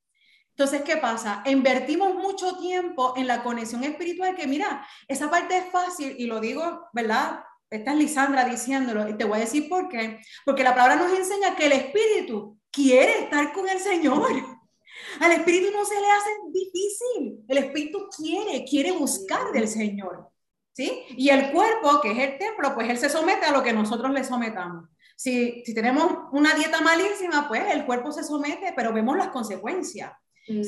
Entonces, 0.52 0.82
¿qué 0.82 0.98
pasa? 0.98 1.44
Invertimos 1.46 2.16
mucho 2.16 2.58
tiempo 2.58 3.14
en 3.16 3.28
la 3.28 3.44
conexión 3.44 3.84
espiritual, 3.84 4.36
que 4.36 4.48
mira, 4.48 4.88
esa 5.08 5.30
parte 5.30 5.58
es 5.58 5.66
fácil 5.72 6.16
y 6.18 6.26
lo 6.26 6.40
digo, 6.40 6.88
¿verdad? 6.94 7.44
Esta 7.70 7.92
es 7.92 7.98
Lisandra 7.98 8.46
diciéndolo 8.46 9.10
y 9.10 9.18
te 9.18 9.26
voy 9.26 9.38
a 9.38 9.42
decir 9.42 9.70
por 9.70 9.90
qué. 9.90 10.20
Porque 10.46 10.64
la 10.64 10.74
palabra 10.74 10.96
nos 10.96 11.12
enseña 11.16 11.56
que 11.56 11.66
el 11.66 11.74
espíritu 11.74 12.58
quiere 12.72 13.24
estar 13.24 13.52
con 13.54 13.68
el 13.70 13.80
Señor. 13.80 14.57
Al 15.20 15.32
espíritu 15.32 15.72
no 15.72 15.86
se 15.86 16.00
le 16.00 16.12
hace 16.12 16.30
difícil. 16.52 17.46
El 17.48 17.58
espíritu 17.58 18.08
quiere, 18.16 18.66
quiere 18.66 18.92
buscar 18.92 19.52
del 19.52 19.68
Señor. 19.68 20.30
¿Sí? 20.74 21.04
Y 21.10 21.30
el 21.30 21.52
cuerpo, 21.52 22.00
que 22.02 22.12
es 22.12 22.18
el 22.20 22.38
templo, 22.38 22.76
pues 22.76 22.88
él 22.90 22.98
se 22.98 23.10
somete 23.10 23.46
a 23.46 23.52
lo 23.52 23.64
que 23.64 23.74
nosotros 23.74 24.12
le 24.12 24.24
sometamos. 24.24 24.88
Si, 25.16 25.64
si 25.66 25.74
tenemos 25.74 26.06
una 26.32 26.54
dieta 26.54 26.82
malísima, 26.82 27.48
pues 27.48 27.64
el 27.74 27.84
cuerpo 27.86 28.12
se 28.12 28.24
somete, 28.24 28.74
pero 28.76 28.94
vemos 28.94 29.18
las 29.18 29.30
consecuencias. 29.30 30.12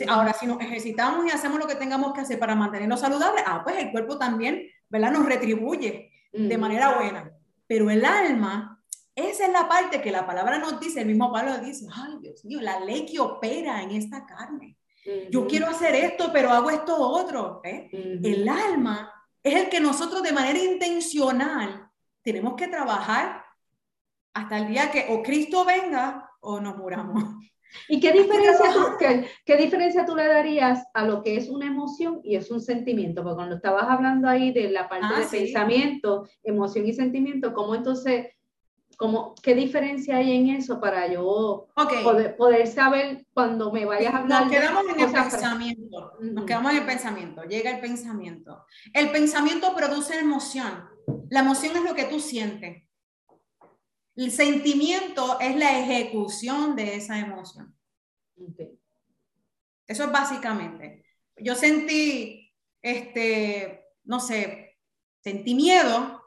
Ahora, 0.07 0.33
si 0.33 0.45
nos 0.45 0.59
ejercitamos 0.59 1.25
y 1.25 1.29
hacemos 1.29 1.59
lo 1.59 1.67
que 1.67 1.75
tengamos 1.75 2.13
que 2.13 2.21
hacer 2.21 2.37
para 2.37 2.55
mantenernos 2.55 2.99
saludables, 2.99 3.43
ah, 3.45 3.61
pues 3.63 3.77
el 3.77 3.91
cuerpo 3.91 4.17
también, 4.17 4.67
¿verdad? 4.89 5.11
Nos 5.11 5.25
retribuye 5.25 6.11
de 6.33 6.57
manera 6.57 6.95
buena. 6.95 7.31
Pero 7.65 7.89
el 7.89 8.03
alma, 8.03 8.78
esa 9.19 9.45
es 9.45 9.51
la 9.51 9.67
parte 9.67 10.01
que 10.01 10.11
la 10.11 10.25
palabra 10.25 10.57
nos 10.57 10.79
dice, 10.79 11.01
el 11.01 11.07
mismo 11.07 11.31
Pablo 11.31 11.57
dice, 11.59 11.87
ay 11.93 12.17
Dios 12.21 12.43
mío, 12.45 12.61
la 12.61 12.79
ley 12.79 13.05
que 13.05 13.19
opera 13.19 13.81
en 13.81 13.91
esta 13.91 14.25
carne. 14.25 14.77
Yo 15.31 15.47
quiero 15.47 15.67
hacer 15.67 15.95
esto, 15.95 16.29
pero 16.31 16.51
hago 16.51 16.69
esto 16.69 16.95
otro. 16.95 17.61
¿eh? 17.63 17.89
El 17.91 18.47
alma 18.47 19.11
es 19.41 19.55
el 19.55 19.69
que 19.69 19.79
nosotros 19.79 20.21
de 20.21 20.33
manera 20.33 20.59
intencional 20.59 21.89
tenemos 22.21 22.55
que 22.55 22.67
trabajar 22.67 23.43
hasta 24.33 24.57
el 24.57 24.67
día 24.67 24.91
que 24.91 25.07
o 25.09 25.23
Cristo 25.23 25.65
venga 25.65 26.29
o 26.41 26.59
nos 26.59 26.77
muramos. 26.77 27.23
¿Y 27.87 27.99
qué 27.99 28.11
diferencia, 28.13 28.73
tú, 28.73 28.79
qué, 29.45 29.57
diferencia 29.57 30.05
tú 30.05 30.15
le 30.15 30.27
darías 30.27 30.85
a 30.93 31.05
lo 31.05 31.21
que 31.23 31.35
es 31.35 31.49
una 31.49 31.67
emoción 31.67 32.21
y 32.23 32.35
es 32.35 32.51
un 32.51 32.61
sentimiento? 32.61 33.23
Porque 33.23 33.35
cuando 33.35 33.55
estabas 33.55 33.85
hablando 33.87 34.27
ahí 34.27 34.51
de 34.51 34.69
la 34.69 34.89
parte 34.89 35.07
ah, 35.09 35.19
de 35.19 35.25
pensamiento, 35.25 36.27
emoción 36.43 36.85
y 36.87 36.93
sentimiento, 36.93 37.53
¿cómo 37.53 37.75
entonces, 37.75 38.27
cómo, 38.99 39.33
qué 39.41 39.55
diferencia 39.55 40.17
hay 40.17 40.35
en 40.35 40.49
eso 40.49 40.81
para 40.81 41.07
yo 41.07 41.69
poder, 42.37 42.67
saber 42.67 43.25
cuando 43.33 43.71
me 43.71 43.85
vayas 43.85 44.13
a 44.13 44.17
hablar? 44.17 44.41
Nos 44.41 44.51
quedamos 44.51 44.83
en 44.89 44.99
el 44.99 45.11
pensamiento, 45.13 46.13
nos 46.19 46.45
quedamos 46.45 46.71
en 46.73 46.77
el 46.79 46.85
pensamiento, 46.85 47.43
llega 47.43 47.71
el 47.71 47.79
pensamiento. 47.79 48.65
El 48.93 49.09
pensamiento 49.09 49.73
produce 49.73 50.19
emoción, 50.19 50.83
la 51.29 51.39
emoción 51.39 51.77
es 51.77 51.83
lo 51.85 51.95
que 51.95 52.03
tú 52.03 52.19
sientes. 52.19 52.83
El 54.17 54.31
sentimiento 54.31 55.39
es 55.39 55.55
la 55.55 55.79
ejecución 55.79 56.75
de 56.75 56.97
esa 56.97 57.19
emoción. 57.19 57.73
Eso 59.87 60.03
es 60.03 60.11
básicamente. 60.11 61.05
Yo 61.37 61.55
sentí, 61.55 62.51
este, 62.81 63.85
no 64.03 64.19
sé, 64.19 64.77
sentí 65.23 65.55
miedo. 65.55 66.18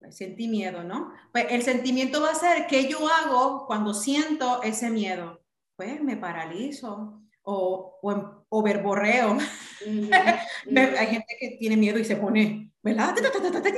Pues 0.00 0.16
sentí 0.16 0.48
miedo, 0.48 0.82
¿no? 0.82 1.12
Pues 1.30 1.46
el 1.50 1.62
sentimiento 1.62 2.20
va 2.20 2.30
a 2.30 2.34
ser 2.34 2.66
qué 2.66 2.88
yo 2.88 3.06
hago 3.08 3.66
cuando 3.66 3.94
siento 3.94 4.62
ese 4.62 4.90
miedo. 4.90 5.40
Pues 5.76 6.02
me 6.02 6.16
paralizo 6.16 7.22
o, 7.42 7.98
o, 8.02 8.44
o 8.48 8.62
verborreo. 8.62 9.36
Hay 9.86 11.06
gente 11.06 11.36
que 11.38 11.56
tiene 11.58 11.76
miedo 11.76 11.98
y 11.98 12.04
se 12.04 12.16
pone 12.16 12.70
¿verdad? 12.82 13.14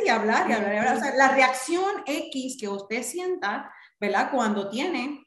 Y 0.04 0.08
hablar, 0.08 0.48
y 0.48 0.52
hablar, 0.52 0.74
y 0.74 0.78
hablar. 0.78 0.96
O 0.96 1.00
sea, 1.00 1.14
la 1.14 1.28
reacción 1.28 2.02
X 2.06 2.56
que 2.58 2.68
usted 2.68 3.02
sienta, 3.02 3.72
¿verdad? 4.00 4.30
Cuando 4.30 4.68
tiene 4.68 5.26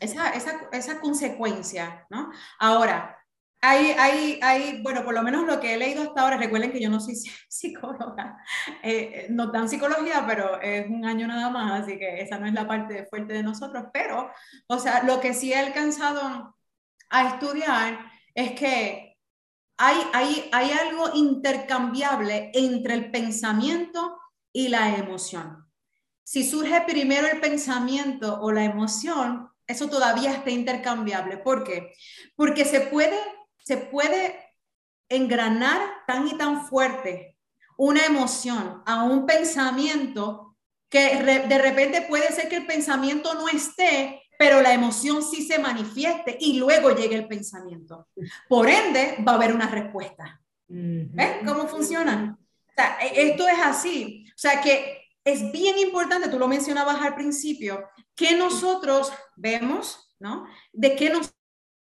esa, 0.00 0.30
esa, 0.30 0.68
esa, 0.72 1.00
consecuencia, 1.00 2.06
¿no? 2.10 2.30
Ahora, 2.58 3.17
hay, 3.60 3.90
hay, 3.98 4.40
hay, 4.42 4.82
bueno, 4.82 5.04
por 5.04 5.14
lo 5.14 5.22
menos 5.22 5.44
lo 5.46 5.58
que 5.60 5.74
he 5.74 5.78
leído 5.78 6.02
hasta 6.02 6.22
ahora, 6.22 6.36
recuerden 6.36 6.72
que 6.72 6.80
yo 6.80 6.90
no 6.90 7.00
soy 7.00 7.14
psicóloga, 7.48 8.38
eh, 8.82 9.26
nos 9.30 9.52
dan 9.52 9.68
psicología, 9.68 10.24
pero 10.26 10.60
es 10.60 10.88
un 10.88 11.04
año 11.04 11.26
nada 11.26 11.50
más, 11.50 11.82
así 11.82 11.98
que 11.98 12.20
esa 12.20 12.38
no 12.38 12.46
es 12.46 12.54
la 12.54 12.68
parte 12.68 13.06
fuerte 13.06 13.32
de 13.32 13.42
nosotros, 13.42 13.86
pero, 13.92 14.30
o 14.68 14.78
sea, 14.78 15.02
lo 15.02 15.20
que 15.20 15.34
sí 15.34 15.52
he 15.52 15.58
alcanzado 15.58 16.56
a 17.10 17.28
estudiar 17.28 17.98
es 18.34 18.52
que 18.52 19.08
hay, 19.78 20.50
hay, 20.52 20.70
algo 20.72 21.10
intercambiable 21.14 22.50
entre 22.52 22.94
el 22.94 23.10
pensamiento 23.12 24.18
y 24.52 24.68
la 24.68 24.96
emoción. 24.96 25.66
Si 26.24 26.42
surge 26.42 26.82
primero 26.82 27.28
el 27.28 27.40
pensamiento 27.40 28.40
o 28.40 28.50
la 28.50 28.64
emoción, 28.64 29.48
eso 29.66 29.88
todavía 29.88 30.32
está 30.32 30.50
intercambiable. 30.50 31.38
¿Por 31.38 31.62
qué? 31.62 31.92
Porque 32.34 32.64
se 32.64 32.80
puede, 32.80 33.16
se 33.68 33.76
puede 33.76 34.34
engranar 35.10 35.78
tan 36.06 36.26
y 36.26 36.38
tan 36.38 36.66
fuerte 36.66 37.36
una 37.76 38.06
emoción 38.06 38.82
a 38.86 39.04
un 39.04 39.26
pensamiento 39.26 40.56
que 40.88 41.22
de 41.22 41.58
repente 41.58 42.00
puede 42.08 42.32
ser 42.32 42.48
que 42.48 42.56
el 42.56 42.66
pensamiento 42.66 43.34
no 43.34 43.46
esté, 43.46 44.22
pero 44.38 44.62
la 44.62 44.72
emoción 44.72 45.22
sí 45.22 45.46
se 45.46 45.58
manifieste 45.58 46.38
y 46.40 46.58
luego 46.58 46.96
llegue 46.96 47.16
el 47.16 47.28
pensamiento. 47.28 48.08
Por 48.48 48.70
ende, 48.70 49.16
va 49.22 49.32
a 49.32 49.34
haber 49.34 49.52
una 49.52 49.68
respuesta. 49.68 50.40
¿Ves 50.66 51.36
cómo 51.46 51.68
funciona? 51.68 52.38
E, 53.02 53.28
esto 53.28 53.46
es 53.46 53.58
así. 53.62 54.24
O 54.30 54.38
sea, 54.38 54.62
que 54.62 55.10
es 55.22 55.52
bien 55.52 55.76
importante, 55.76 56.30
tú 56.30 56.38
lo 56.38 56.48
mencionabas 56.48 57.02
al 57.02 57.14
principio, 57.14 57.86
que 58.14 58.34
nosotros 58.34 59.12
vemos, 59.36 60.16
¿no? 60.18 60.46
De 60.72 60.96
qué, 60.96 61.12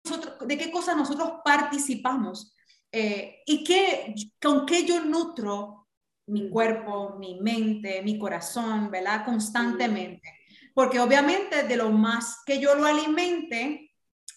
nosotros, 0.03 0.47
de 0.47 0.57
qué 0.57 0.71
cosas 0.71 0.95
nosotros 0.95 1.33
participamos 1.43 2.55
eh, 2.91 3.41
y 3.45 3.63
qué, 3.63 4.15
con 4.41 4.65
qué 4.65 4.85
yo 4.85 5.03
nutro 5.03 5.87
mi 6.27 6.49
cuerpo, 6.49 7.15
mi 7.17 7.39
mente, 7.39 8.01
mi 8.01 8.19
corazón, 8.19 8.91
¿verdad? 8.91 9.25
Constantemente 9.25 10.39
porque 10.79 11.01
obviamente 11.01 11.63
de 11.63 11.75
lo 11.75 11.89
más 11.89 12.41
que 12.45 12.57
yo 12.57 12.73
lo 12.73 12.85
alimente, 12.85 13.91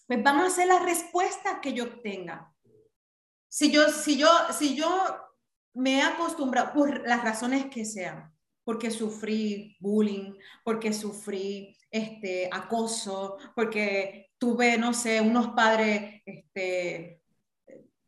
pues 0.09 0.23
van 0.25 0.41
a 0.41 0.51
ser 0.51 0.67
las 0.67 0.83
respuestas 0.83 1.61
que 1.63 1.73
yo 1.73 1.85
obtenga. 1.85 2.53
Si 3.49 3.71
yo, 3.71 3.89
si 3.91 4.19
yo, 4.19 4.29
si 4.51 4.75
yo 4.75 4.91
me 5.75 5.99
he 5.99 6.03
acostumbrado, 6.03 6.73
por 6.73 7.07
las 7.07 7.23
razones 7.23 7.67
que 7.67 7.85
sean, 7.85 8.35
porque 8.65 8.91
sufrí 8.91 9.77
bullying, 9.79 10.35
porque 10.65 10.93
sufrí 10.93 11.77
este, 11.89 12.51
acoso, 12.51 13.37
porque 13.55 14.32
tuve, 14.43 14.77
no 14.77 14.93
sé, 14.93 15.21
unos 15.21 15.51
padres, 15.51 16.21
este, 16.27 17.23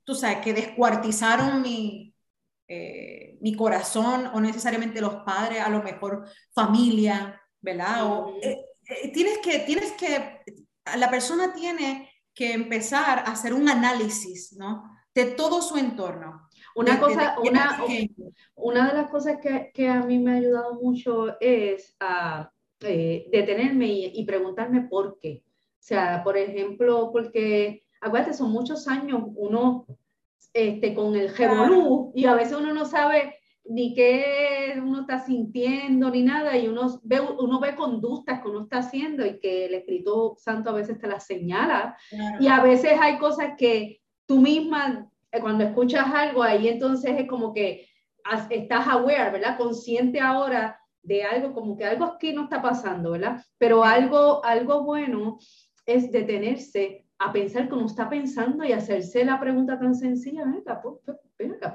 tú 0.03 0.16
sabes, 0.16 0.39
que 0.39 0.53
descuartizaron 0.53 1.62
mi, 1.62 2.12
eh, 2.66 3.39
mi 3.41 3.55
corazón, 3.55 4.26
o 4.35 4.41
necesariamente 4.41 5.01
los 5.01 5.14
padres, 5.22 5.61
a 5.61 5.68
lo 5.68 5.80
mejor 5.80 6.28
familia, 6.53 7.41
¿verdad? 7.61 8.11
O, 8.11 8.35
eh, 8.43 8.64
eh, 8.85 9.12
tienes 9.12 9.39
que, 9.39 9.61
tienes 9.61 9.93
que, 9.93 10.41
la 10.97 11.09
persona 11.09 11.53
tiene 11.53 12.11
que 12.35 12.53
empezar 12.53 13.20
a 13.20 13.30
hacer 13.30 13.55
un 13.55 13.68
análisis, 13.68 14.55
¿no? 14.55 14.91
De 15.14 15.26
todo 15.26 15.62
su 15.62 15.76
entorno. 15.76 16.49
Una, 16.74 16.99
cosa, 16.99 17.37
una, 17.39 17.80
una 18.57 18.89
de 18.89 18.95
las 18.95 19.09
cosas 19.09 19.39
que, 19.41 19.70
que, 19.72 19.89
a 19.89 20.03
mí 20.03 20.18
me 20.18 20.32
ha 20.32 20.39
ayudado 20.39 20.74
mucho 20.82 21.39
es 21.39 21.95
a 22.01 22.51
eh, 22.80 23.28
detenerme 23.30 23.87
y, 23.87 24.12
y, 24.16 24.24
preguntarme 24.24 24.89
por 24.89 25.20
qué. 25.20 25.45
O 25.85 25.87
sea, 25.87 26.24
por 26.24 26.39
ejemplo, 26.39 27.11
porque, 27.12 27.85
acuérdate, 28.01 28.32
son 28.32 28.51
muchos 28.51 28.89
años 28.89 29.22
uno 29.37 29.85
este, 30.55 30.95
con 30.95 31.14
el 31.14 31.37
revolú 31.37 32.11
y 32.14 32.24
a 32.24 32.32
veces 32.32 32.57
uno 32.57 32.72
no 32.72 32.87
sabe 32.87 33.35
ni 33.66 33.93
qué 33.93 34.80
uno 34.82 35.03
está 35.03 35.26
sintiendo, 35.26 36.09
ni 36.09 36.22
nada, 36.22 36.57
y 36.57 36.68
uno 36.68 36.99
ve, 37.03 37.20
uno 37.20 37.61
ve 37.61 37.74
conductas 37.74 38.41
que 38.41 38.49
uno 38.49 38.62
está 38.62 38.78
haciendo 38.78 39.26
y 39.26 39.39
que 39.39 39.66
el 39.66 39.74
Espíritu 39.74 40.35
Santo 40.39 40.70
a 40.70 40.72
veces 40.72 40.99
te 40.99 41.07
las 41.07 41.26
señala. 41.26 41.99
Y 42.41 42.49
a 42.49 42.62
veces 42.62 42.93
hay 42.99 43.18
cosas 43.18 43.53
que 43.59 44.01
tú 44.24 44.41
misma, 44.41 45.11
eh, 45.32 45.41
cuando 45.41 45.64
escuchas 45.64 46.07
algo, 46.14 46.43
ahí 46.43 46.66
entonces 46.66 47.14
es 47.18 47.28
como 47.28 47.53
que 47.53 47.87
estás 48.49 48.89
aware, 48.89 49.32
¿verdad? 49.32 49.59
Consciente 49.59 50.18
ahora 50.18 50.80
de 51.03 51.24
algo, 51.24 51.53
como 51.53 51.76
que 51.76 51.85
algo 51.85 52.07
aquí 52.07 52.32
no 52.32 52.45
está 52.45 52.62
pasando, 52.62 53.11
¿verdad? 53.11 53.45
Pero 53.59 53.85
algo, 53.85 54.43
algo 54.43 54.82
bueno 54.82 55.39
es 55.87 56.11
detenerse 56.11 57.05
a 57.18 57.32
pensar 57.32 57.68
como 57.68 57.87
está 57.87 58.09
pensando 58.09 58.64
y 58.64 58.72
hacerse 58.72 59.24
la 59.24 59.39
pregunta 59.39 59.78
tan 59.78 59.95
sencilla, 59.95 60.45
¿por, 60.82 61.01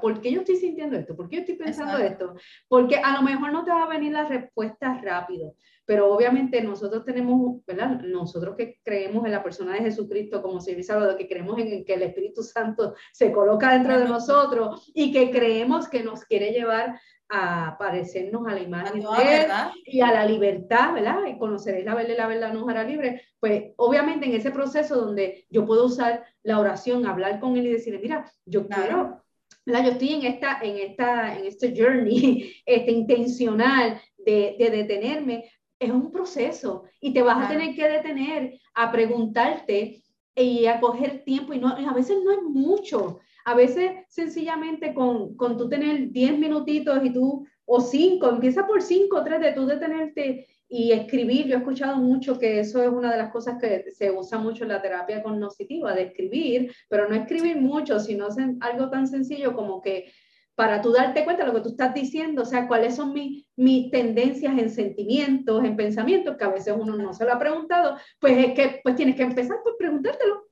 por, 0.00 0.20
qué 0.20 0.32
yo 0.32 0.40
estoy 0.40 0.56
sintiendo 0.56 0.96
esto? 0.96 1.16
¿Por 1.16 1.28
qué 1.28 1.36
yo 1.36 1.40
estoy 1.40 1.56
pensando 1.56 1.98
esto? 1.98 2.34
Porque 2.68 2.96
a 2.96 3.14
lo 3.14 3.22
mejor 3.22 3.52
no 3.52 3.64
te 3.64 3.70
va 3.70 3.84
a 3.84 3.88
venir 3.88 4.12
la 4.12 4.28
respuesta 4.28 5.00
rápido, 5.02 5.54
pero 5.86 6.12
obviamente 6.12 6.62
nosotros 6.62 7.04
tenemos, 7.04 7.64
¿verdad? 7.66 8.00
Nosotros 8.02 8.54
que 8.56 8.78
creemos 8.84 9.24
en 9.24 9.32
la 9.32 9.42
persona 9.42 9.72
de 9.74 9.80
Jesucristo 9.80 10.42
como 10.42 10.60
Señor 10.60 10.84
Salvador, 10.84 11.16
que 11.16 11.28
creemos 11.28 11.58
en 11.58 11.84
que 11.84 11.94
el 11.94 12.02
Espíritu 12.02 12.42
Santo 12.42 12.94
se 13.12 13.32
coloca 13.32 13.72
dentro 13.72 13.98
de 13.98 14.04
nosotros 14.04 14.90
y 14.94 15.10
que 15.10 15.30
creemos 15.30 15.88
que 15.88 16.02
nos 16.02 16.24
quiere 16.24 16.52
llevar 16.52 17.00
a 17.30 17.76
parecernos 17.78 18.46
a 18.46 18.54
la 18.54 18.60
imagen 18.60 19.00
de 19.00 19.36
Él 19.36 19.50
y 19.86 20.00
a 20.00 20.12
la 20.12 20.26
libertad, 20.26 20.92
¿verdad? 20.92 21.20
Y 21.28 21.38
conoceréis 21.38 21.84
la 21.84 21.94
verdad 21.94 22.14
y 22.14 22.16
la 22.16 22.26
verdad 22.26 22.52
nos 22.52 22.68
hará 22.68 22.82
libre. 22.82 23.22
Pues 23.38 23.72
obviamente 23.76 24.26
en 24.26 24.34
ese 24.34 24.50
proceso 24.50 24.96
donde 24.96 25.46
yo 25.48 25.64
puedo 25.64 25.86
usar 25.86 26.24
la 26.42 26.58
oración, 26.58 27.06
hablar 27.06 27.38
con 27.38 27.56
Él 27.56 27.66
y 27.66 27.72
decirle, 27.72 28.00
mira, 28.00 28.30
yo 28.44 28.66
quiero, 28.66 29.22
¿verdad? 29.64 29.84
Yo 29.84 29.90
estoy 29.92 30.14
en 30.14 30.24
esta, 30.24 30.58
en 30.60 30.76
esta, 30.78 31.38
en 31.38 31.46
este 31.46 31.72
journey 31.74 32.52
este, 32.66 32.90
intencional 32.90 34.00
de, 34.18 34.56
de 34.58 34.70
detenerme. 34.70 35.50
Es 35.78 35.90
un 35.90 36.10
proceso 36.10 36.84
y 37.00 37.12
te 37.14 37.22
vas 37.22 37.46
a 37.46 37.48
tener 37.48 37.74
que 37.74 37.88
detener 37.88 38.60
a 38.74 38.90
preguntarte 38.90 40.02
y 40.34 40.66
a 40.66 40.80
coger 40.80 41.24
tiempo 41.24 41.54
y, 41.54 41.58
no, 41.58 41.80
y 41.80 41.84
a 41.84 41.92
veces 41.92 42.18
no 42.22 42.32
es 42.32 42.42
mucho 42.42 43.20
a 43.44 43.54
veces 43.54 43.92
sencillamente 44.08 44.94
con, 44.94 45.36
con 45.36 45.56
tú 45.56 45.68
tener 45.68 46.10
10 46.10 46.38
minutitos 46.38 46.98
y 47.04 47.12
tú, 47.12 47.46
o 47.64 47.80
5, 47.80 48.28
empieza 48.28 48.66
por 48.66 48.82
5 48.82 49.16
o 49.16 49.24
3 49.24 49.40
de 49.40 49.52
tú 49.52 49.66
detenerte 49.66 50.46
y 50.68 50.92
escribir. 50.92 51.46
Yo 51.46 51.56
he 51.56 51.58
escuchado 51.58 51.96
mucho 51.96 52.38
que 52.38 52.60
eso 52.60 52.82
es 52.82 52.88
una 52.88 53.10
de 53.10 53.18
las 53.18 53.30
cosas 53.30 53.60
que 53.60 53.90
se 53.92 54.10
usa 54.10 54.38
mucho 54.38 54.64
en 54.64 54.70
la 54.70 54.80
terapia 54.80 55.22
cognitiva, 55.22 55.94
de 55.94 56.02
escribir, 56.02 56.72
pero 56.88 57.08
no 57.08 57.14
escribir 57.14 57.60
mucho, 57.60 57.98
sino 57.98 58.28
algo 58.60 58.88
tan 58.88 59.06
sencillo 59.06 59.54
como 59.54 59.80
que 59.80 60.10
para 60.54 60.82
tú 60.82 60.92
darte 60.92 61.24
cuenta 61.24 61.42
de 61.42 61.48
lo 61.48 61.54
que 61.54 61.62
tú 61.62 61.70
estás 61.70 61.94
diciendo, 61.94 62.42
o 62.42 62.44
sea, 62.44 62.68
cuáles 62.68 62.94
son 62.94 63.14
mis, 63.14 63.46
mis 63.56 63.90
tendencias 63.90 64.58
en 64.58 64.68
sentimientos, 64.68 65.64
en 65.64 65.74
pensamientos, 65.74 66.36
que 66.36 66.44
a 66.44 66.50
veces 66.50 66.74
uno 66.78 66.96
no 66.96 67.14
se 67.14 67.24
lo 67.24 67.32
ha 67.32 67.38
preguntado, 67.38 67.96
pues 68.18 68.36
es 68.36 68.52
que 68.52 68.80
pues 68.82 68.94
tienes 68.94 69.16
que 69.16 69.22
empezar 69.22 69.56
por 69.64 69.76
preguntártelo 69.78 70.44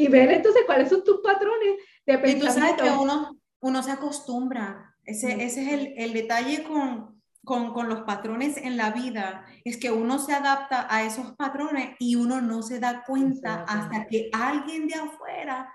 y 0.00 0.08
ver 0.08 0.32
entonces 0.32 0.62
cuáles 0.64 0.88
son 0.88 1.04
tus 1.04 1.20
patrones 1.20 1.74
de 2.06 2.16
pensamiento. 2.16 2.44
Y 2.44 2.48
tú 2.48 2.54
sabes 2.54 2.82
que 2.82 2.90
uno, 2.90 3.38
uno 3.60 3.82
se 3.82 3.90
acostumbra, 3.90 4.96
ese, 5.04 5.44
ese 5.44 5.62
es 5.62 5.72
el, 5.72 5.94
el 5.98 6.12
detalle 6.14 6.62
con, 6.62 7.20
con, 7.44 7.74
con, 7.74 7.86
los 7.86 8.00
patrones 8.02 8.56
en 8.56 8.78
la 8.78 8.92
vida, 8.92 9.44
es 9.62 9.76
que 9.76 9.90
uno 9.90 10.18
se 10.18 10.32
adapta 10.32 10.86
a 10.88 11.04
esos 11.04 11.32
patrones 11.36 11.96
y 11.98 12.14
uno 12.14 12.40
no 12.40 12.62
se 12.62 12.80
da 12.80 13.04
cuenta 13.04 13.64
hasta 13.68 14.06
que 14.06 14.30
alguien 14.32 14.86
de 14.86 14.94
afuera, 14.94 15.70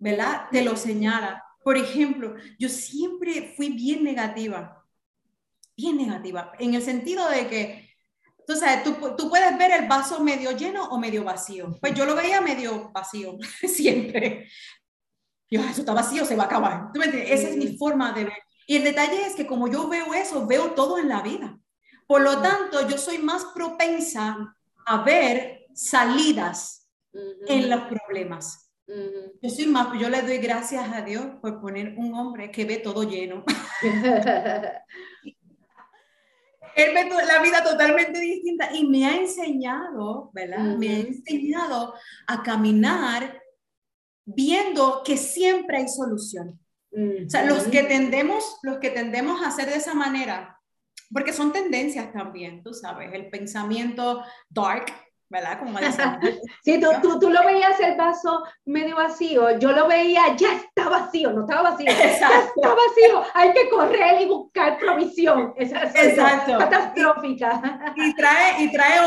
¿verdad? 0.00 0.48
Te 0.50 0.64
lo 0.64 0.76
señala. 0.76 1.44
Por 1.62 1.76
ejemplo, 1.76 2.34
yo 2.58 2.68
siempre 2.68 3.54
fui 3.56 3.68
bien 3.68 4.02
negativa, 4.02 4.84
bien 5.76 5.96
negativa, 5.96 6.50
en 6.58 6.74
el 6.74 6.82
sentido 6.82 7.28
de 7.28 7.46
que 7.46 7.89
Tú 8.50 8.56
sabes, 8.56 8.82
tú, 8.82 8.96
tú, 9.16 9.30
puedes 9.30 9.56
ver 9.56 9.70
el 9.70 9.86
vaso 9.86 10.18
medio 10.24 10.50
lleno 10.50 10.82
o 10.88 10.98
medio 10.98 11.22
vacío. 11.22 11.78
Pues 11.80 11.94
yo 11.94 12.04
lo 12.04 12.16
veía 12.16 12.40
medio 12.40 12.90
vacío, 12.90 13.38
siempre. 13.62 14.48
Yo, 15.48 15.60
eso 15.60 15.82
está 15.82 15.94
vacío, 15.94 16.24
se 16.24 16.34
va 16.34 16.42
a 16.42 16.46
acabar. 16.46 16.90
¿Tú 16.92 16.98
me 16.98 17.06
Esa 17.32 17.48
es 17.48 17.56
mi 17.56 17.76
forma 17.76 18.10
de 18.10 18.24
ver. 18.24 18.42
Y 18.66 18.74
el 18.74 18.82
detalle 18.82 19.24
es 19.24 19.36
que 19.36 19.46
como 19.46 19.68
yo 19.68 19.88
veo 19.88 20.14
eso, 20.14 20.48
veo 20.48 20.72
todo 20.72 20.98
en 20.98 21.08
la 21.08 21.22
vida. 21.22 21.60
Por 22.08 22.22
lo 22.22 22.42
tanto, 22.42 22.88
yo 22.88 22.98
soy 22.98 23.18
más 23.18 23.44
propensa 23.54 24.56
a 24.84 25.02
ver 25.04 25.66
salidas 25.72 26.90
en 27.46 27.70
los 27.70 27.82
problemas. 27.82 28.72
Yo 29.40 29.48
soy 29.48 29.66
más, 29.68 29.96
yo 29.96 30.08
le 30.08 30.22
doy 30.22 30.38
gracias 30.38 30.92
a 30.92 31.02
Dios 31.02 31.24
por 31.40 31.60
poner 31.60 31.94
un 31.96 32.14
hombre 32.14 32.50
que 32.50 32.64
ve 32.64 32.78
todo 32.78 33.04
lleno. 33.04 33.44
él 36.76 36.94
ve 36.94 37.10
la 37.26 37.42
vida 37.42 37.62
totalmente 37.62 38.18
distinta 38.20 38.70
y 38.72 38.86
me 38.86 39.06
ha 39.06 39.16
enseñado, 39.16 40.30
¿verdad? 40.32 40.76
Me 40.76 40.88
ha 40.88 40.98
enseñado 41.00 41.94
a 42.26 42.42
caminar 42.42 43.40
viendo 44.24 45.02
que 45.04 45.16
siempre 45.16 45.78
hay 45.78 45.88
solución. 45.88 46.60
O 46.92 47.30
sea, 47.30 47.44
los 47.44 47.64
que 47.64 47.84
tendemos, 47.84 48.58
los 48.62 48.78
que 48.78 48.90
tendemos 48.90 49.42
a 49.42 49.48
hacer 49.48 49.68
de 49.68 49.76
esa 49.76 49.94
manera, 49.94 50.60
porque 51.12 51.32
son 51.32 51.52
tendencias 51.52 52.12
también, 52.12 52.62
tú 52.62 52.72
sabes, 52.74 53.12
el 53.12 53.30
pensamiento 53.30 54.22
dark, 54.48 54.86
¿verdad? 55.30 55.60
Como 55.60 55.78
sí, 56.64 56.80
tú, 56.80 56.88
tú, 57.00 57.18
tú, 57.20 57.30
lo 57.30 57.44
veías 57.44 57.78
el 57.78 57.96
vaso 57.96 58.42
medio 58.64 58.96
vacío, 58.96 59.58
yo 59.58 59.70
lo 59.70 59.86
veía, 59.86 60.36
ya 60.36 60.54
está 60.54 60.88
vacío, 60.88 61.30
no 61.30 61.42
estaba 61.42 61.70
vacío, 61.70 61.88
Exacto. 61.88 62.52
está 62.56 62.68
vacío, 62.68 63.22
hay 63.34 63.52
que 63.52 63.70
correr 63.70 64.22
y 64.22 64.26
buscar 64.26 64.76
provisión. 64.78 65.54
Exacto. 65.56 66.58
Catastrófica. 66.58 67.62
Y 67.94 68.14
trae, 68.14 68.64
y, 68.64 68.72
trae, 68.72 69.00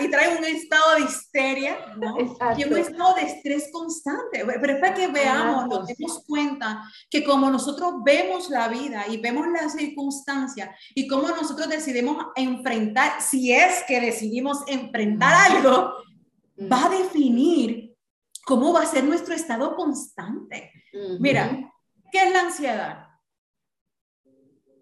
y 0.00 0.10
trae 0.10 0.36
un 0.36 0.44
estado 0.44 0.96
de 0.96 1.00
histeria, 1.02 1.78
¿no? 1.96 2.16
Y 2.56 2.64
un 2.64 2.76
estado 2.76 3.14
de 3.14 3.22
estrés 3.22 3.70
constante. 3.72 4.44
Pero 4.44 4.72
es 4.72 4.80
para 4.80 4.94
que 4.94 5.06
veamos, 5.06 5.68
nos 5.68 5.86
demos 5.86 6.24
cuenta 6.26 6.82
que 7.08 7.24
como 7.24 7.50
nosotros 7.50 7.94
vemos 8.04 8.50
la 8.50 8.66
vida 8.66 9.04
y 9.08 9.18
vemos 9.18 9.46
las 9.48 9.74
circunstancias 9.74 10.70
y 10.94 11.06
cómo 11.06 11.28
nosotros 11.28 11.68
decidimos 11.68 12.26
enfrentar, 12.34 13.20
si 13.20 13.52
es 13.52 13.84
que 13.86 14.00
decidimos 14.00 14.64
enfrentar 14.66 15.52
algo, 15.52 15.67
va 15.70 16.86
a 16.86 16.88
definir 16.90 17.96
cómo 18.44 18.72
va 18.72 18.82
a 18.82 18.86
ser 18.86 19.04
nuestro 19.04 19.34
estado 19.34 19.76
constante. 19.76 20.72
Mira, 21.20 21.70
¿qué 22.10 22.22
es 22.24 22.32
la 22.32 22.40
ansiedad? 22.40 23.08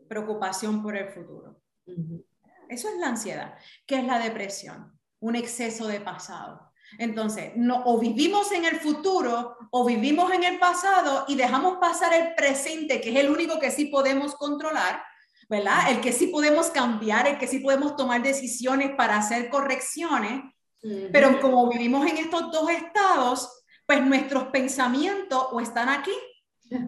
Preocupación 0.09 0.83
por 0.83 0.97
el 0.97 1.09
futuro. 1.09 1.61
Eso 2.69 2.89
es 2.89 2.97
la 2.99 3.09
ansiedad. 3.09 3.55
¿Qué 3.87 3.99
es 3.99 4.05
la 4.05 4.19
depresión? 4.19 4.99
Un 5.21 5.37
exceso 5.37 5.87
de 5.89 6.01
pasado. 6.01 6.73
Entonces, 6.99 7.53
no, 7.57 7.83
o 7.85 7.99
vivimos 7.99 8.53
en 8.53 8.65
el 8.65 8.77
futuro 8.77 9.57
o 9.71 9.85
vivimos 9.85 10.33
en 10.33 10.45
el 10.45 10.59
pasado 10.59 11.25
y 11.27 11.35
dejamos 11.35 11.79
pasar 11.79 12.15
el 12.15 12.35
presente, 12.35 13.01
que 13.01 13.11
es 13.11 13.17
el 13.17 13.31
único 13.31 13.59
que 13.59 13.73
sí 13.73 13.87
podemos 13.87 14.37
controlar, 14.37 15.03
¿verdad? 15.49 15.91
El 15.91 16.01
que 16.01 16.13
sí 16.13 16.29
podemos 16.29 16.71
cambiar, 16.71 17.27
el 17.27 17.39
que 17.39 17.49
sí 17.49 17.59
podemos 17.59 17.97
tomar 17.97 18.23
decisiones 18.23 18.93
para 18.97 19.17
hacer 19.17 19.51
correcciones 19.51 20.43
pero 21.13 21.41
como 21.41 21.69
vivimos 21.69 22.07
en 22.07 22.19
estos 22.19 22.53
dos 22.53 22.71
estados, 22.71 23.65
pues 23.87 24.05
nuestros 24.05 24.45
pensamientos 24.49 25.47
o 25.53 25.61
están 25.61 25.89
aquí 25.89 26.13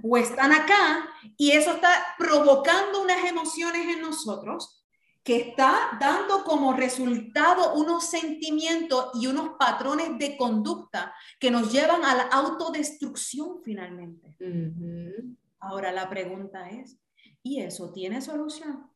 o 0.03 0.17
están 0.17 0.53
acá 0.53 1.09
y 1.37 1.53
eso 1.53 1.73
está 1.73 1.91
provocando 2.19 3.03
unas 3.03 3.25
emociones 3.25 3.87
en 3.89 4.03
nosotros 4.03 4.85
que 5.23 5.37
está 5.37 5.99
dando 6.01 6.43
como 6.43 6.73
resultado 6.73 7.75
unos 7.75 8.05
sentimientos 8.05 9.11
y 9.15 9.27
unos 9.27 9.51
patrones 9.59 10.19
de 10.19 10.37
conducta 10.37 11.15
que 11.39 11.51
nos 11.51 11.71
llevan 11.71 12.05
a 12.05 12.15
la 12.15 12.23
autodestrucción 12.23 13.61
finalmente. 13.63 14.35
Ahora 15.61 15.93
la 15.93 16.09
pregunta 16.09 16.71
es, 16.71 16.99
¿y 17.43 17.61
eso 17.61 17.93
tiene 17.93 18.23
solución? 18.23 18.91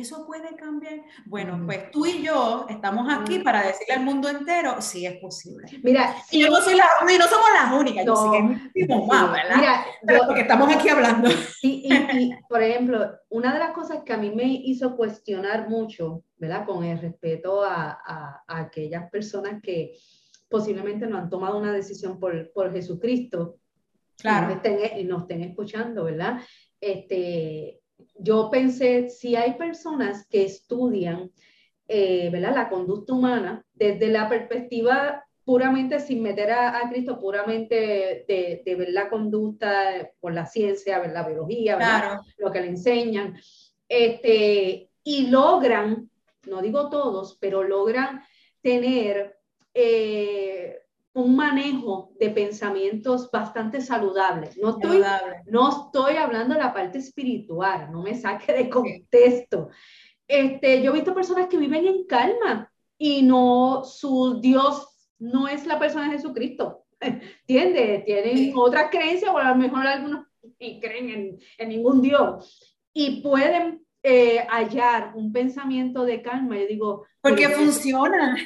¿Eso 0.00 0.26
puede 0.26 0.54
cambiar? 0.56 1.02
Bueno, 1.24 1.60
pues 1.64 1.90
tú 1.90 2.06
y 2.06 2.22
yo 2.22 2.66
estamos 2.68 3.06
aquí 3.12 3.40
para 3.40 3.66
decirle 3.66 3.94
al 3.94 4.04
mundo 4.04 4.28
entero, 4.28 4.80
sí 4.80 5.06
es 5.06 5.16
posible. 5.18 5.66
Mira, 5.82 6.16
y 6.30 6.40
yo 6.40 6.48
no 6.48 6.60
soy 6.60 6.74
la 6.74 6.84
y 7.02 7.18
no 7.18 7.26
somos 7.26 7.48
las 7.54 7.72
únicas, 7.72 8.04
yo 8.04 8.16
sé 8.16 8.70
que 8.74 8.82
es 8.82 8.88
más, 8.88 9.32
¿verdad? 9.32 9.56
Mira, 9.56 10.26
porque 10.26 10.42
estamos 10.42 10.74
aquí 10.74 10.88
hablando. 10.88 11.28
Y, 11.62 11.92
y, 11.92 12.34
por 12.48 12.62
ejemplo, 12.62 13.10
una 13.28 13.52
de 13.52 13.58
las 13.58 13.70
cosas 13.72 14.00
que 14.04 14.12
a 14.12 14.18
mí 14.18 14.30
me 14.30 14.44
hizo 14.44 14.96
cuestionar 14.96 15.68
mucho, 15.68 16.24
¿verdad? 16.36 16.64
Con 16.66 16.84
el 16.84 16.98
respeto 16.98 17.64
a, 17.64 17.98
a, 18.04 18.44
a 18.46 18.60
aquellas 18.60 19.10
personas 19.10 19.60
que 19.62 19.96
posiblemente 20.48 21.06
no 21.06 21.18
han 21.18 21.30
tomado 21.30 21.58
una 21.58 21.72
decisión 21.72 22.18
por, 22.20 22.52
por 22.52 22.72
Jesucristo, 22.72 23.56
claro. 24.16 24.46
y 24.46 24.54
nos 24.54 24.56
estén, 24.56 24.98
y 25.00 25.04
nos 25.04 25.22
estén 25.22 25.42
escuchando, 25.42 26.04
¿verdad? 26.04 26.40
Este, 26.80 27.80
yo 28.18 28.50
pensé, 28.50 29.08
si 29.08 29.36
hay 29.36 29.54
personas 29.54 30.26
que 30.26 30.44
estudian 30.44 31.30
eh, 31.88 32.30
¿verdad? 32.30 32.54
la 32.54 32.68
conducta 32.68 33.12
humana 33.12 33.64
desde 33.72 34.08
la 34.08 34.28
perspectiva 34.28 35.24
puramente 35.44 36.00
sin 36.00 36.22
meter 36.22 36.50
a, 36.50 36.88
Cristo, 36.90 37.20
puramente 37.20 38.24
de, 38.26 38.62
de, 38.64 38.74
ver 38.74 38.88
la 38.88 39.08
conducta 39.08 40.10
por 40.18 40.34
la 40.34 40.44
ciencia, 40.44 40.98
ver 40.98 41.12
la 41.12 41.22
biología, 41.22 42.20
lo 42.38 42.50
que 42.50 42.60
le 42.60 42.66
enseñan, 42.66 43.36
este, 43.88 44.90
y 45.04 45.28
logran, 45.28 46.10
no 46.48 46.60
digo 46.60 46.90
todos, 46.90 47.38
pero 47.40 47.62
logran 47.62 48.22
tener 48.60 49.38
eh, 49.72 50.80
un 51.16 51.34
manejo 51.34 52.12
de 52.20 52.28
pensamientos 52.28 53.30
bastante 53.30 53.80
saludables. 53.80 54.58
No 54.58 54.70
estoy, 54.70 55.02
no 55.46 55.70
estoy 55.70 56.16
hablando 56.16 56.54
de 56.54 56.60
la 56.60 56.74
parte 56.74 56.98
espiritual, 56.98 57.90
no 57.90 58.02
me 58.02 58.14
saque 58.14 58.52
de 58.52 58.68
contexto. 58.68 59.70
Este, 60.28 60.82
yo 60.82 60.90
he 60.90 60.94
visto 60.94 61.14
personas 61.14 61.46
que 61.46 61.56
viven 61.56 61.86
en 61.86 62.04
calma 62.04 62.70
y 62.98 63.22
no, 63.22 63.82
su 63.82 64.40
Dios 64.42 64.88
no 65.18 65.48
es 65.48 65.66
la 65.66 65.78
persona 65.78 66.04
de 66.04 66.18
Jesucristo. 66.18 66.84
¿Entiendes? 67.00 68.04
Tienen 68.04 68.52
otras 68.54 68.90
creencias 68.90 69.30
o 69.32 69.38
a 69.38 69.48
lo 69.48 69.56
mejor 69.56 69.86
algunos 69.86 70.26
y 70.58 70.80
creen 70.80 71.08
en, 71.08 71.38
en, 71.56 71.68
ningún 71.70 72.02
Dios 72.02 72.78
y 72.92 73.22
pueden 73.22 73.86
eh, 74.02 74.46
hallar 74.50 75.12
un 75.14 75.32
pensamiento 75.32 76.04
de 76.04 76.20
calma. 76.20 76.58
Yo 76.58 76.66
digo, 76.66 77.06
porque 77.22 77.48
funciona. 77.48 78.36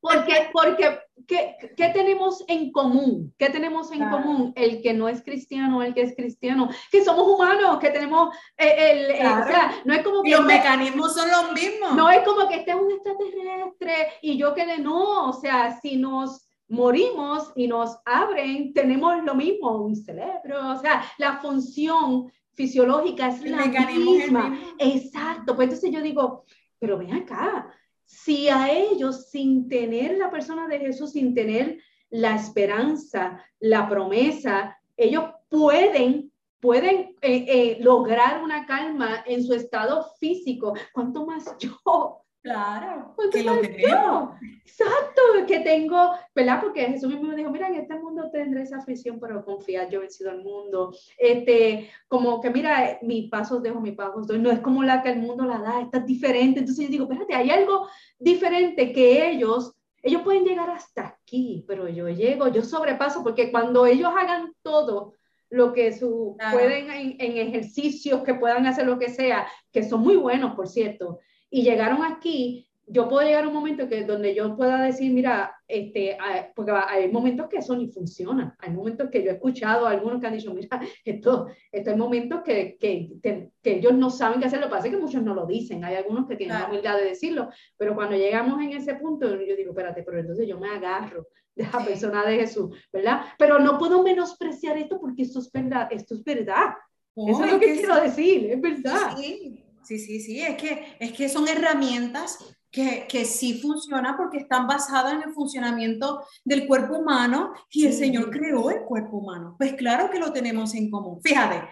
Porque, 0.00 0.48
porque 0.52 0.98
¿qué, 1.26 1.56
¿qué, 1.76 1.88
tenemos 1.88 2.42
en 2.48 2.72
común? 2.72 3.34
¿Qué 3.38 3.50
tenemos 3.50 3.92
en 3.92 4.08
común? 4.08 4.52
El 4.56 4.80
que 4.80 4.94
no 4.94 5.08
es 5.08 5.22
cristiano, 5.22 5.82
el 5.82 5.92
que 5.92 6.02
es 6.02 6.16
cristiano, 6.16 6.70
que 6.90 7.04
somos 7.04 7.28
humanos, 7.28 7.78
que 7.78 7.90
tenemos 7.90 8.34
eh, 8.56 8.74
el, 8.78 9.10
eh, 9.10 9.26
o 9.26 9.46
sea, 9.46 9.72
no 9.84 9.92
es 9.92 10.02
como 10.02 10.22
que 10.22 10.30
los 10.30 10.44
mecanismos 10.44 11.14
son 11.14 11.30
los 11.30 11.52
mismos. 11.52 11.94
No 11.94 12.08
es 12.10 12.20
como 12.22 12.48
que 12.48 12.56
este 12.56 12.70
es 12.70 12.76
un 12.76 12.90
extraterrestre 12.90 14.08
y 14.22 14.38
yo 14.38 14.54
que 14.54 14.64
no, 14.78 15.28
o 15.28 15.32
sea, 15.34 15.78
si 15.80 15.96
nos 15.96 16.46
morimos 16.68 17.52
y 17.56 17.66
nos 17.66 17.98
abren, 18.04 18.72
tenemos 18.72 19.22
lo 19.24 19.34
mismo, 19.34 19.82
un 19.82 19.96
cerebro, 19.96 20.70
o 20.70 20.78
sea, 20.78 21.04
la 21.18 21.38
función 21.38 22.30
fisiológica 22.54 23.28
es 23.28 23.42
la 23.42 23.66
misma. 23.66 24.58
Exacto, 24.78 25.56
pues 25.56 25.66
entonces 25.66 25.90
yo 25.90 26.00
digo, 26.00 26.44
pero 26.78 26.96
ven 26.96 27.12
acá, 27.12 27.68
si 28.10 28.48
a 28.48 28.72
ellos 28.72 29.30
sin 29.30 29.68
tener 29.68 30.18
la 30.18 30.30
persona 30.30 30.66
de 30.66 30.80
Jesús, 30.80 31.12
sin 31.12 31.32
tener 31.32 31.78
la 32.10 32.34
esperanza, 32.34 33.44
la 33.60 33.88
promesa, 33.88 34.76
ellos 34.96 35.24
pueden 35.48 36.30
pueden 36.58 37.16
eh, 37.22 37.44
eh, 37.48 37.78
lograr 37.80 38.42
una 38.42 38.66
calma 38.66 39.24
en 39.26 39.42
su 39.42 39.54
estado 39.54 40.04
físico, 40.18 40.74
¿cuánto 40.92 41.24
más 41.24 41.56
yo? 41.58 42.22
Claro, 42.42 43.14
que 43.30 43.42
lo 43.42 43.60
tenemos. 43.60 44.34
Exacto, 44.64 45.22
que 45.46 45.60
tengo, 45.60 46.12
¿verdad? 46.34 46.60
Porque 46.62 46.86
Jesús 46.86 47.10
mismo 47.10 47.28
me 47.28 47.36
dijo, 47.36 47.50
mira, 47.50 47.68
en 47.68 47.74
este 47.74 47.96
mundo 47.96 48.30
tendré 48.32 48.62
esa 48.62 48.78
aflicción, 48.78 49.20
pero 49.20 49.44
confiar, 49.44 49.90
yo 49.90 49.98
he 49.98 50.02
vencido 50.02 50.30
el 50.30 50.42
mundo. 50.42 50.94
Este, 51.18 51.90
como 52.08 52.40
que 52.40 52.48
mira, 52.48 52.98
mis 53.02 53.28
pasos 53.28 53.62
dejo, 53.62 53.80
mis 53.80 53.94
pasos 53.94 54.26
doy. 54.26 54.38
No 54.38 54.50
es 54.50 54.60
como 54.60 54.82
la 54.82 55.02
que 55.02 55.10
el 55.10 55.18
mundo 55.18 55.44
la 55.44 55.58
da, 55.58 55.82
está 55.82 56.00
diferente. 56.00 56.60
Entonces 56.60 56.86
yo 56.86 56.90
digo, 56.90 57.04
espérate, 57.04 57.34
hay 57.34 57.50
algo 57.50 57.88
diferente 58.18 58.90
que 58.92 59.28
ellos, 59.30 59.74
ellos 60.02 60.22
pueden 60.22 60.44
llegar 60.44 60.70
hasta 60.70 61.08
aquí, 61.08 61.64
pero 61.68 61.88
yo 61.88 62.08
llego, 62.08 62.48
yo 62.48 62.62
sobrepaso, 62.62 63.22
porque 63.22 63.50
cuando 63.50 63.84
ellos 63.84 64.10
hagan 64.16 64.54
todo, 64.62 65.14
lo 65.50 65.72
que 65.72 65.92
su, 65.92 66.36
pueden 66.52 66.90
en, 66.90 67.16
en, 67.18 67.48
ejercicios, 67.48 68.22
que 68.22 68.34
puedan 68.34 68.66
hacer 68.66 68.86
lo 68.86 69.00
que 69.00 69.10
sea, 69.10 69.48
que 69.72 69.82
son 69.82 70.00
muy 70.00 70.14
buenos, 70.14 70.54
por 70.54 70.68
cierto, 70.68 71.18
y 71.50 71.62
llegaron 71.62 72.02
aquí, 72.04 72.70
yo 72.92 73.08
puedo 73.08 73.24
llegar 73.24 73.44
a 73.44 73.48
un 73.48 73.54
momento 73.54 73.88
que 73.88 74.04
donde 74.04 74.34
yo 74.34 74.56
pueda 74.56 74.82
decir, 74.82 75.12
mira, 75.12 75.54
este, 75.68 76.18
porque 76.56 76.72
hay 76.72 77.10
momentos 77.10 77.48
que 77.48 77.58
eso 77.58 77.76
ni 77.76 77.88
funciona, 77.88 78.56
hay 78.58 78.72
momentos 78.72 79.08
que 79.10 79.22
yo 79.22 79.30
he 79.30 79.34
escuchado 79.34 79.86
a 79.86 79.90
algunos 79.90 80.20
que 80.20 80.26
han 80.26 80.34
dicho, 80.36 80.52
mira, 80.52 80.80
esto, 81.04 81.46
esto 81.70 81.90
hay 81.90 81.96
momentos 81.96 82.40
que, 82.44 82.76
que, 82.80 83.12
que, 83.22 83.52
ellos 83.62 83.94
no 83.94 84.10
saben 84.10 84.40
qué 84.40 84.46
hacer, 84.46 84.58
lo 84.58 84.66
que 84.66 84.72
pasa 84.72 84.88
es 84.88 84.94
que 84.94 85.00
muchos 85.00 85.22
no 85.22 85.34
lo 85.34 85.46
dicen, 85.46 85.84
hay 85.84 85.94
algunos 85.94 86.26
que 86.26 86.34
tienen 86.34 86.58
la 86.58 86.66
humildad 86.66 86.96
de 86.96 87.04
decirlo, 87.04 87.48
pero 87.76 87.94
cuando 87.94 88.16
llegamos 88.16 88.60
en 88.60 88.72
ese 88.72 88.94
punto, 88.94 89.28
yo 89.28 89.56
digo, 89.56 89.70
espérate, 89.70 90.02
pero 90.02 90.18
entonces 90.18 90.48
yo 90.48 90.58
me 90.58 90.68
agarro 90.68 91.28
de 91.54 91.64
la 91.64 91.84
persona 91.84 92.24
de 92.24 92.36
Jesús, 92.36 92.76
¿verdad? 92.92 93.22
Pero 93.38 93.60
no 93.60 93.78
puedo 93.78 94.02
menospreciar 94.02 94.76
esto 94.78 94.98
porque 95.00 95.22
esto 95.22 95.38
es 95.38 95.50
verdad, 95.52 95.88
esto 95.92 96.14
es 96.14 96.24
verdad. 96.24 96.74
eso 97.14 97.44
es 97.44 97.52
lo 97.52 97.60
que, 97.60 97.74
quiero 97.74 98.00
decir, 98.00 98.50
es 98.50 98.60
verdad. 98.60 99.16
Sí. 99.16 99.69
Sí, 99.90 99.98
sí, 99.98 100.20
sí, 100.20 100.40
es 100.40 100.56
que, 100.56 100.94
es 101.00 101.10
que 101.10 101.28
son 101.28 101.48
herramientas 101.48 102.38
que, 102.70 103.06
que 103.08 103.24
sí 103.24 103.60
funcionan 103.60 104.16
porque 104.16 104.38
están 104.38 104.68
basadas 104.68 105.14
en 105.14 105.22
el 105.22 105.34
funcionamiento 105.34 106.24
del 106.44 106.68
cuerpo 106.68 106.98
humano 106.98 107.52
y 107.72 107.86
el 107.86 107.92
Señor 107.92 108.30
creó 108.30 108.70
el 108.70 108.82
cuerpo 108.82 109.16
humano. 109.16 109.56
Pues 109.58 109.72
claro 109.72 110.08
que 110.08 110.20
lo 110.20 110.32
tenemos 110.32 110.76
en 110.76 110.92
común. 110.92 111.20
Fíjate, 111.24 111.68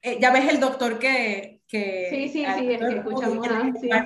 eh, 0.00 0.18
ya 0.20 0.32
ves 0.32 0.48
el 0.48 0.60
doctor 0.60 0.96
que... 1.00 1.62
que 1.66 2.06
sí, 2.10 2.28
sí, 2.28 2.44
sí, 2.56 2.66
que 2.68 2.74
escuchamos. 2.74 3.44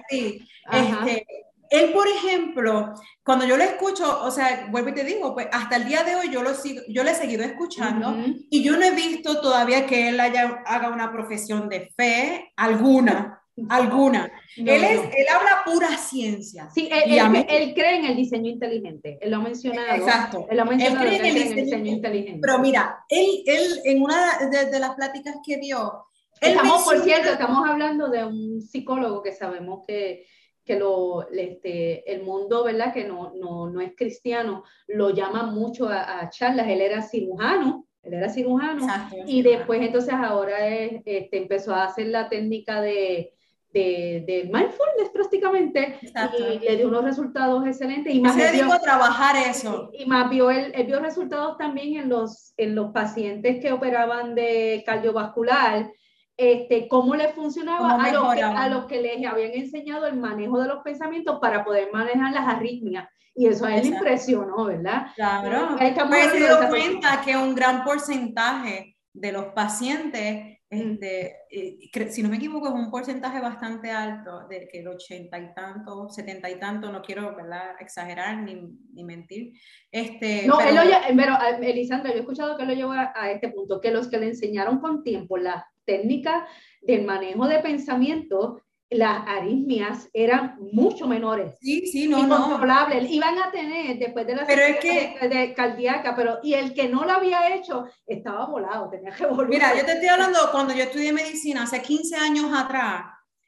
Sí. 0.09 0.43
Este, 0.73 1.44
él, 1.75 1.93
por 1.93 2.07
ejemplo, 2.07 2.95
cuando 3.25 3.45
yo 3.47 3.57
lo 3.57 3.65
escucho, 3.65 4.23
o 4.23 4.31
sea, 4.31 4.69
vuelvo 4.71 4.91
y 4.91 4.95
te 4.95 5.05
digo, 5.05 5.35
pues 5.35 5.49
hasta 5.51 5.77
el 5.77 5.87
día 5.87 6.05
de 6.05 6.15
hoy 6.15 6.31
yo 6.31 6.43
lo 6.43 6.55
sigo, 6.55 6.83
yo 6.89 7.03
le 7.03 7.11
he 7.11 7.15
seguido 7.15 7.43
escuchando 7.43 8.17
y 8.49 8.63
yo 8.63 8.77
no 8.77 8.85
he 8.85 8.93
visto 8.93 9.41
todavía 9.41 9.85
que 9.87 10.09
él 10.09 10.21
haya, 10.21 10.63
haga 10.67 10.91
una 10.91 11.11
profesión 11.11 11.69
de 11.69 11.93
fe 11.97 12.53
alguna. 12.57 13.41
alguna. 13.69 14.31
él, 14.57 14.69
es, 14.69 15.01
él 15.01 15.27
habla 15.35 15.63
pura 15.65 15.97
ciencia. 15.97 16.69
Sí, 16.73 16.89
él, 16.93 17.47
él, 17.49 17.75
cree 17.75 17.97
en 17.97 18.05
el 18.05 18.17
diseño 18.17 18.51
inteligente. 18.51 19.19
Él 19.21 19.33
lo 19.33 19.39
ha 19.39 19.41
mencionado. 19.41 19.95
Exacto. 19.95 20.47
Él, 20.49 20.57
lo 20.57 20.63
ha 20.63 20.67
mencionado, 20.67 21.07
cree, 21.07 21.17
en 21.19 21.27
el, 21.27 21.55
diseño, 21.55 21.91
inteligente. 21.91 22.41
Pero 22.41 22.59
mira, 22.59 23.05
él, 23.09 23.43
él 23.47 23.81
en 23.85 24.03
una 24.03 24.39
de, 24.51 24.67
de 24.67 24.79
las 24.79 24.95
pláticas 24.95 25.37
que 25.45 25.57
dio. 25.57 26.07
Estamos, 26.41 26.85
por 26.85 27.01
cierto, 27.01 27.31
estamos 27.31 27.67
hablando 27.67 28.11
de 28.11 28.25
un 28.25 28.61
psicólogo 28.61 29.23
que 29.23 29.33
sabemos 29.33 29.83
que 29.87 30.27
que 30.65 30.79
lo, 30.79 31.29
este, 31.31 32.11
el 32.13 32.23
mundo, 32.23 32.65
¿verdad? 32.65 32.93
Que 32.93 33.05
no, 33.05 33.33
no, 33.35 33.69
no 33.69 33.81
es 33.81 33.93
cristiano, 33.97 34.65
lo 34.87 35.11
llama 35.11 35.45
mucho 35.45 35.89
a, 35.89 36.29
charlas. 36.31 36.69
Él 36.69 36.81
era 36.81 37.03
cirujano, 37.03 37.87
él 38.03 38.15
era 38.15 38.29
cirujano, 38.29 38.87
y 39.27 39.43
después 39.43 39.81
entonces 39.83 40.15
ahora 40.15 40.67
este, 40.67 41.29
empezó 41.37 41.75
a 41.75 41.85
hacer 41.85 42.09
la 42.09 42.29
técnica 42.29 42.81
de, 42.81 43.35
de, 43.75 44.25
de 44.27 44.45
mindfulness 44.45 45.11
prácticamente 45.13 45.99
y 46.39 46.59
le 46.61 46.77
dio 46.77 46.89
unos 46.89 47.05
resultados 47.05 47.67
excelentes. 47.67 48.15
Y 48.15 48.21
más 48.21 48.37
se 48.37 48.53
dedicó 48.53 48.73
a 48.73 48.81
trabajar 48.81 49.37
eso. 49.37 49.91
Y, 49.93 50.07
más 50.07 50.31
vio, 50.31 50.51
él, 50.51 50.73
él, 50.75 50.87
vio 50.87 51.01
resultados 51.01 51.59
también 51.59 51.97
en 51.97 52.09
los, 52.09 52.55
en 52.57 52.75
los 52.75 52.93
pacientes 52.93 53.61
que 53.61 53.73
operaban 53.73 54.35
de 54.35 54.83
cardiovascular 54.87 55.91
este, 56.37 56.89
cómo 56.89 57.15
le 57.15 57.29
funcionaba 57.29 57.95
a 57.95 58.13
los, 58.13 58.35
que, 58.35 58.43
a 58.43 58.69
los, 58.69 58.87
que, 58.87 59.01
les 59.01 59.25
habían 59.25 59.53
enseñado 59.53 60.07
el 60.07 60.17
manejo 60.17 60.61
de 60.61 60.69
los 60.69 60.83
pensamientos 60.83 61.39
para 61.41 61.65
poder 61.65 61.91
manejar 61.93 62.33
las 62.33 62.47
arritmias. 62.47 63.09
Y 63.37 63.47
eso 63.47 63.67
a 63.67 63.75
él 63.77 63.83
le 63.83 63.97
impresionó, 63.97 64.65
¿verdad? 64.65 65.09
Claro. 65.17 65.77
Pues 65.77 66.31
se 66.31 66.39
dio 66.39 66.69
cuenta 66.69 67.21
que 67.25 67.37
un 67.37 67.55
gran 67.55 67.85
porcentaje 67.85 68.97
de 69.13 69.33
los 69.33 69.47
pacientes, 69.47 70.59
este, 70.71 71.37
eh, 71.51 72.11
si 72.11 72.23
no 72.23 72.29
me 72.29 72.37
equivoco, 72.37 72.69
es 72.69 72.75
un 72.75 72.91
porcentaje 72.91 73.41
bastante 73.41 73.91
alto, 73.91 74.47
de 74.49 74.69
que 74.69 74.81
el 74.81 74.89
80 74.89 75.37
y 75.39 75.55
tanto, 75.55 76.09
70 76.09 76.51
y 76.51 76.59
tanto, 76.61 76.93
no 76.93 77.03
quiero 77.03 77.35
¿verdad? 77.35 77.77
exagerar 77.81 78.39
ni, 78.39 78.77
ni 78.93 79.05
mentir. 79.05 79.53
Este, 79.91 80.47
no, 80.47 80.59
pero, 80.59 80.83
él 80.83 80.91
lo, 80.91 81.17
pero 81.17 81.37
Elisandra, 81.61 82.11
yo 82.11 82.19
he 82.19 82.21
escuchado 82.21 82.57
que 82.57 82.67
lo 82.67 82.73
llevó 82.73 82.93
a, 82.93 83.13
a, 83.15 83.31
este 83.33 83.49
punto, 83.49 83.81
que 83.81 83.91
los 83.91 84.09
que 84.09 84.19
le 84.19 84.27
enseñaron 84.27 84.81
con 84.81 85.03
tiempo 85.03 85.39
la 85.39 85.65
técnicas 85.85 86.49
del 86.83 87.05
manejo 87.05 87.47
de 87.47 87.61
pensamiento, 87.61 88.63
las 88.91 89.27
aritmias 89.27 90.09
eran 90.13 90.57
mucho 90.73 91.07
menores. 91.07 91.55
Sí, 91.61 91.87
sí, 91.87 92.09
no, 92.09 92.27
no. 92.27 92.61
Iban 93.09 93.39
a 93.39 93.51
tener 93.51 93.99
después 93.99 94.27
de 94.27 94.37
la 94.37 94.47
pero 94.47 94.63
es 94.63 94.79
que, 94.79 95.19
de, 95.29 95.55
cardíaca, 95.55 96.15
pero 96.15 96.39
y 96.43 96.55
el 96.55 96.75
que 96.75 96.89
no 96.89 97.05
lo 97.05 97.13
había 97.13 97.55
hecho 97.55 97.87
estaba 98.07 98.47
volado, 98.47 98.89
tenía 98.91 99.11
que 99.11 99.27
volver. 99.27 99.49
Mira, 99.49 99.75
yo 99.77 99.85
te 99.85 99.93
estoy 99.93 100.09
hablando 100.09 100.39
cuando 100.53 100.75
yo 100.75 100.85
estudié 100.85 101.13
medicina 101.13 101.65
hace 101.65 101.83
15 101.83 102.17
años 102.17 102.47
atrás, 102.55 103.07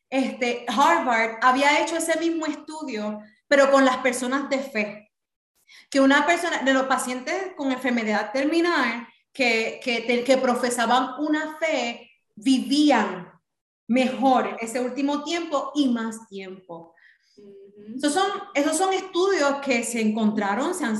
este, 0.08 0.64
Harvard 0.68 1.38
había 1.42 1.80
hecho 1.82 1.96
ese 1.96 2.18
mismo 2.18 2.46
estudio, 2.46 3.20
pero 3.48 3.70
con 3.70 3.84
las 3.84 3.98
personas 3.98 4.48
de 4.48 4.58
fe. 4.58 5.12
Que 5.90 6.00
una 6.00 6.24
persona, 6.26 6.62
de 6.62 6.72
los 6.72 6.84
pacientes 6.84 7.52
con 7.56 7.72
enfermedad 7.72 8.30
terminal, 8.32 9.06
que, 9.32 9.80
que, 9.82 10.24
que 10.24 10.38
profesaban 10.38 11.14
una 11.18 11.58
fe 11.58 12.05
vivían 12.36 13.32
mejor 13.88 14.56
ese 14.60 14.80
último 14.80 15.24
tiempo 15.24 15.72
y 15.74 15.88
más 15.88 16.28
tiempo. 16.28 16.94
Esos 17.96 18.12
son, 18.12 18.26
esos 18.54 18.76
son 18.76 18.92
estudios 18.92 19.56
que 19.64 19.82
se 19.84 20.00
encontraron, 20.00 20.74
se 20.74 20.84
han, 20.84 20.96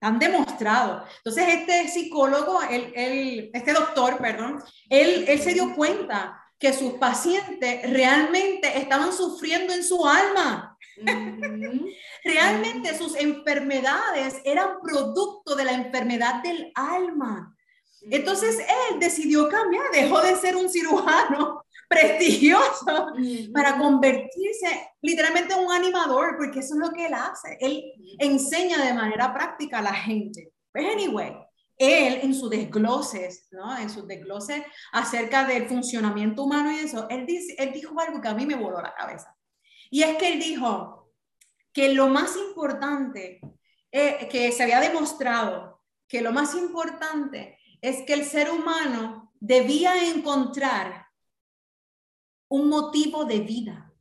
han 0.00 0.18
demostrado. 0.18 1.04
Entonces, 1.18 1.44
este 1.48 1.88
psicólogo, 1.88 2.60
el, 2.62 3.50
este 3.52 3.72
doctor, 3.72 4.18
perdón, 4.18 4.62
él, 4.88 5.24
él 5.26 5.40
se 5.40 5.54
dio 5.54 5.74
cuenta 5.74 6.40
que 6.58 6.72
sus 6.72 6.94
pacientes 6.94 7.90
realmente 7.90 8.78
estaban 8.78 9.12
sufriendo 9.12 9.72
en 9.72 9.84
su 9.84 10.06
alma. 10.06 10.78
realmente 12.24 12.96
sus 12.96 13.16
enfermedades 13.16 14.40
eran 14.44 14.80
producto 14.82 15.56
de 15.56 15.64
la 15.64 15.72
enfermedad 15.72 16.42
del 16.42 16.72
alma. 16.74 17.53
Entonces 18.10 18.58
él 18.58 18.98
decidió 19.00 19.48
cambiar, 19.48 19.84
dejó 19.92 20.20
de 20.20 20.36
ser 20.36 20.56
un 20.56 20.68
cirujano 20.68 21.64
prestigioso 21.88 23.12
para 23.52 23.78
convertirse 23.78 24.90
literalmente 25.02 25.54
en 25.54 25.60
un 25.60 25.72
animador, 25.72 26.36
porque 26.36 26.60
eso 26.60 26.74
es 26.74 26.80
lo 26.80 26.92
que 26.92 27.06
él 27.06 27.14
hace. 27.14 27.56
Él 27.60 27.84
enseña 28.18 28.84
de 28.84 28.94
manera 28.94 29.32
práctica 29.32 29.78
a 29.78 29.82
la 29.82 29.94
gente. 29.94 30.52
Pues 30.72 30.86
anyway, 30.86 31.36
él 31.76 32.20
en 32.22 32.34
sus 32.34 32.50
desgloses, 32.50 33.48
¿no? 33.50 33.76
En 33.76 33.90
sus 33.90 34.06
desgloses 34.06 34.62
acerca 34.92 35.44
del 35.44 35.66
funcionamiento 35.66 36.44
humano 36.44 36.70
y 36.72 36.76
eso, 36.76 37.08
él, 37.10 37.26
dice, 37.26 37.54
él 37.58 37.72
dijo 37.72 37.98
algo 38.00 38.20
que 38.20 38.28
a 38.28 38.34
mí 38.34 38.46
me 38.46 38.54
voló 38.54 38.80
la 38.80 38.94
cabeza. 38.94 39.34
Y 39.90 40.02
es 40.02 40.16
que 40.16 40.32
él 40.32 40.40
dijo 40.40 41.12
que 41.72 41.92
lo 41.92 42.08
más 42.08 42.36
importante, 42.36 43.40
eh, 43.90 44.28
que 44.30 44.52
se 44.52 44.62
había 44.62 44.80
demostrado 44.80 45.82
que 46.08 46.20
lo 46.20 46.32
más 46.32 46.54
importante 46.54 47.53
es 47.84 48.00
que 48.06 48.14
el 48.14 48.24
ser 48.24 48.50
humano 48.50 49.30
debía 49.38 50.08
encontrar 50.08 51.06
un 52.48 52.70
motivo 52.70 53.26
de 53.26 53.40
vida, 53.40 53.92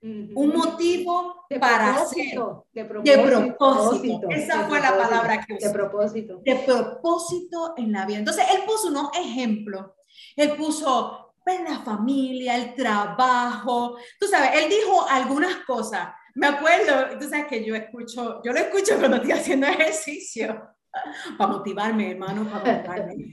un 0.00 0.50
motivo 0.54 1.44
de 1.50 1.58
para 1.58 2.06
ser, 2.06 2.38
de 2.72 2.84
propósito. 2.84 4.28
Esa 4.30 4.68
fue 4.68 4.80
la 4.80 4.96
palabra 4.96 5.44
que 5.44 5.54
usó. 5.54 5.66
De 5.66 5.74
propósito. 5.74 6.40
De 6.44 6.54
propósito 6.54 7.74
en 7.76 7.90
la 7.90 8.06
vida. 8.06 8.18
Entonces, 8.18 8.44
él 8.54 8.62
puso 8.64 8.88
unos 8.88 9.10
ejemplos. 9.18 9.86
Él 10.36 10.54
puso 10.54 11.34
pues, 11.44 11.60
la 11.68 11.80
familia, 11.80 12.54
el 12.54 12.76
trabajo. 12.76 13.96
Tú 14.20 14.28
sabes, 14.28 14.50
él 14.54 14.70
dijo 14.70 15.04
algunas 15.08 15.64
cosas. 15.66 16.10
Me 16.36 16.46
acuerdo, 16.46 17.18
tú 17.18 17.28
sabes 17.28 17.46
que 17.46 17.64
yo 17.64 17.74
escucho, 17.74 18.40
yo 18.44 18.52
lo 18.52 18.60
escucho 18.60 18.96
cuando 18.98 19.16
estoy 19.16 19.32
haciendo 19.32 19.66
ejercicio 19.66 20.75
para 21.38 21.52
motivarme, 21.52 22.12
hermano, 22.12 22.44
para 22.48 22.76
motivarme. 22.76 23.32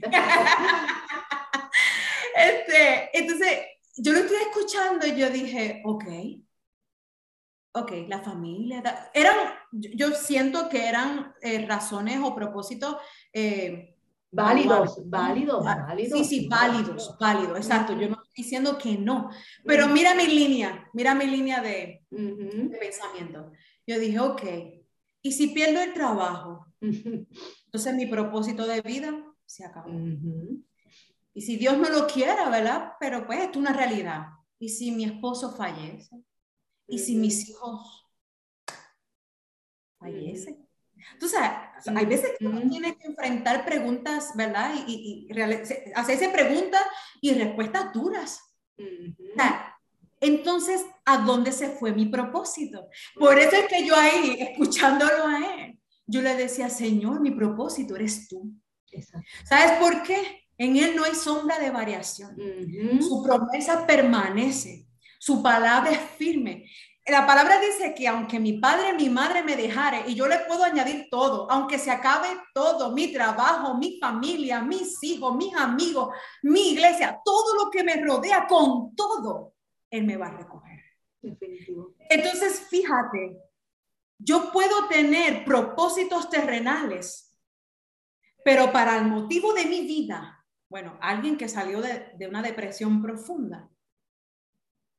este, 2.36 3.10
entonces, 3.12 3.58
yo 3.96 4.12
lo 4.12 4.18
estoy 4.20 4.38
escuchando 4.38 5.06
y 5.06 5.16
yo 5.16 5.30
dije, 5.30 5.82
ok, 5.84 6.04
ok, 7.72 7.92
la 8.08 8.20
familia, 8.20 8.82
eran, 9.12 9.36
yo 9.72 10.10
siento 10.12 10.68
que 10.68 10.88
eran 10.88 11.34
eh, 11.42 11.66
razones 11.66 12.20
o 12.22 12.34
propósitos 12.34 12.96
eh, 13.32 13.96
válidos, 14.30 15.08
válidos, 15.08 15.64
válidos. 15.64 16.18
Sí, 16.18 16.24
sí, 16.24 16.48
válidos, 16.48 17.16
válidos, 17.18 17.56
exacto. 17.56 17.92
Yo 17.94 18.08
no 18.08 18.14
estoy 18.14 18.32
diciendo 18.36 18.78
que 18.78 18.96
no, 18.96 19.30
pero 19.64 19.88
mira 19.88 20.14
mi 20.14 20.26
línea, 20.26 20.88
mira 20.92 21.14
mi 21.14 21.26
línea 21.26 21.60
de, 21.60 22.04
de 22.10 22.78
pensamiento. 22.78 23.50
Yo 23.86 23.98
dije, 23.98 24.18
ok, 24.20 24.42
¿y 25.24 25.32
si 25.32 25.48
pierdo 25.48 25.80
el 25.80 25.94
trabajo? 25.94 26.66
Entonces 26.80 27.94
mi 27.94 28.06
propósito 28.06 28.66
de 28.66 28.82
vida 28.82 29.24
se 29.46 29.64
acabó. 29.64 29.90
Y 31.32 31.40
si 31.40 31.56
Dios 31.56 31.78
no 31.78 31.88
lo 31.88 32.06
quiera, 32.06 32.48
¿verdad? 32.50 32.92
Pero 33.00 33.26
pues 33.26 33.40
es 33.40 33.56
una 33.56 33.72
realidad. 33.72 34.26
¿Y 34.58 34.68
si 34.68 34.92
mi 34.92 35.04
esposo 35.04 35.56
fallece? 35.56 36.22
¿Y 36.86 36.98
si 36.98 37.16
mis 37.16 37.48
hijos 37.48 38.06
fallecen? 39.98 40.68
Entonces, 41.12 41.40
hay 41.94 42.06
veces 42.06 42.32
que 42.38 42.46
uno 42.46 42.60
tiene 42.68 42.96
que 42.96 43.06
enfrentar 43.06 43.64
preguntas, 43.64 44.32
¿verdad? 44.36 44.74
Y, 44.86 45.26
y, 45.28 45.92
hacerse 45.94 46.28
preguntas 46.28 46.82
y 47.20 47.32
respuestas 47.32 47.92
duras. 47.92 48.40
Entonces, 50.24 50.84
¿a 51.04 51.18
dónde 51.18 51.52
se 51.52 51.70
fue 51.70 51.92
mi 51.92 52.06
propósito? 52.06 52.88
Por 53.16 53.38
eso 53.38 53.56
es 53.56 53.66
que 53.66 53.86
yo 53.86 53.94
ahí, 53.96 54.36
escuchándolo 54.40 55.26
a 55.26 55.38
él, 55.38 55.78
yo 56.06 56.20
le 56.20 56.34
decía, 56.34 56.68
Señor, 56.68 57.20
mi 57.20 57.30
propósito 57.30 57.96
eres 57.96 58.28
tú. 58.28 58.52
¿Sabes 59.44 59.72
por 59.78 60.02
qué? 60.02 60.44
En 60.56 60.76
Él 60.76 60.94
no 60.94 61.04
hay 61.04 61.14
sombra 61.14 61.58
de 61.58 61.70
variación. 61.70 62.36
Su 63.00 63.22
promesa 63.22 63.86
permanece. 63.86 64.86
Su 65.18 65.42
palabra 65.42 65.90
es 65.90 66.00
firme. 66.16 66.66
La 67.06 67.26
palabra 67.26 67.60
dice 67.60 67.94
que 67.94 68.08
aunque 68.08 68.38
mi 68.38 68.54
padre, 68.54 68.94
mi 68.94 69.10
madre 69.10 69.42
me 69.42 69.56
dejare, 69.56 70.04
y 70.06 70.14
yo 70.14 70.26
le 70.26 70.38
puedo 70.40 70.64
añadir 70.64 71.08
todo, 71.10 71.50
aunque 71.50 71.78
se 71.78 71.90
acabe 71.90 72.28
todo, 72.54 72.92
mi 72.92 73.12
trabajo, 73.12 73.74
mi 73.76 73.98
familia, 74.00 74.62
mis 74.62 75.02
hijos, 75.02 75.36
mis 75.36 75.54
amigos, 75.54 76.08
mi 76.42 76.70
iglesia, 76.70 77.20
todo 77.22 77.62
lo 77.62 77.70
que 77.70 77.84
me 77.84 77.96
rodea, 77.96 78.46
con 78.46 78.94
todo, 78.96 79.53
Él 79.94 80.04
me 80.04 80.16
va 80.16 80.26
a 80.26 80.36
recoger. 80.36 80.80
Entonces, 82.10 82.66
fíjate, 82.68 83.38
yo 84.18 84.50
puedo 84.52 84.88
tener 84.88 85.44
propósitos 85.44 86.28
terrenales, 86.28 87.32
pero 88.44 88.72
para 88.72 88.98
el 88.98 89.04
motivo 89.06 89.52
de 89.52 89.66
mi 89.66 89.86
vida, 89.86 90.44
bueno, 90.68 90.98
alguien 91.00 91.36
que 91.36 91.48
salió 91.48 91.80
de, 91.80 92.26
una 92.28 92.42
depresión 92.42 93.00
profunda, 93.00 93.70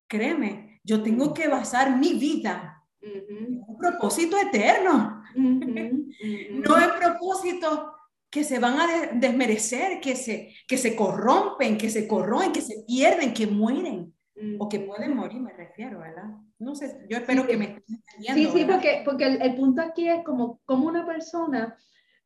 créeme, 0.07 0.79
yo 0.85 1.03
tengo 1.03 1.33
que 1.33 1.49
basar 1.49 1.97
mi 1.97 2.13
vida 2.13 2.81
en 3.01 3.63
un 3.67 3.77
propósito 3.77 4.37
eterno, 4.39 5.23
no 5.35 6.77
en 6.77 6.99
propósitos 7.01 7.81
que 8.29 8.45
se 8.45 8.59
van 8.59 8.79
a 8.79 8.87
desmerecer, 9.11 9.99
que 9.99 10.15
se, 10.15 10.55
que 10.65 10.77
se 10.77 10.95
corrompen, 10.95 11.77
que 11.77 11.89
se 11.89 12.07
corroen, 12.07 12.53
que 12.53 12.61
se 12.61 12.85
pierden, 12.87 13.33
que 13.33 13.45
mueren 13.45 14.14
o 14.59 14.69
que 14.69 14.79
pueden 14.79 15.15
morir, 15.15 15.41
me 15.41 15.53
refiero, 15.53 15.99
¿verdad? 15.99 16.25
No 16.59 16.75
sé, 16.75 17.05
yo 17.09 17.17
espero 17.17 17.47
que 17.47 17.57
me 17.57 17.65
estén 17.65 17.83
entendiendo. 17.95 18.51
Sí, 18.51 18.59
sí, 18.59 18.65
porque, 18.65 19.01
porque 19.05 19.25
el, 19.25 19.41
el, 19.41 19.55
punto 19.55 19.81
aquí 19.81 20.09
es 20.09 20.23
como, 20.23 20.59
como 20.65 20.87
una 20.87 21.05
persona 21.05 21.77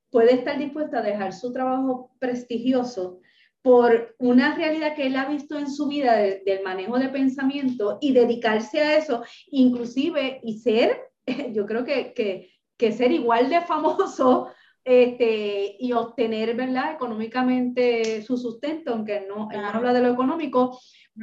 puede 0.09 0.33
estar 0.33 0.57
dispuesta 0.57 0.99
a 0.99 1.03
dejar 1.03 1.33
su 1.33 1.53
trabajo 1.53 2.11
prestigioso 2.19 3.21
por 3.61 4.15
una 4.19 4.55
realidad 4.55 4.95
que 4.95 5.07
él 5.07 5.17
ha 5.17 5.25
visto 5.25 5.57
en 5.57 5.69
su 5.69 5.87
vida 5.87 6.15
del 6.15 6.63
manejo 6.63 6.97
de 6.97 7.09
pensamiento 7.09 7.97
y 8.01 8.13
dedicarse 8.13 8.79
a 8.79 8.97
eso, 8.97 9.23
inclusive 9.47 10.39
y 10.43 10.59
ser, 10.59 10.97
yo 11.53 11.65
creo 11.65 11.83
que, 11.83 12.13
que, 12.13 12.51
que 12.77 12.91
ser 12.91 13.11
igual 13.11 13.49
de 13.49 13.61
famoso 13.61 14.47
este, 14.85 15.75
y 15.79 15.91
obtener, 15.91 16.55
¿verdad?, 16.55 16.93
económicamente 16.93 18.21
su 18.23 18.37
sustento, 18.37 18.93
aunque 18.93 19.25
no, 19.27 19.49
no 19.51 19.67
habla 19.67 19.93
de 19.93 20.01
lo 20.01 20.13
económico, 20.13 20.79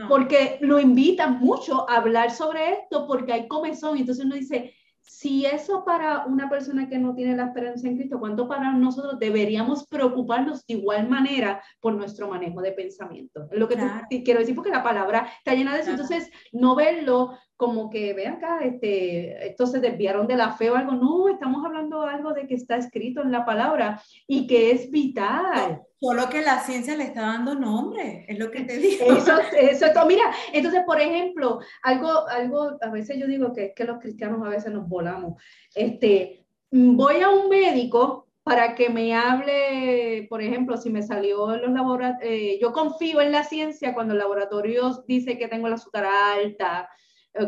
porque 0.08 0.58
lo 0.60 0.78
invitan 0.78 1.38
mucho 1.38 1.88
a 1.88 1.96
hablar 1.96 2.30
sobre 2.30 2.72
esto 2.72 3.06
porque 3.06 3.32
hay 3.32 3.48
comezón, 3.48 3.98
entonces 3.98 4.24
uno 4.24 4.34
dice, 4.34 4.74
si 5.06 5.46
eso 5.46 5.84
para 5.84 6.26
una 6.26 6.50
persona 6.50 6.88
que 6.88 6.98
no 6.98 7.14
tiene 7.14 7.36
la 7.36 7.46
esperanza 7.46 7.86
en 7.86 7.96
Cristo, 7.96 8.18
¿cuánto 8.18 8.48
para 8.48 8.72
nosotros 8.72 9.18
deberíamos 9.18 9.86
preocuparnos 9.86 10.66
de 10.66 10.74
igual 10.74 11.08
manera 11.08 11.62
por 11.80 11.94
nuestro 11.94 12.28
manejo 12.28 12.60
de 12.60 12.72
pensamiento? 12.72 13.48
Es 13.50 13.58
lo 13.58 13.68
que 13.68 13.78
te 14.10 14.22
quiero 14.22 14.40
decir, 14.40 14.54
porque 14.54 14.70
la 14.70 14.82
palabra 14.82 15.28
está 15.38 15.54
llena 15.54 15.74
de 15.74 15.82
eso. 15.82 15.90
Entonces, 15.90 16.30
no 16.52 16.74
verlo 16.74 17.38
como 17.56 17.88
que, 17.88 18.12
ve 18.12 18.26
acá, 18.26 18.60
este, 18.62 19.46
estos 19.46 19.72
se 19.72 19.80
desviaron 19.80 20.26
de 20.26 20.36
la 20.36 20.52
fe 20.52 20.70
o 20.70 20.76
algo. 20.76 20.92
No, 20.92 21.28
estamos 21.28 21.64
hablando 21.64 22.02
algo 22.02 22.32
de 22.34 22.46
que 22.46 22.54
está 22.54 22.76
escrito 22.76 23.22
en 23.22 23.32
la 23.32 23.44
palabra 23.44 24.02
y 24.26 24.46
que 24.46 24.70
es 24.72 24.90
vital. 24.90 25.82
solo 25.98 26.28
que 26.28 26.42
la 26.42 26.60
ciencia 26.60 26.96
le 26.96 27.04
está 27.04 27.22
dando 27.22 27.54
nombre, 27.54 28.26
es 28.28 28.38
lo 28.38 28.50
que 28.50 28.62
te 28.62 28.76
digo. 28.76 29.06
Eso, 29.06 29.32
eso, 29.58 29.86
mira, 30.06 30.24
entonces, 30.52 30.82
por 30.84 31.00
ejemplo, 31.00 31.60
algo, 31.82 32.28
algo, 32.28 32.76
a 32.80 32.90
veces 32.90 33.18
yo 33.18 33.26
digo 33.26 33.52
que, 33.52 33.72
que 33.74 33.84
los 33.84 33.98
cristianos 33.98 34.46
a 34.46 34.50
veces 34.50 34.72
nos 34.72 34.86
volamos. 34.88 35.42
Este, 35.74 36.44
voy 36.70 37.20
a 37.22 37.30
un 37.30 37.48
médico 37.48 38.26
para 38.46 38.76
que 38.76 38.90
me 38.90 39.12
hable, 39.12 40.28
por 40.30 40.40
ejemplo, 40.40 40.76
si 40.76 40.88
me 40.88 41.02
salió 41.02 41.52
en 41.52 41.62
los 41.62 41.72
laboratorios, 41.72 42.22
eh, 42.22 42.58
yo 42.60 42.72
confío 42.72 43.20
en 43.20 43.32
la 43.32 43.42
ciencia 43.42 43.92
cuando 43.92 44.12
el 44.12 44.20
laboratorio 44.20 45.02
dice 45.08 45.36
que 45.36 45.48
tengo 45.48 45.68
la 45.68 45.74
azúcar 45.74 46.04
alta, 46.04 46.88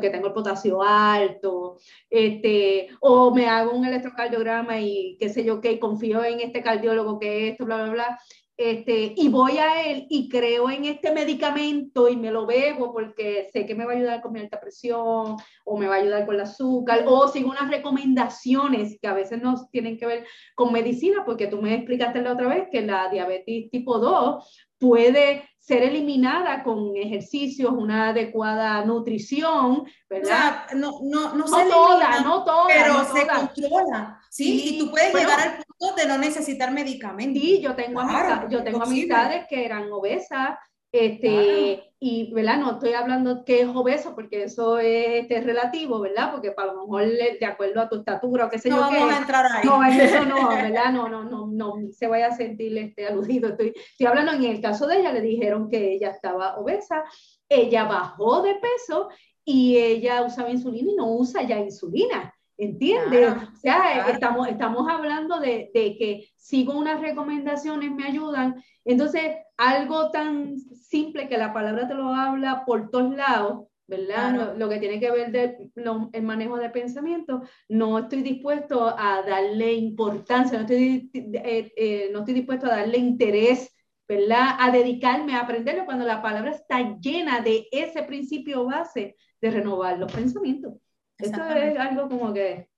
que 0.00 0.10
tengo 0.10 0.28
el 0.28 0.32
potasio 0.32 0.82
alto, 0.82 1.78
este, 2.10 2.88
o 3.00 3.34
me 3.34 3.46
hago 3.46 3.72
un 3.72 3.84
electrocardiograma 3.84 4.80
y 4.80 5.16
qué 5.18 5.28
sé 5.28 5.44
yo 5.44 5.60
qué, 5.60 5.78
confío 5.78 6.24
en 6.24 6.40
este 6.40 6.62
cardiólogo 6.62 7.18
que 7.18 7.48
esto, 7.48 7.64
bla, 7.64 7.76
bla, 7.76 7.92
bla, 7.92 8.18
este, 8.58 9.14
y 9.16 9.28
voy 9.28 9.56
a 9.58 9.88
él 9.88 10.08
y 10.10 10.28
creo 10.28 10.68
en 10.68 10.84
este 10.84 11.12
medicamento 11.12 12.08
y 12.08 12.16
me 12.16 12.32
lo 12.32 12.44
bebo 12.44 12.92
porque 12.92 13.48
sé 13.52 13.64
que 13.64 13.76
me 13.76 13.86
va 13.86 13.92
a 13.92 13.96
ayudar 13.96 14.20
con 14.20 14.32
mi 14.32 14.40
alta 14.40 14.60
presión 14.60 15.36
o 15.64 15.78
me 15.78 15.86
va 15.86 15.94
a 15.94 15.98
ayudar 15.98 16.26
con 16.26 16.34
el 16.34 16.40
azúcar 16.40 17.04
o 17.06 17.28
sigo 17.28 17.50
unas 17.50 17.70
recomendaciones 17.70 18.98
que 19.00 19.06
a 19.06 19.14
veces 19.14 19.40
no 19.40 19.68
tienen 19.70 19.96
que 19.96 20.06
ver 20.06 20.26
con 20.56 20.72
medicina 20.72 21.22
porque 21.24 21.46
tú 21.46 21.62
me 21.62 21.72
explicaste 21.72 22.20
la 22.20 22.32
otra 22.32 22.48
vez 22.48 22.66
que 22.68 22.82
la 22.82 23.08
diabetes 23.08 23.70
tipo 23.70 24.00
2 24.00 24.66
puede 24.76 25.48
ser 25.68 25.82
eliminada 25.82 26.62
con 26.62 26.96
ejercicios, 26.96 27.70
una 27.76 28.08
adecuada 28.08 28.82
nutrición, 28.86 29.84
¿verdad? 30.08 30.64
no, 30.74 30.92
no, 31.02 31.34
no, 31.34 31.34
no 31.34 31.46
se 31.46 31.68
toda, 31.68 32.20
no 32.22 32.42
toda, 32.42 32.68
pero 32.68 33.04
se 33.04 33.26
controla, 33.26 34.18
¿sí? 34.30 34.62
Y 34.64 34.78
tú 34.78 34.90
puedes 34.90 35.12
llegar 35.12 35.38
al 35.38 35.64
punto 35.78 35.94
de 35.94 36.06
no 36.06 36.16
necesitar 36.16 36.72
medicamentos. 36.72 37.42
Sí, 37.42 37.60
yo 37.60 37.76
tengo, 37.76 38.00
yo 38.48 38.64
tengo 38.64 38.82
amistades 38.82 39.44
que 39.46 39.62
eran 39.62 39.92
obesas 39.92 40.56
Este, 40.90 41.92
Y, 42.00 42.32
¿verdad? 42.32 42.58
No 42.58 42.72
estoy 42.72 42.92
hablando 42.92 43.44
que 43.44 43.60
es 43.60 43.68
obeso, 43.68 44.14
porque 44.14 44.44
eso 44.44 44.78
es 44.78 45.22
este, 45.22 45.40
relativo, 45.40 46.00
¿verdad? 46.00 46.30
Porque 46.30 46.52
para 46.52 46.72
lo 46.72 46.82
mejor, 46.82 47.06
de 47.06 47.44
acuerdo 47.44 47.80
a 47.80 47.88
tu 47.88 47.96
estatura 47.96 48.46
o 48.46 48.48
qué 48.48 48.58
sé 48.58 48.70
no 48.70 48.76
yo. 48.76 48.82
No 48.84 48.90
vamos 48.90 49.14
a 49.14 49.18
entrar 49.18 49.46
ahí. 49.52 49.66
No, 49.66 49.84
eso 49.84 50.24
no, 50.24 50.48
¿verdad? 50.48 50.92
No, 50.92 51.08
no, 51.08 51.24
no, 51.24 51.46
no 51.48 51.74
se 51.92 52.06
vaya 52.06 52.28
a 52.28 52.36
sentir 52.36 52.78
este, 52.78 53.06
aludido. 53.06 53.50
Estoy, 53.50 53.74
estoy 53.76 54.06
hablando 54.06 54.32
en 54.32 54.44
el 54.44 54.60
caso 54.60 54.86
de 54.86 55.00
ella, 55.00 55.12
le 55.12 55.20
dijeron 55.20 55.68
que 55.68 55.94
ella 55.94 56.10
estaba 56.10 56.56
obesa, 56.56 57.04
ella 57.48 57.84
bajó 57.84 58.42
de 58.42 58.54
peso 58.54 59.08
y 59.44 59.76
ella 59.76 60.22
usaba 60.22 60.50
insulina 60.50 60.92
y 60.92 60.94
no 60.94 61.10
usa 61.10 61.42
ya 61.42 61.58
insulina. 61.58 62.32
¿Entiendes? 62.58 63.30
o 63.30 63.56
sea, 63.56 64.10
estamos, 64.10 64.48
estamos 64.48 64.90
hablando 64.90 65.38
de, 65.38 65.70
de, 65.72 65.96
que 65.96 66.28
sigo 66.36 66.76
unas 66.76 67.00
recomendaciones, 67.00 67.92
me 67.92 68.04
ayudan. 68.04 68.62
Entonces, 68.84 69.36
algo 69.56 70.10
tan 70.10 70.58
simple 70.58 71.28
que 71.28 71.38
la 71.38 71.52
palabra 71.52 71.86
te 71.86 71.94
lo 71.94 72.08
habla 72.08 72.64
por 72.66 72.90
todos 72.90 73.14
lados, 73.14 73.68
¿verdad? 73.86 74.56
Lo, 74.58 74.68
que 74.68 74.78
tiene 74.78 74.98
que 74.98 75.10
ver 75.10 75.32
del 75.32 75.70
el 76.12 76.22
manejo 76.22 76.58
de 76.58 76.68
pensamiento, 76.68 77.42
no 77.68 77.98
estoy 77.98 78.22
dispuesto 78.22 78.86
a 78.86 79.22
darle 79.22 79.74
importancia, 79.74 80.58
no 80.58 80.66
estoy, 80.66 81.10
eh, 81.14 81.72
eh, 81.76 82.10
no 82.12 82.20
estoy 82.20 82.34
dispuesto 82.34 82.66
a 82.66 82.76
darle 82.76 82.98
interés, 82.98 83.74
¿verdad? 84.06 84.56
A 84.58 84.70
dedicarme 84.70 85.34
a 85.34 85.40
aprenderlo 85.40 85.86
cuando 85.86 86.04
la 86.04 86.20
palabra 86.20 86.50
está 86.50 86.98
llena 86.98 87.40
de 87.40 87.66
ese 87.72 88.02
principio 88.02 88.66
base 88.66 89.16
de 89.40 89.50
renovar 89.50 89.98
los 89.98 90.12
pensamientos. 90.12 90.74
Esto 91.18 91.48
es 91.48 91.78
algo 91.78 92.08
como 92.08 92.32
que... 92.32 92.68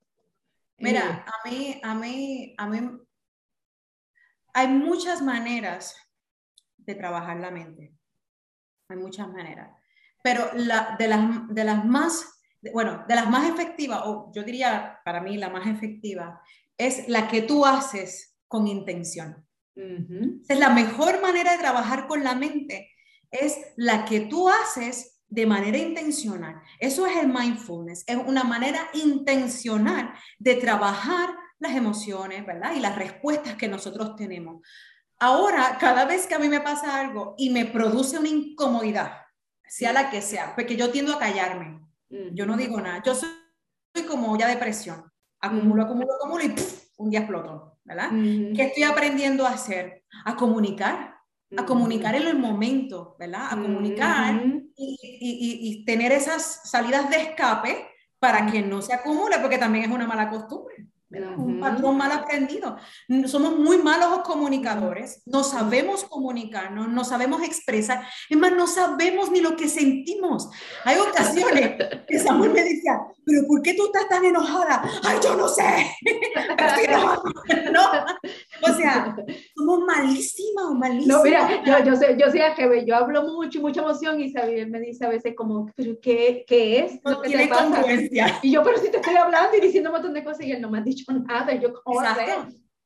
Mira, 0.78 1.24
eh, 1.26 1.30
a 1.30 1.48
mí, 1.48 1.80
a 1.82 1.94
mí, 1.94 2.54
a 2.56 2.66
mí, 2.66 3.00
hay 4.54 4.68
muchas 4.68 5.20
maneras 5.20 5.94
de 6.78 6.94
trabajar 6.94 7.36
la 7.38 7.50
mente. 7.50 7.94
Hay 8.88 8.96
muchas 8.96 9.28
maneras. 9.28 9.70
Pero 10.22 10.50
la, 10.54 10.96
de, 10.98 11.08
las, 11.08 11.48
de 11.48 11.64
las 11.64 11.84
más, 11.84 12.42
bueno, 12.72 13.04
de 13.06 13.14
las 13.14 13.28
más 13.28 13.48
efectivas, 13.48 14.00
o 14.04 14.32
yo 14.34 14.42
diría 14.42 15.00
para 15.04 15.20
mí 15.20 15.36
la 15.36 15.50
más 15.50 15.66
efectiva, 15.66 16.40
es 16.78 17.08
la 17.08 17.28
que 17.28 17.42
tú 17.42 17.66
haces 17.66 18.38
con 18.48 18.66
intención. 18.66 19.46
Es 19.76 20.58
la 20.58 20.70
mejor 20.70 21.22
manera 21.22 21.52
de 21.52 21.58
trabajar 21.58 22.06
con 22.06 22.22
la 22.22 22.34
mente, 22.34 22.90
es 23.30 23.56
la 23.76 24.04
que 24.04 24.20
tú 24.20 24.48
haces 24.48 25.19
de 25.30 25.46
manera 25.46 25.78
intencional. 25.78 26.60
Eso 26.78 27.06
es 27.06 27.16
el 27.16 27.28
mindfulness, 27.28 28.04
es 28.06 28.16
una 28.16 28.44
manera 28.44 28.90
intencional 28.94 30.12
de 30.38 30.56
trabajar 30.56 31.30
las 31.60 31.76
emociones, 31.76 32.44
¿verdad? 32.44 32.74
Y 32.74 32.80
las 32.80 32.96
respuestas 32.96 33.54
que 33.54 33.68
nosotros 33.68 34.16
tenemos. 34.16 34.66
Ahora, 35.18 35.76
cada 35.78 36.04
vez 36.04 36.26
que 36.26 36.34
a 36.34 36.38
mí 36.38 36.48
me 36.48 36.60
pasa 36.60 36.98
algo 36.98 37.34
y 37.38 37.50
me 37.50 37.66
produce 37.66 38.18
una 38.18 38.28
incomodidad, 38.28 39.12
sea 39.66 39.92
la 39.92 40.10
que 40.10 40.20
sea, 40.20 40.54
porque 40.54 40.76
yo 40.76 40.90
tiendo 40.90 41.14
a 41.14 41.18
callarme, 41.18 41.80
yo 42.08 42.44
no 42.44 42.56
digo 42.56 42.80
nada, 42.80 43.02
yo 43.04 43.14
soy, 43.14 43.30
como 44.08 44.36
ya 44.36 44.48
depresión, 44.48 45.04
acumulo, 45.38 45.84
acumulo, 45.84 46.14
acumulo 46.14 46.44
y 46.44 46.54
un 46.96 47.10
día 47.10 47.20
exploto, 47.20 47.78
¿verdad? 47.84 48.10
¿Qué 48.10 48.62
estoy 48.62 48.82
aprendiendo 48.82 49.46
a 49.46 49.50
hacer? 49.50 50.04
A 50.24 50.34
comunicar, 50.34 51.14
a 51.56 51.64
comunicar 51.66 52.14
en 52.14 52.26
el 52.26 52.38
momento, 52.38 53.16
¿verdad? 53.18 53.48
A 53.50 53.60
comunicar 53.60 54.42
y, 54.80 55.58
y, 55.60 55.84
tener 55.84 56.12
esas 56.12 56.62
salidas 56.64 57.10
de 57.10 57.16
escape 57.16 57.86
para 58.18 58.46
que 58.50 58.62
no 58.62 58.82
se 58.82 58.94
acumule, 58.94 59.38
porque 59.38 59.58
también 59.58 59.84
es 59.84 59.90
una 59.90 60.06
mala 60.06 60.30
costumbre. 60.30 60.86
Un 61.36 61.58
patrón 61.58 61.96
mal 61.96 62.12
aprendido. 62.12 62.76
Somos 63.26 63.58
muy 63.58 63.78
malos 63.78 64.20
comunicadores, 64.20 65.22
no 65.26 65.42
sabemos 65.42 66.04
comunicarnos, 66.04 66.88
no 66.88 67.04
sabemos 67.04 67.42
expresar, 67.42 68.06
es 68.28 68.38
más, 68.38 68.52
no 68.52 68.68
sabemos 68.68 69.28
ni 69.32 69.40
lo 69.40 69.56
que 69.56 69.68
sentimos. 69.68 70.48
Hay 70.84 70.98
ocasiones 70.98 71.72
que 72.06 72.18
Samuel 72.20 72.52
me 72.52 72.62
decía, 72.62 73.00
pero 73.26 73.44
¿por 73.48 73.60
qué 73.60 73.74
tú 73.74 73.86
estás 73.86 74.08
tan 74.08 74.24
enojada? 74.24 74.84
Ay, 75.02 75.18
yo 75.20 75.34
no 75.34 75.48
sé. 75.48 75.64
no, 77.72 77.90
o 78.62 78.74
sea, 78.74 79.16
somos 79.56 79.80
malísimas, 79.80 80.72
malísimas. 80.74 81.16
No, 81.16 81.24
mira, 81.24 81.62
yo, 81.64 81.84
yo, 81.84 81.96
sé, 81.96 82.16
yo 82.18 82.30
sé 82.30 82.40
yo 82.86 82.96
hablo 82.96 83.22
mucho, 83.24 83.60
mucha 83.60 83.80
emoción 83.80 84.20
y 84.20 84.24
Isabel 84.24 84.70
me 84.70 84.80
dice 84.80 85.04
a 85.04 85.08
veces 85.08 85.34
como, 85.36 85.70
pero 85.74 85.98
¿qué, 86.00 86.44
qué 86.46 86.80
es? 86.80 87.00
No 87.04 87.20
tiene 87.20 87.48
congruencia. 87.48 88.38
Y 88.42 88.52
yo, 88.52 88.62
pero 88.62 88.78
si 88.78 88.90
te 88.90 88.98
estoy 88.98 89.16
hablando 89.16 89.56
y 89.56 89.60
diciendo 89.60 89.90
un 89.90 89.96
montón 89.96 90.14
de 90.14 90.24
cosas 90.24 90.46
y 90.46 90.52
él 90.52 90.60
no 90.60 90.70
me 90.70 90.78
ha 90.78 90.82
dicho 90.82 91.04
nada. 91.12 91.54
Yo, 91.54 91.72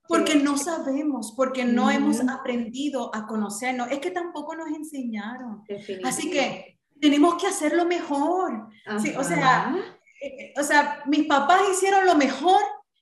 Porque 0.07 0.37
no 0.37 0.57
sabemos, 0.59 1.33
porque 1.37 1.65
no 1.65 1.91
hemos 1.91 2.21
aprendido 2.21 3.15
a 3.15 3.27
conocernos. 3.27 3.91
Es 3.91 3.99
que 3.99 4.11
tampoco 4.11 4.55
nos 4.55 4.69
enseñaron. 4.69 5.63
Así 6.05 6.31
que 6.31 6.79
tenemos 7.01 7.35
que 7.41 7.47
hacerlo 7.47 7.85
mejor. 7.85 8.69
o, 9.19 9.25
sea, 9.25 9.75
eh, 10.21 10.27
eh, 10.27 10.55
o 10.59 10.63
sea, 10.63 11.03
mis 11.07 11.27
papás 11.27 11.61
hicieron 11.73 12.07
lo 12.07 12.15
mejor 12.15 12.61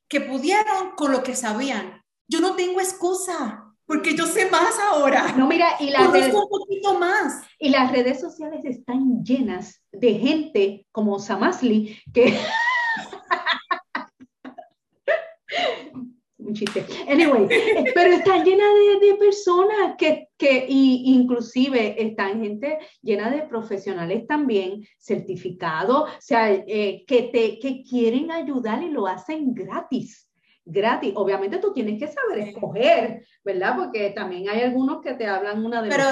que 0.09 0.21
pudieron 0.21 0.93
con 0.97 1.13
lo 1.13 1.23
que 1.23 1.35
sabían. 1.35 2.02
Yo 2.33 2.41
no 2.41 2.57
tengo 2.57 2.81
excusa. 2.81 3.63
Porque 3.85 4.17
yo 4.17 4.25
sé 4.25 4.51
más 4.51 4.79
ahora. 4.79 5.35
No, 5.37 5.47
mira, 5.47 5.77
y 5.79 5.91
las 5.91 6.11
redes, 6.11 6.33
un 6.33 6.49
poquito 6.49 6.99
más. 6.99 7.43
Y 7.59 7.69
las 7.69 7.93
redes 7.93 8.21
sociales 8.21 8.65
están 8.65 9.23
llenas 9.23 9.83
de 9.93 10.15
gente 10.15 10.87
como 10.91 11.19
Samasli 11.19 11.99
que 12.11 12.35
un 16.39 16.55
chiste. 16.55 16.87
Anyway, 17.07 17.49
pero 17.95 18.15
está 18.15 18.43
llena 18.43 18.65
de, 18.99 19.15
personas 19.17 19.97
que, 19.99 20.29
que 20.39 20.65
y 20.67 21.13
inclusive 21.13 22.03
están 22.03 22.41
gente 22.41 22.79
llena 23.03 23.31
de 23.31 23.43
profesionales 23.43 24.27
también, 24.27 24.87
certificados, 24.99 26.09
o 26.09 26.15
sea, 26.19 26.51
eh, 26.51 27.05
que, 27.07 27.25
te, 27.25 27.59
que 27.59 27.83
quieren 27.83 28.31
ayudar 28.31 28.83
y 28.83 28.89
lo 28.89 29.07
hacen 29.07 29.53
gratis 29.53 30.32
gratis. 30.65 31.13
Obviamente 31.17 31.59
tú 31.59 31.73
tienes 31.73 31.99
que 31.99 32.09
saber 32.09 32.49
escoger, 32.49 33.27
¿verdad? 33.45 33.77
Porque 33.77 34.11
también 34.11 34.49
hay 34.49 34.63
algunos 34.63 35.01
que 35.03 35.15
te 35.15 35.27
hablan 35.27 35.65
una 35.65 35.83
de 35.83 35.89
Pero 35.89 36.05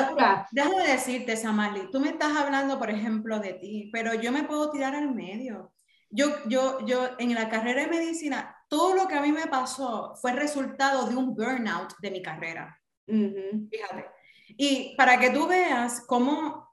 déjame 0.50 0.86
decirte, 0.86 1.36
Samali, 1.36 1.90
tú 1.90 2.00
me 2.00 2.08
estás 2.08 2.36
hablando, 2.36 2.78
por 2.78 2.90
ejemplo, 2.90 3.38
de 3.38 3.54
ti, 3.54 3.90
pero 3.92 4.14
yo 4.14 4.32
me 4.32 4.44
puedo 4.44 4.70
tirar 4.70 4.94
al 4.94 5.14
medio. 5.14 5.72
Yo, 6.08 6.26
yo, 6.46 6.84
yo 6.86 7.10
en 7.18 7.34
la 7.34 7.48
carrera 7.48 7.82
de 7.82 7.88
medicina 7.88 8.56
todo 8.70 8.94
lo 8.94 9.08
que 9.08 9.16
a 9.16 9.20
mí 9.20 9.32
me 9.32 9.48
pasó 9.48 10.14
fue 10.14 10.32
resultado 10.32 11.06
de 11.06 11.16
un 11.16 11.34
burnout 11.34 11.92
de 12.00 12.10
mi 12.10 12.22
carrera. 12.22 12.80
Fíjate. 13.04 14.06
Y 14.56 14.94
para 14.96 15.18
que 15.18 15.30
tú 15.30 15.48
veas 15.48 16.04
cómo 16.06 16.72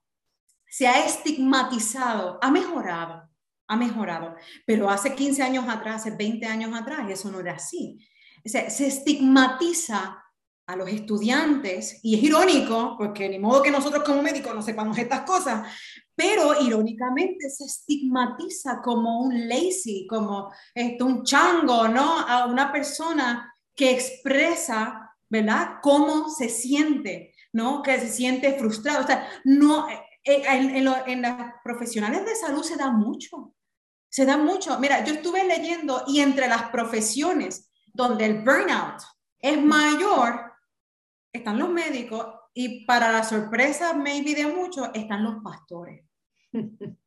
se 0.70 0.88
ha 0.88 1.04
estigmatizado, 1.04 2.38
ha 2.42 2.52
mejorado, 2.52 3.27
ha 3.68 3.76
mejorado, 3.76 4.36
pero 4.66 4.90
hace 4.90 5.14
15 5.14 5.44
años 5.44 5.66
atrás, 5.68 6.02
hace 6.02 6.12
20 6.16 6.46
años 6.46 6.74
atrás, 6.74 7.10
eso 7.10 7.30
no 7.30 7.40
era 7.40 7.54
así. 7.54 8.00
se 8.44 8.88
estigmatiza 8.88 10.24
a 10.68 10.76
los 10.76 10.90
estudiantes, 10.90 12.00
y 12.04 12.16
es 12.16 12.24
irónico, 12.24 12.96
porque 12.98 13.30
ni 13.30 13.40
modo 13.40 13.64
que 13.64 13.72
nosotros 13.72 14.04
como 14.04 14.22
médicos 14.22 14.54
no 14.54 14.62
sepamos 14.62 14.98
estas 14.98 15.22
cosas, 15.22 15.66
pero 16.14 16.62
irónicamente 16.62 17.50
se 17.50 17.64
estigmatiza 17.64 18.82
como 18.84 19.22
un 19.22 19.48
lazy, 19.48 20.06
como 20.10 20.52
esto, 20.76 21.06
un 21.06 21.24
chango, 21.24 21.88
¿no? 21.88 22.20
A 22.20 22.48
una 22.48 22.70
persona 22.72 23.54
que 23.74 23.92
expresa, 23.92 25.16
¿verdad? 25.30 25.76
Cómo 25.82 26.30
se 26.30 26.50
siente, 26.50 27.34
¿no? 27.54 27.82
Que 27.82 27.98
se 28.00 28.10
siente 28.10 28.58
frustrado. 28.60 29.06
O 29.06 29.08
sea, 29.08 29.26
no, 29.46 29.88
en, 30.28 30.76
en, 30.76 30.88
en 31.08 31.22
las 31.22 31.54
profesionales 31.64 32.26
de 32.26 32.36
salud 32.36 32.64
se 32.64 32.76
da 32.76 32.92
mucho, 32.92 33.54
se 34.10 34.26
da 34.26 34.38
mucho. 34.38 34.80
Mira, 34.80 35.04
yo 35.04 35.14
estuve 35.14 35.44
leyendo 35.44 36.04
y 36.08 36.20
entre 36.20 36.48
las 36.48 36.70
profesiones 36.70 37.72
donde 37.94 38.26
el 38.26 38.44
burnout 38.44 39.02
es 39.40 39.62
mayor, 39.62 40.54
están 41.32 41.60
los 41.60 41.70
médicos 41.70 42.26
y 42.54 42.86
para 42.86 43.12
la 43.12 43.24
sorpresa, 43.24 43.94
maybe 43.94 44.34
de 44.34 44.48
muchos, 44.48 44.90
están 44.94 45.24
los 45.24 45.44
pastores. 45.44 46.06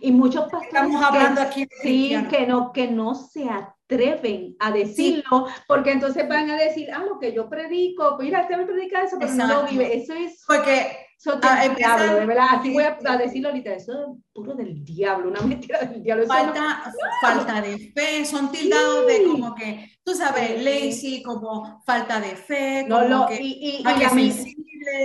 Y 0.00 0.10
muchos 0.10 0.42
pastores 0.50 0.66
Estamos 0.66 1.02
hablando 1.02 1.40
aquí 1.40 1.66
sí, 1.82 2.14
que 2.28 2.46
no, 2.46 2.72
que 2.72 2.88
no 2.88 3.14
se 3.14 3.48
atreven 3.48 4.56
a 4.58 4.72
decirlo, 4.72 5.46
porque 5.66 5.92
entonces 5.92 6.28
van 6.28 6.50
a 6.50 6.56
decir, 6.56 6.90
ah, 6.92 7.04
lo 7.04 7.18
que 7.18 7.32
yo 7.32 7.48
predico, 7.48 8.18
mira, 8.18 8.42
usted 8.42 8.58
me 8.58 8.66
predica 8.66 9.04
eso, 9.04 9.16
pero 9.18 9.32
no 9.34 9.46
lo 9.46 9.68
vive. 9.68 9.96
Eso 9.96 10.12
es. 10.14 10.44
Porque. 10.46 11.07
Eso 11.18 11.36
ah, 11.42 11.68
diablo, 11.76 12.14
de 12.14 12.26
verdad. 12.26 12.46
Así 12.60 12.72
voy 12.72 12.84
a, 12.84 13.16
decirlo 13.16 13.48
ahorita. 13.48 13.74
Eso 13.74 13.92
es 13.92 14.22
puro 14.32 14.54
del 14.54 14.84
diablo, 14.84 15.30
una 15.30 15.40
mentira 15.46 15.80
del 15.80 16.02
diablo. 16.02 16.26
Falta, 16.26 16.92
falta 17.20 17.60
de 17.60 17.90
fe, 17.92 18.24
son 18.24 18.52
tildados 18.52 19.06
de 19.06 19.24
como 19.24 19.54
que, 19.54 19.98
tú 20.04 20.14
sabes, 20.14 20.62
lazy, 20.62 21.22
como 21.22 21.82
falta 21.84 22.20
de 22.20 22.36
fe, 22.36 22.86
como 22.88 23.02
no, 23.02 23.26
que, 23.26 23.42
y, 23.42 23.80
y, 23.80 23.82
la, 23.82 23.94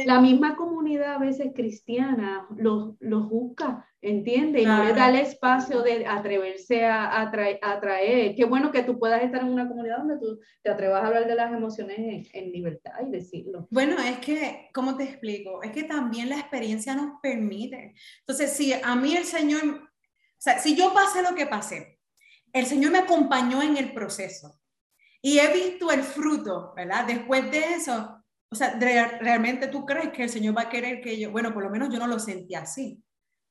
la, 0.05 0.19
misma 0.19 0.55
comunidad 0.55 1.15
a 1.15 1.19
veces 1.19 1.51
cristiana 1.53 2.47
los, 2.55 2.95
los 2.99 3.29
busca 3.29 3.85
¿entiendes? 4.03 4.61
Y 4.61 4.65
no 4.65 4.83
le 4.83 4.93
da 4.93 5.09
el 5.09 5.15
espacio 5.15 5.81
de 5.81 6.05
atreverse 6.05 6.85
a, 6.85 7.21
atraer, 7.21 8.35
Qué 8.35 8.45
bueno 8.45 8.71
que 8.71 8.83
tú 8.83 8.99
puedas 8.99 9.23
estar 9.23 9.41
en 9.41 9.47
una 9.47 9.67
comunidad 9.67 9.99
donde 9.99 10.19
tú 10.19 10.39
te 10.61 10.69
atrevas 10.69 11.03
a 11.03 11.07
hablar 11.07 11.25
de 11.25 11.35
las 11.35 11.53
emociones 11.53 12.29
en, 12.33 12.51
libertad 12.51 12.91
y 13.07 13.09
decirlo. 13.09 13.67
Bueno, 13.71 13.97
es 13.99 14.19
que, 14.19 14.69
¿cómo 14.73 14.97
te 14.97 15.05
explico? 15.05 15.63
Es 15.63 15.71
que 15.71 15.83
también 15.83 16.29
la 16.29 16.37
experiencia 16.37 16.93
nos 16.93 17.19
permite. 17.21 17.95
Entonces, 18.19 18.51
si 18.51 18.73
a 18.73 18.95
mí 18.95 19.15
el 19.15 19.23
Señor, 19.23 19.63
o 19.63 19.89
sea, 20.37 20.59
si 20.59 20.75
yo 20.75 20.93
pasé 20.93 21.23
lo 21.23 21.33
que 21.33 21.47
pasé, 21.47 21.99
el 22.51 22.65
Señor 22.65 22.91
me 22.91 22.99
acompañó 22.99 23.63
en 23.63 23.77
el 23.77 23.93
proceso 23.93 24.59
y 25.21 25.39
he 25.39 25.53
visto 25.53 25.91
el 25.91 26.03
fruto, 26.03 26.73
¿verdad? 26.75 27.07
Después 27.07 27.49
de 27.49 27.75
eso, 27.75 28.22
o 28.53 28.55
sea, 28.55 28.77
realmente 29.19 29.67
tú 29.67 29.83
crees 29.83 30.09
que 30.09 30.23
el 30.23 30.29
Señor 30.29 30.55
va 30.55 30.61
a 30.61 30.69
querer 30.69 31.01
que 31.01 31.19
yo, 31.19 31.31
bueno, 31.31 31.51
por 31.51 31.63
lo 31.63 31.71
menos 31.71 31.89
yo 31.91 31.97
no 31.97 32.05
lo 32.05 32.19
sentí 32.19 32.53
así. 32.53 33.03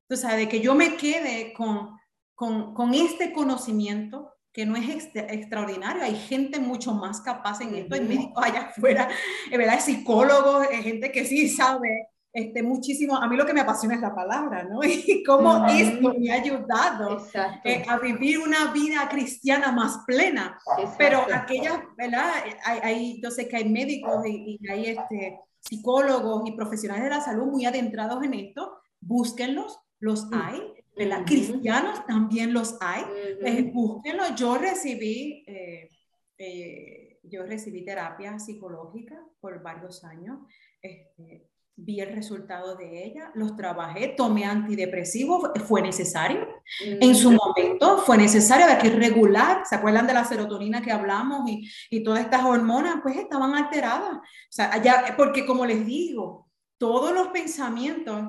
Sea, 0.09 0.37
de 0.37 0.49
que 0.49 0.61
yo 0.61 0.77
me 0.77 0.97
quede 0.97 1.53
con, 1.53 1.99
con, 2.37 2.73
con 2.73 2.95
este 2.95 3.33
conocimiento 3.33 4.33
que 4.53 4.65
no 4.65 4.77
es 4.77 5.11
extraordinario, 5.15 6.05
hay 6.05 6.15
gente 6.15 6.61
mucho 6.61 6.93
más 6.93 7.21
capaz 7.23 7.63
en 7.63 7.75
esto, 7.75 7.97
hay 7.97 8.03
médicos 8.03 8.45
allá 8.45 8.61
afuera, 8.69 9.09
¿verdad? 9.51 9.81
psicólogos, 9.81 10.69
gente 10.69 11.11
que 11.11 11.25
sí 11.25 11.49
sabe 11.49 12.09
este, 12.33 12.63
muchísimo. 12.63 13.17
A 13.17 13.29
mí 13.29 13.37
lo 13.37 13.45
que 13.45 13.53
me 13.53 13.61
apasiona 13.61 13.95
es 13.95 14.01
la 14.01 14.15
palabra, 14.15 14.65
¿no? 14.65 14.81
Y 14.83 15.23
cómo 15.23 15.67
esto 15.67 16.15
me 16.19 16.31
ha 16.31 16.35
ayudado 16.35 17.27
eh, 17.65 17.85
a 17.87 17.99
vivir 17.99 18.39
una 18.39 18.73
vida 18.73 19.09
cristiana 19.09 19.71
más 19.73 19.99
plena. 20.07 20.59
Pero 20.97 21.27
aquellas, 21.33 21.81
¿verdad? 21.97 22.33
Hay, 22.65 22.79
hay, 22.83 23.21
yo 23.21 23.31
sé 23.31 23.49
que 23.49 23.57
hay 23.57 23.69
médicos 23.69 24.27
y, 24.27 24.59
y 24.61 24.71
hay 24.71 24.87
este, 24.87 25.39
psicólogos 25.61 26.49
y 26.49 26.53
profesionales 26.53 27.05
de 27.05 27.11
la 27.11 27.21
salud 27.21 27.47
muy 27.47 27.67
adentrados 27.67 28.23
en 28.25 28.35
esto, 28.35 28.79
búsquenlos, 29.01 29.79
los 30.01 30.27
hay, 30.33 30.61
¿verdad? 30.97 31.25
Cristianos 31.25 32.05
también 32.07 32.53
los 32.53 32.77
hay. 32.81 33.05
Eh, 33.45 33.71
búsquenlo. 33.73 34.35
Yo 34.35 34.59
recibí, 34.59 35.45
eh, 35.47 37.21
yo 37.23 37.45
recibí 37.45 37.85
terapia 37.85 38.39
psicológica 38.39 39.23
por 39.41 39.63
varios 39.63 40.03
años. 40.03 40.41
Este, 40.81 41.52
vi 41.77 42.01
el 42.01 42.15
resultado 42.15 42.77
de 42.77 43.05
ella, 43.05 43.31
los 43.35 43.57
trabajé, 43.57 44.15
tomé 44.17 44.45
antidepresivos, 44.45 45.51
fue 45.67 45.83
necesario. 45.83 46.47
En 46.81 47.15
su 47.15 47.33
momento 47.33 47.99
fue 47.99 48.19
necesario, 48.19 48.67
había 48.67 48.79
que 48.79 48.91
regular, 48.91 49.63
¿se 49.65 49.75
acuerdan 49.75 50.07
de 50.07 50.15
la 50.15 50.25
serotonina 50.25 50.83
que 50.83 50.93
hablamos 50.93 51.49
y, 51.49 51.69
y 51.91 52.03
todas 52.03 52.21
estas 52.21 52.45
hormonas? 52.45 52.97
Pues 53.03 53.17
estaban 53.17 53.55
alteradas. 53.55 54.17
O 54.17 54.23
sea, 54.51 54.81
ya, 54.83 55.15
porque 55.17 55.47
como 55.47 55.65
les 55.65 55.85
digo, 55.87 56.49
todos 56.79 57.13
los 57.13 57.29
pensamientos 57.29 58.23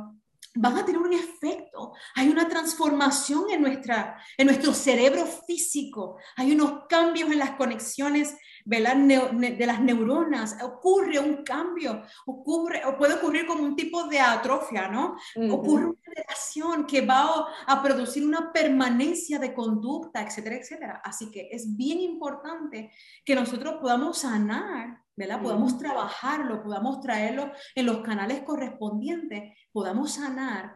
van 0.55 0.77
a 0.77 0.85
tener 0.85 1.01
un 1.01 1.13
efecto. 1.13 1.93
Hay 2.15 2.29
una 2.29 2.47
transformación 2.47 3.45
en, 3.51 3.61
nuestra, 3.61 4.21
en 4.37 4.47
nuestro 4.47 4.73
cerebro 4.73 5.25
físico. 5.25 6.17
Hay 6.35 6.51
unos 6.51 6.85
cambios 6.87 7.31
en 7.31 7.39
las 7.39 7.51
conexiones 7.51 8.35
de 8.65 9.65
las 9.65 9.81
neuronas. 9.81 10.57
Ocurre 10.63 11.19
un 11.19 11.43
cambio. 11.43 12.03
Ocurre, 12.25 12.83
o 12.85 12.97
puede 12.97 13.15
ocurrir 13.15 13.45
como 13.45 13.63
un 13.63 13.75
tipo 13.75 14.05
de 14.05 14.19
atrofia, 14.19 14.87
¿no? 14.87 15.15
Ocurre 15.51 15.85
una 15.85 15.99
relación 16.05 16.85
que 16.85 17.05
va 17.05 17.47
a, 17.65 17.83
producir 17.83 18.25
una 18.25 18.51
permanencia 18.51 19.39
de 19.39 19.53
conducta, 19.53 20.21
etcétera, 20.21 20.55
etcétera. 20.55 21.01
Así 21.03 21.31
que 21.31 21.49
es 21.51 21.75
bien 21.75 21.99
importante 21.99 22.91
que 23.25 23.35
nosotros 23.35 23.75
podamos 23.81 24.19
sanar 24.19 25.03
¿verdad? 25.15 25.41
Podamos 25.41 25.77
trabajarlo, 25.77 26.63
podamos 26.63 26.99
traerlo 26.99 27.51
en 27.75 27.85
los 27.85 27.99
canales 27.99 28.41
correspondientes, 28.41 29.55
podamos 29.71 30.13
sanar, 30.13 30.75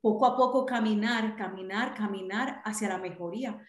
poco 0.00 0.26
a 0.26 0.36
poco 0.36 0.64
caminar, 0.64 1.36
caminar, 1.36 1.94
caminar 1.94 2.62
hacia 2.64 2.88
la 2.88 2.98
mejoría. 2.98 3.60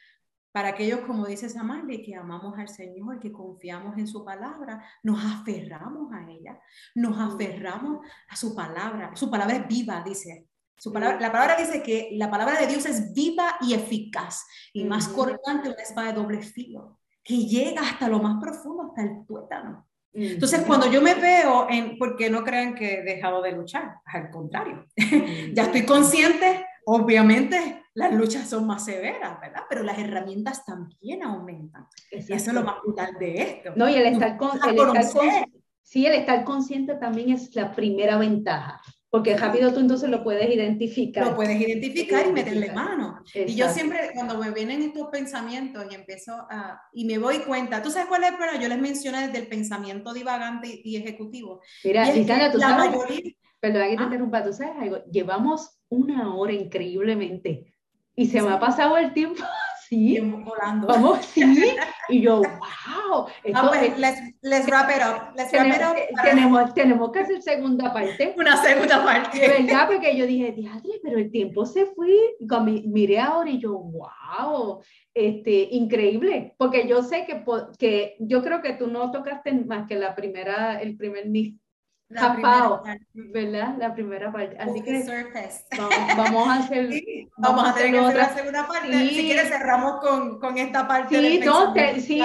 Para 0.51 0.69
aquellos, 0.69 1.01
como 1.01 1.27
dice 1.27 1.47
Samarli, 1.47 2.03
que 2.03 2.15
amamos 2.15 2.57
al 2.57 2.67
Señor, 2.67 3.19
que 3.19 3.31
confiamos 3.31 3.97
en 3.97 4.07
su 4.07 4.25
palabra, 4.25 4.83
nos 5.03 5.23
aferramos 5.23 6.11
a 6.11 6.29
ella, 6.29 6.59
nos 6.95 7.19
aferramos 7.19 8.05
a 8.27 8.35
su 8.35 8.55
palabra. 8.55 9.11
Su 9.15 9.29
palabra 9.29 9.57
es 9.57 9.67
viva, 9.67 10.03
dice. 10.03 10.47
Su 10.75 10.91
palabra, 10.93 11.19
la 11.19 11.31
palabra 11.31 11.57
dice 11.57 11.83
que 11.83 12.09
la 12.13 12.31
palabra 12.31 12.59
de 12.59 12.67
Dios 12.67 12.85
es 12.85 13.13
viva 13.13 13.57
y 13.61 13.73
eficaz 13.73 14.45
y 14.73 14.85
más 14.85 15.09
cortante 15.09 15.69
una 15.69 15.81
espada 15.81 16.07
de 16.07 16.13
doble 16.13 16.41
filo, 16.41 16.97
que 17.23 17.37
llega 17.37 17.81
hasta 17.81 18.07
lo 18.07 18.19
más 18.19 18.41
profundo, 18.41 18.83
hasta 18.83 19.03
el 19.03 19.25
tuétano. 19.25 19.89
Entonces, 20.13 20.61
cuando 20.65 20.89
yo 20.89 21.01
me 21.01 21.13
veo 21.13 21.67
en, 21.69 21.97
porque 21.97 22.29
no 22.29 22.43
crean 22.43 22.73
que 22.73 22.95
he 22.95 23.03
dejado 23.03 23.41
de 23.41 23.51
luchar, 23.51 23.97
al 24.05 24.31
contrario, 24.31 24.85
ya 25.53 25.63
estoy 25.63 25.85
consciente, 25.85 26.65
obviamente 26.89 27.83
las 27.93 28.13
luchas 28.13 28.49
son 28.49 28.65
más 28.65 28.85
severas, 28.85 29.39
¿verdad? 29.39 29.63
Pero 29.69 29.83
las 29.83 29.99
herramientas 29.99 30.65
también 30.65 31.23
aumentan. 31.23 31.87
Y 32.11 32.17
eso 32.17 32.33
es 32.33 32.53
lo 32.53 32.63
más 32.63 32.81
brutal 32.81 33.15
de 33.19 33.41
esto. 33.41 33.73
No, 33.75 33.89
y 33.89 33.95
el 33.95 34.07
estar, 34.07 34.37
con, 34.37 34.51
el 34.67 34.97
estar 34.97 35.45
sí, 35.83 36.05
el 36.05 36.13
estar 36.13 36.43
consciente 36.43 36.95
también 36.95 37.29
es 37.31 37.55
la 37.55 37.73
primera 37.73 38.17
ventaja. 38.17 38.81
Porque 39.11 39.35
rápido 39.35 39.73
tú 39.73 39.79
entonces 39.79 40.07
lo 40.09 40.23
puedes 40.23 40.53
identificar. 40.53 41.25
Lo 41.25 41.35
puedes 41.35 41.59
identificar 41.59 42.27
y 42.27 42.31
meterle 42.31 42.71
mano. 42.71 43.23
Y 43.33 43.55
yo 43.55 43.67
siempre, 43.69 44.11
cuando 44.13 44.37
me 44.37 44.51
vienen 44.51 44.83
estos 44.83 45.07
pensamientos 45.09 45.83
y 45.89 45.95
empiezo 45.95 46.33
a, 46.49 46.79
y 46.93 47.05
me 47.05 47.17
doy 47.17 47.39
cuenta, 47.39 47.81
¿tú 47.81 47.89
sabes 47.89 48.07
cuál 48.07 48.23
es 48.23 48.31
el 48.31 48.37
problema? 48.37 48.61
Yo 48.61 48.69
les 48.69 48.79
mencioné 48.79 49.27
desde 49.27 49.39
el 49.39 49.47
pensamiento 49.47 50.13
divagante 50.13 50.81
y, 50.83 50.95
ejecutivo. 50.95 51.61
Mira, 51.83 52.15
y 52.15 52.23
tú 52.23 52.59
la 52.59 52.69
sabes, 52.69 52.91
mayoría... 52.91 53.33
perdón, 53.59 53.89
que 53.89 53.95
te 53.95 54.01
¿Ah? 54.01 54.05
interrumpa, 54.05 54.43
tú 54.43 54.53
sabes 54.53 54.75
algo, 54.79 55.03
llevamos 55.05 55.79
una 55.89 56.35
hora 56.35 56.53
increíblemente 56.53 57.73
y 58.19 58.25
se 58.27 58.41
me 58.41 58.49
ha 58.49 58.59
pasado 58.59 58.97
el 58.97 59.13
tiempo 59.13 59.41
sí, 59.87 60.19
volando. 60.19 60.87
Vamos, 60.87 61.25
sí. 61.25 61.75
Y 62.09 62.21
yo, 62.21 62.41
wow. 62.41 63.27
Esto, 63.43 63.59
ah, 63.61 63.69
pues, 63.69 63.97
let's, 63.97 64.19
let's, 64.41 64.67
wrap 64.67 64.89
it 64.89 65.01
up. 65.01 65.33
Let's 65.35 65.51
tenemos, 65.51 65.77
wrap 65.77 65.97
it 65.97 66.11
up 66.11 66.21
tenemos, 66.23 66.73
tenemos, 66.73 67.11
que 67.11 67.19
hacer 67.19 67.41
segunda 67.41 67.93
parte. 67.93 68.35
Una 68.37 68.57
segunda 68.57 69.03
parte. 69.05 69.39
De 69.39 69.47
verdad, 69.47 69.87
porque 69.87 70.17
yo 70.17 70.27
dije, 70.27 70.51
diadre, 70.51 70.99
pero 71.01 71.17
el 71.17 71.31
tiempo 71.31 71.65
se 71.65 71.85
fue. 71.85 72.13
Miré 72.85 73.19
ahora 73.19 73.49
y 73.49 73.59
yo, 73.59 73.79
wow, 73.79 74.81
este, 75.13 75.69
increíble. 75.71 76.55
Porque 76.57 76.87
yo 76.87 77.01
sé 77.03 77.25
que, 77.25 77.43
que 77.77 78.17
yo 78.19 78.43
creo 78.43 78.61
que 78.61 78.73
tú 78.73 78.87
no 78.87 79.11
tocaste 79.11 79.53
más 79.53 79.87
que 79.87 79.95
la 79.95 80.13
primera, 80.13 80.81
el 80.81 80.97
primer 80.97 81.27
la 82.09 82.21
Japao, 82.21 82.83
¿verdad? 83.13 83.75
La 83.77 83.93
primera 83.93 84.31
parte. 84.31 84.57
Así 84.57 84.81
que 84.81 85.03
vamos, 85.77 85.93
vamos, 86.17 86.47
a 86.47 86.53
hacer. 86.55 86.89
vamos, 87.37 87.69
a 87.69 87.75
tener 87.75 87.91
que 87.91 87.99
hacer 87.99 88.17
la 88.17 88.29
segunda 88.35 88.67
parte. 88.67 89.09
Si 89.09 89.25
quieres, 89.25 89.47
cerramos 89.47 90.01
con, 90.01 90.39
con 90.39 90.57
esta 90.57 90.87
parte. 90.87 91.15
Sí, 91.15 91.37
del 91.37 91.45
no, 91.45 91.71
te, 91.71 92.01
sí, 92.01 92.19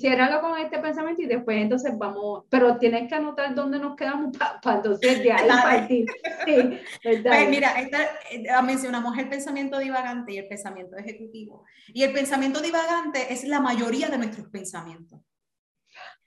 ciérralo 0.00 0.40
con 0.40 0.58
este 0.58 0.80
pensamiento 0.80 1.22
y 1.22 1.26
después 1.26 1.56
entonces 1.56 1.96
vamos. 1.96 2.44
Pero 2.48 2.78
tienes 2.78 3.08
que 3.08 3.14
anotar 3.14 3.54
dónde 3.54 3.78
nos 3.78 3.94
quedamos 3.94 4.36
para 4.36 4.60
pa, 4.60 4.74
entonces 4.74 5.22
ya 5.22 5.36
partir. 5.46 6.06
Sí, 6.44 6.80
¿verdad? 7.04 7.30
Pues 7.36 7.48
mira, 7.48 7.80
esta, 7.80 8.02
eh, 8.32 8.44
mencionamos 8.64 9.16
el 9.16 9.28
pensamiento 9.28 9.78
divagante 9.78 10.32
y 10.32 10.38
el 10.38 10.48
pensamiento 10.48 10.96
ejecutivo. 10.96 11.64
Y 11.94 12.02
el 12.02 12.12
pensamiento 12.12 12.60
divagante 12.60 13.32
es 13.32 13.44
la 13.44 13.60
mayoría 13.60 14.08
de 14.08 14.18
nuestros 14.18 14.48
pensamientos. 14.48 15.20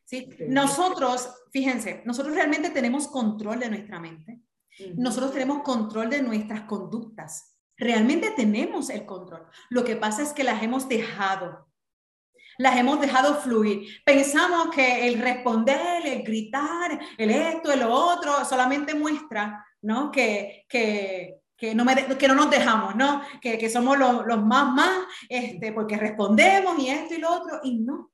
¿Sí? 0.05 0.29
Nosotros, 0.47 1.29
fíjense, 1.51 2.01
nosotros 2.05 2.35
realmente 2.35 2.69
tenemos 2.69 3.07
control 3.07 3.59
de 3.59 3.69
nuestra 3.69 3.99
mente. 3.99 4.39
Nosotros 4.95 5.31
tenemos 5.31 5.63
control 5.63 6.09
de 6.09 6.21
nuestras 6.21 6.61
conductas. 6.61 7.55
Realmente 7.77 8.31
tenemos 8.31 8.89
el 8.89 9.05
control. 9.05 9.47
Lo 9.69 9.83
que 9.83 9.95
pasa 9.95 10.21
es 10.21 10.33
que 10.33 10.43
las 10.43 10.63
hemos 10.63 10.87
dejado. 10.87 11.67
Las 12.57 12.77
hemos 12.77 13.01
dejado 13.01 13.35
fluir. 13.35 13.87
Pensamos 14.05 14.73
que 14.73 15.07
el 15.07 15.19
responder, 15.19 16.05
el 16.05 16.23
gritar, 16.23 16.99
el 17.17 17.29
esto, 17.29 17.71
el 17.71 17.83
otro, 17.83 18.45
solamente 18.45 18.93
muestra 18.93 19.65
¿no? 19.81 20.09
que, 20.09 20.65
que, 20.69 21.41
que, 21.57 21.75
no, 21.75 21.83
me, 21.83 21.95
que 22.17 22.27
no 22.27 22.35
nos 22.35 22.49
dejamos, 22.49 22.95
¿no? 22.95 23.21
que, 23.41 23.57
que 23.57 23.69
somos 23.69 23.97
los, 23.97 24.25
los 24.25 24.45
más, 24.45 24.73
más, 24.73 25.05
este, 25.27 25.73
porque 25.73 25.97
respondemos 25.97 26.79
y 26.79 26.89
esto 26.89 27.13
y 27.13 27.17
lo 27.17 27.33
otro, 27.33 27.59
y 27.63 27.79
no. 27.79 28.11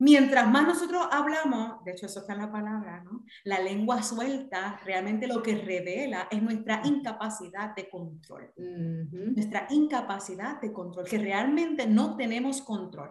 Mientras 0.00 0.50
más 0.50 0.66
nosotros 0.66 1.06
hablamos, 1.10 1.84
de 1.84 1.92
hecho 1.92 2.06
eso 2.06 2.20
está 2.20 2.32
en 2.32 2.38
la 2.38 2.50
palabra, 2.50 3.04
¿no? 3.04 3.22
La 3.44 3.60
lengua 3.60 4.02
suelta 4.02 4.80
realmente 4.82 5.26
lo 5.26 5.42
que 5.42 5.56
revela 5.56 6.26
es 6.30 6.42
nuestra 6.42 6.80
incapacidad 6.84 7.74
de 7.76 7.90
control. 7.90 8.50
Nuestra 8.56 9.66
incapacidad 9.68 10.58
de 10.58 10.72
control, 10.72 11.04
que 11.06 11.18
realmente 11.18 11.86
no 11.86 12.16
tenemos 12.16 12.62
control 12.62 13.10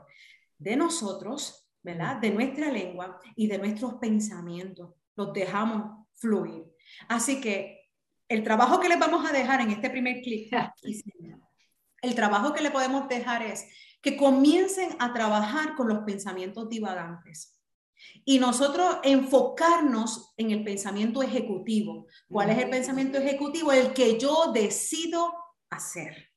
de 0.57 0.75
nosotros, 0.75 1.69
¿verdad? 1.83 2.17
De 2.17 2.31
nuestra 2.31 2.71
lengua 2.71 3.19
y 3.35 3.45
de 3.45 3.59
nuestros 3.59 3.93
pensamientos. 3.95 4.95
Los 5.15 5.31
dejamos 5.31 6.07
fluir. 6.15 6.65
Así 7.07 7.39
que 7.39 7.91
el 8.27 8.43
trabajo 8.43 8.79
que 8.79 8.89
les 8.89 8.97
vamos 8.97 9.29
a 9.29 9.31
dejar 9.31 9.61
en 9.61 9.69
este 9.69 9.91
primer 9.91 10.21
clip, 10.23 10.51
el 12.01 12.15
trabajo 12.15 12.51
que 12.51 12.61
le 12.61 12.71
podemos 12.71 13.07
dejar 13.07 13.43
es 13.43 13.67
que 14.01 14.17
comiencen 14.17 14.89
a 14.99 15.13
trabajar 15.13 15.75
con 15.75 15.87
los 15.87 15.99
pensamientos 15.99 16.69
divagantes. 16.69 17.59
Y 18.23 18.39
nosotros 18.39 18.97
enfocarnos 19.03 20.33
en 20.37 20.51
el 20.51 20.63
pensamiento 20.63 21.21
ejecutivo. 21.21 22.07
¿Cuál 22.29 22.51
es 22.51 22.57
el 22.59 22.69
pensamiento 22.69 23.17
ejecutivo? 23.17 23.71
El 23.71 23.93
que 23.93 24.17
yo 24.17 24.51
decido 24.53 25.33
hacer. 25.69 26.29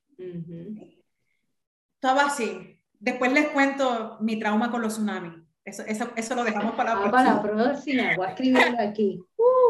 Todo 2.00 2.20
así. 2.20 2.80
Después 2.98 3.32
les 3.32 3.48
cuento 3.50 4.18
mi 4.20 4.38
trauma 4.38 4.70
con 4.70 4.82
los 4.82 4.94
tsunamis. 4.94 5.42
Eso, 5.64 5.84
eso, 5.86 6.10
eso 6.16 6.34
lo 6.34 6.42
dejamos 6.42 6.74
para 6.74 6.94
la 6.94 7.00
ah, 7.00 7.10
próxima. 7.10 7.12
Para 7.12 7.34
la 7.34 7.42
próxima, 7.42 8.16
voy 8.16 8.26
a 8.26 8.30
escribirlo 8.30 8.80
aquí. 8.80 9.24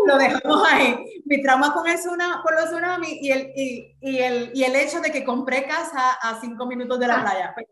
Lo 0.06 0.18
dejamos 0.18 0.68
ahí. 0.68 1.22
Mi 1.24 1.42
trauma 1.42 1.72
con, 1.72 1.88
el 1.88 1.96
tsunami, 1.96 2.42
con 2.42 2.54
los 2.54 2.64
tsunamis 2.66 3.22
y 3.22 3.30
el, 3.30 3.52
y, 3.54 3.96
y, 4.00 4.18
el, 4.18 4.50
y 4.54 4.64
el 4.64 4.76
hecho 4.76 5.00
de 5.00 5.10
que 5.10 5.24
compré 5.24 5.66
casa 5.66 6.12
a 6.20 6.40
cinco 6.40 6.66
minutos 6.66 6.98
de 6.98 7.06
la 7.06 7.20
ah. 7.20 7.22
playa. 7.22 7.54
Pues, 7.54 7.66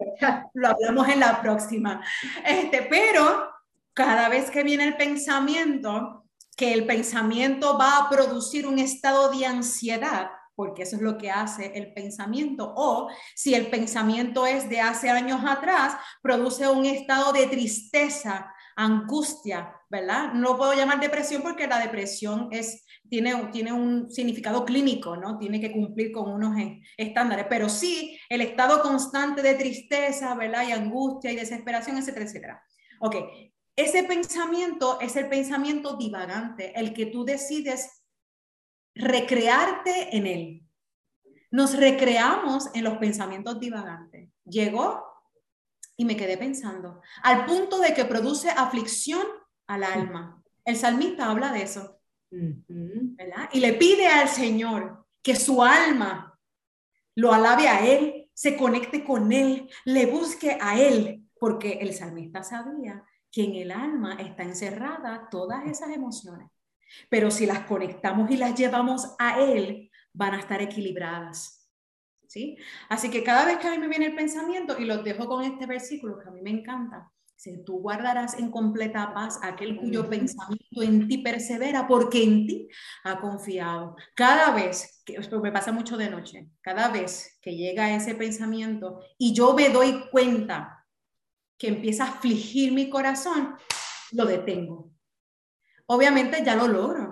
lo 0.54 0.68
hablamos 0.68 1.08
en 1.08 1.20
la 1.20 1.40
próxima. 1.40 2.02
Este, 2.44 2.82
pero 2.82 3.50
cada 3.94 4.28
vez 4.28 4.50
que 4.50 4.62
viene 4.62 4.84
el 4.84 4.96
pensamiento, 4.96 6.24
que 6.56 6.72
el 6.72 6.86
pensamiento 6.86 7.78
va 7.78 7.98
a 7.98 8.10
producir 8.10 8.66
un 8.66 8.78
estado 8.78 9.30
de 9.30 9.46
ansiedad, 9.46 10.30
porque 10.54 10.82
eso 10.82 10.96
es 10.96 11.02
lo 11.02 11.16
que 11.16 11.30
hace 11.30 11.72
el 11.74 11.94
pensamiento, 11.94 12.72
o 12.76 13.08
si 13.34 13.54
el 13.54 13.68
pensamiento 13.68 14.44
es 14.44 14.68
de 14.68 14.80
hace 14.80 15.08
años 15.08 15.40
atrás, 15.46 15.94
produce 16.22 16.68
un 16.68 16.84
estado 16.84 17.32
de 17.32 17.46
tristeza, 17.46 18.52
angustia, 18.80 19.74
¿verdad? 19.90 20.32
No 20.32 20.56
puedo 20.56 20.72
llamar 20.72 21.00
depresión 21.00 21.42
porque 21.42 21.66
la 21.66 21.78
depresión 21.78 22.48
es, 22.50 22.86
tiene, 23.10 23.34
tiene 23.52 23.72
un 23.72 24.10
significado 24.10 24.64
clínico, 24.64 25.16
¿no? 25.16 25.38
Tiene 25.38 25.60
que 25.60 25.70
cumplir 25.70 26.12
con 26.12 26.30
unos 26.30 26.56
estándares, 26.96 27.46
pero 27.50 27.68
sí 27.68 28.18
el 28.30 28.40
estado 28.40 28.80
constante 28.80 29.42
de 29.42 29.54
tristeza, 29.54 30.34
¿verdad? 30.34 30.66
Y 30.66 30.72
angustia 30.72 31.30
y 31.30 31.36
desesperación, 31.36 31.98
etcétera, 31.98 32.24
etcétera. 32.24 32.62
Ok, 33.00 33.16
ese 33.76 34.04
pensamiento 34.04 34.98
es 35.00 35.14
el 35.16 35.28
pensamiento 35.28 35.96
divagante, 35.96 36.72
el 36.78 36.94
que 36.94 37.06
tú 37.06 37.24
decides 37.24 38.02
recrearte 38.94 40.16
en 40.16 40.26
él. 40.26 40.62
Nos 41.50 41.76
recreamos 41.76 42.70
en 42.74 42.84
los 42.84 42.96
pensamientos 42.96 43.60
divagantes. 43.60 44.30
Llegó 44.44 45.09
y 46.00 46.06
me 46.06 46.16
quedé 46.16 46.38
pensando, 46.38 47.02
al 47.22 47.44
punto 47.44 47.78
de 47.78 47.92
que 47.92 48.06
produce 48.06 48.48
aflicción 48.48 49.22
al 49.66 49.84
alma. 49.84 50.42
El 50.64 50.76
salmista 50.76 51.30
habla 51.30 51.52
de 51.52 51.60
eso, 51.60 52.00
¿verdad? 52.30 53.50
Y 53.52 53.60
le 53.60 53.74
pide 53.74 54.06
al 54.06 54.26
Señor 54.26 55.04
que 55.22 55.36
su 55.36 55.62
alma 55.62 56.40
lo 57.16 57.34
alabe 57.34 57.68
a 57.68 57.86
Él, 57.86 58.30
se 58.32 58.56
conecte 58.56 59.04
con 59.04 59.30
Él, 59.30 59.68
le 59.84 60.06
busque 60.06 60.56
a 60.58 60.80
Él, 60.80 61.28
porque 61.38 61.72
el 61.82 61.92
salmista 61.92 62.42
sabía 62.42 63.04
que 63.30 63.44
en 63.44 63.56
el 63.56 63.70
alma 63.70 64.14
está 64.14 64.42
encerrada 64.42 65.28
todas 65.30 65.66
esas 65.66 65.90
emociones. 65.90 66.50
Pero 67.10 67.30
si 67.30 67.44
las 67.44 67.66
conectamos 67.66 68.30
y 68.30 68.38
las 68.38 68.58
llevamos 68.58 69.14
a 69.18 69.38
Él, 69.38 69.90
van 70.14 70.32
a 70.32 70.38
estar 70.38 70.62
equilibradas. 70.62 71.59
¿Sí? 72.30 72.56
Así 72.88 73.10
que 73.10 73.24
cada 73.24 73.44
vez 73.44 73.58
que 73.58 73.66
a 73.66 73.72
mí 73.72 73.78
me 73.78 73.88
viene 73.88 74.06
el 74.06 74.14
pensamiento, 74.14 74.78
y 74.78 74.84
los 74.84 75.02
dejo 75.02 75.26
con 75.26 75.42
este 75.42 75.66
versículo 75.66 76.16
que 76.16 76.28
a 76.28 76.30
mí 76.30 76.40
me 76.40 76.50
encanta, 76.50 77.10
si 77.34 77.64
tú 77.64 77.80
guardarás 77.80 78.38
en 78.38 78.52
completa 78.52 79.12
paz 79.12 79.40
aquel 79.42 79.76
cuyo 79.76 80.08
pensamiento 80.08 80.80
en 80.80 81.08
ti 81.08 81.18
persevera, 81.18 81.88
porque 81.88 82.22
en 82.22 82.46
ti 82.46 82.68
ha 83.02 83.20
confiado. 83.20 83.96
Cada 84.14 84.52
vez, 84.52 85.02
que 85.04 85.18
me 85.42 85.50
pasa 85.50 85.72
mucho 85.72 85.96
de 85.96 86.08
noche, 86.08 86.48
cada 86.60 86.90
vez 86.90 87.36
que 87.42 87.56
llega 87.56 87.96
ese 87.96 88.14
pensamiento 88.14 89.00
y 89.18 89.32
yo 89.32 89.52
me 89.52 89.68
doy 89.68 90.08
cuenta 90.12 90.86
que 91.58 91.66
empieza 91.66 92.04
a 92.04 92.10
afligir 92.10 92.70
mi 92.70 92.88
corazón, 92.88 93.56
lo 94.12 94.24
detengo. 94.24 94.92
Obviamente 95.86 96.44
ya 96.44 96.54
lo 96.54 96.68
logro. 96.68 97.09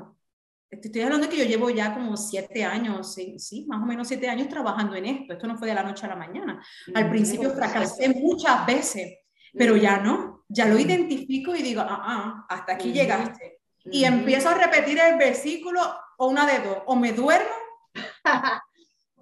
Estoy 0.71 1.01
hablando 1.01 1.27
de 1.27 1.33
que 1.33 1.39
yo 1.39 1.45
llevo 1.45 1.71
ya 1.71 1.95
como 1.95 2.17
siete 2.17 2.63
años, 2.63 3.15
sí, 3.15 3.65
más 3.67 3.83
o 3.83 3.87
menos 3.87 4.07
siete 4.07 4.29
años 4.29 4.49
trabajando 4.49 4.97
en 4.97 5.07
esto. 5.07 5.33
Esto 5.33 5.47
no 5.47 5.57
fue 5.57 5.69
de 5.69 5.75
la 5.75 5.83
noche 5.83 6.05
a 6.05 6.11
la 6.11 6.17
mañana. 6.17 6.63
Al 6.95 7.09
principio 7.09 7.51
fracasé 7.51 8.11
muchas 8.11 8.67
veces, 8.67 9.19
pero 9.55 9.77
ya 9.77 9.99
no. 9.99 10.45
Ya 10.49 10.67
lo 10.67 10.79
identifico 10.79 11.55
y 11.55 11.63
digo, 11.63 11.81
ah, 11.81 12.03
ah 12.03 12.47
hasta 12.49 12.75
aquí 12.75 12.93
llegaste. 12.93 13.61
Y 13.91 14.05
empiezo 14.05 14.51
a 14.51 14.55
repetir 14.55 14.99
el 14.99 15.17
versículo 15.17 15.81
o 16.19 16.29
una 16.29 16.47
de 16.47 16.59
dos. 16.59 16.79
O 16.87 16.97
me 16.97 17.13
duermo 17.13 17.49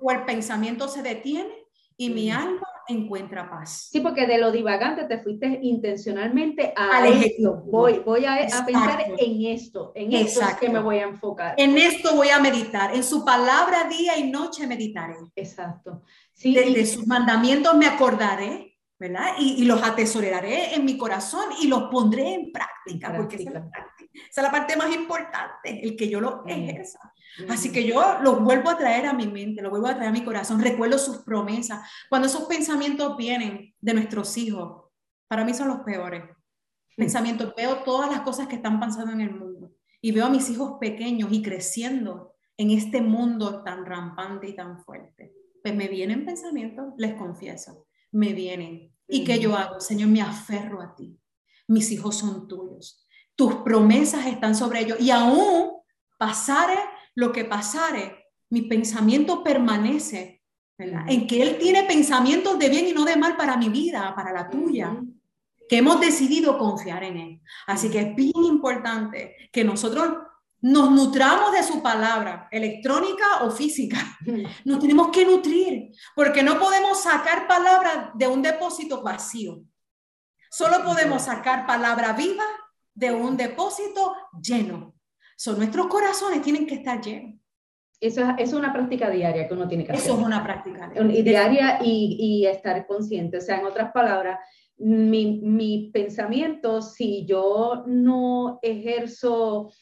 o 0.00 0.10
el 0.10 0.24
pensamiento 0.24 0.88
se 0.88 1.02
detiene 1.02 1.54
y 1.96 2.10
mi 2.10 2.30
alma 2.30 2.66
encuentra 2.88 3.48
paz. 3.48 3.88
Sí, 3.90 4.00
porque 4.00 4.26
de 4.26 4.38
lo 4.38 4.50
divagante 4.52 5.04
te 5.04 5.18
fuiste 5.18 5.58
intencionalmente 5.62 6.72
a 6.76 7.06
esto. 7.06 7.62
Voy, 7.66 8.00
voy 8.04 8.24
a, 8.24 8.46
pensar 8.64 9.04
en 9.18 9.46
esto, 9.46 9.92
en 9.94 10.12
esto 10.12 10.40
es 10.40 10.54
que 10.56 10.68
me 10.68 10.80
voy 10.80 10.98
a 10.98 11.04
enfocar. 11.04 11.54
En 11.56 11.76
esto 11.76 12.14
voy 12.14 12.28
a 12.28 12.38
meditar, 12.38 12.94
en 12.94 13.02
su 13.02 13.24
palabra 13.24 13.84
día 13.88 14.18
y 14.18 14.30
noche 14.30 14.66
meditaré. 14.66 15.16
Exacto. 15.34 16.02
Sí, 16.32 16.54
de, 16.54 16.84
sus 16.84 17.06
mandamientos 17.06 17.74
me 17.76 17.86
acordaré, 17.86 18.76
¿verdad? 18.98 19.32
Y, 19.38 19.64
los 19.64 19.82
atesoraré 19.82 20.74
en 20.74 20.84
mi 20.84 20.98
corazón 20.98 21.44
y 21.60 21.66
los 21.66 21.84
pondré 21.84 22.34
en 22.34 22.52
práctica, 22.52 23.16
porque 23.16 23.38
esa 24.30 24.40
es, 24.40 24.44
la 24.44 24.50
parte 24.50 24.76
más 24.76 24.94
importante, 24.94 25.80
el 25.82 25.96
que 25.96 26.08
yo 26.08 26.20
lo 26.20 26.44
ejerza. 26.46 27.12
Así 27.48 27.70
que 27.70 27.84
yo 27.84 28.18
lo 28.22 28.40
vuelvo 28.40 28.70
a 28.70 28.78
traer 28.78 29.06
a 29.06 29.12
mi 29.12 29.26
mente, 29.26 29.62
lo 29.62 29.70
vuelvo 29.70 29.88
a 29.88 29.94
traer 29.94 30.08
a 30.08 30.12
mi 30.12 30.24
corazón, 30.24 30.60
recuerdo 30.60 30.98
sus 30.98 31.18
promesas. 31.18 31.88
Cuando 32.08 32.28
esos 32.28 32.44
pensamientos 32.44 33.16
vienen 33.16 33.74
de 33.80 33.94
nuestros 33.94 34.36
hijos, 34.38 34.84
para 35.28 35.44
mí 35.44 35.52
son 35.52 35.68
los 35.68 35.80
peores. 35.80 36.24
Pensamientos, 36.96 37.52
veo 37.54 37.82
todas 37.82 38.10
las 38.10 38.20
cosas 38.20 38.48
que 38.48 38.56
están 38.56 38.80
pasando 38.80 39.12
en 39.12 39.20
el 39.20 39.34
mundo 39.34 39.72
y 40.00 40.12
veo 40.12 40.26
a 40.26 40.30
mis 40.30 40.48
hijos 40.48 40.78
pequeños 40.80 41.30
y 41.30 41.42
creciendo 41.42 42.34
en 42.56 42.70
este 42.70 43.02
mundo 43.02 43.62
tan 43.62 43.84
rampante 43.84 44.48
y 44.48 44.54
tan 44.54 44.82
fuerte. 44.82 45.34
Pues 45.62 45.74
me 45.74 45.88
vienen 45.88 46.24
pensamientos, 46.24 46.94
les 46.96 47.14
confieso, 47.14 47.86
me 48.12 48.32
vienen. 48.32 48.92
¿Y 49.08 49.24
qué 49.24 49.38
yo 49.38 49.54
hago? 49.56 49.80
Señor, 49.80 50.08
me 50.08 50.22
aferro 50.22 50.80
a 50.80 50.94
ti. 50.94 51.18
Mis 51.68 51.90
hijos 51.90 52.16
son 52.16 52.48
tuyos. 52.48 53.05
Tus 53.36 53.56
promesas 53.56 54.26
están 54.26 54.54
sobre 54.54 54.80
ellos 54.80 54.98
y 54.98 55.10
aún 55.10 55.70
pasaré 56.18 56.78
lo 57.14 57.32
que 57.32 57.44
pasare, 57.44 58.26
mi 58.50 58.62
pensamiento 58.62 59.42
permanece, 59.42 60.42
En 60.78 61.26
que 61.26 61.40
Él 61.40 61.56
tiene 61.58 61.84
pensamientos 61.84 62.58
de 62.58 62.68
bien 62.68 62.86
y 62.86 62.92
no 62.92 63.04
de 63.04 63.16
mal 63.16 63.36
para 63.36 63.56
mi 63.56 63.70
vida, 63.70 64.14
para 64.14 64.30
la 64.30 64.50
tuya, 64.50 64.94
que 65.68 65.78
hemos 65.78 65.98
decidido 66.00 66.58
confiar 66.58 67.02
en 67.02 67.16
Él. 67.16 67.40
Así 67.66 67.90
que 67.90 68.00
es 68.00 68.14
bien 68.14 68.44
importante 68.44 69.36
que 69.50 69.64
nosotros 69.64 70.18
nos 70.60 70.90
nutramos 70.90 71.52
de 71.52 71.62
su 71.62 71.82
palabra, 71.82 72.48
electrónica 72.50 73.44
o 73.44 73.50
física. 73.50 73.98
Nos 74.64 74.80
tenemos 74.80 75.08
que 75.08 75.24
nutrir, 75.24 75.92
porque 76.14 76.42
no 76.42 76.58
podemos 76.58 77.02
sacar 77.02 77.46
palabra 77.46 78.10
de 78.14 78.26
un 78.26 78.42
depósito 78.42 79.02
vacío. 79.02 79.62
Solo 80.50 80.82
podemos 80.82 81.22
sacar 81.22 81.66
palabra 81.66 82.14
viva 82.14 82.44
de 82.96 83.12
un 83.12 83.36
depósito 83.36 84.14
lleno. 84.42 84.94
Son 85.36 85.58
nuestros 85.58 85.86
corazones 85.86 86.42
tienen 86.42 86.66
que 86.66 86.76
estar 86.76 87.00
llenos. 87.00 87.38
Eso 88.00 88.22
es, 88.38 88.52
una 88.52 88.72
práctica 88.72 89.08
diaria 89.08 89.46
que 89.46 89.54
uno 89.54 89.68
tiene 89.68 89.84
que 89.84 89.92
hacer. 89.92 90.04
Eso 90.04 90.18
es 90.18 90.26
una 90.26 90.42
práctica 90.42 90.90
diaria. 90.90 91.78
y, 91.82 92.16
y, 92.18 92.46
estar 92.46 92.86
consciente. 92.86 93.38
O 93.38 93.40
sea, 93.40 93.58
en 93.58 93.66
otras 93.66 93.92
palabras, 93.92 94.38
mi, 94.78 95.40
mi 95.42 95.90
pensamiento, 95.92 96.82
si 96.82 97.24
yo 97.26 97.84
no 97.86 98.58
ejerzo 98.60 99.72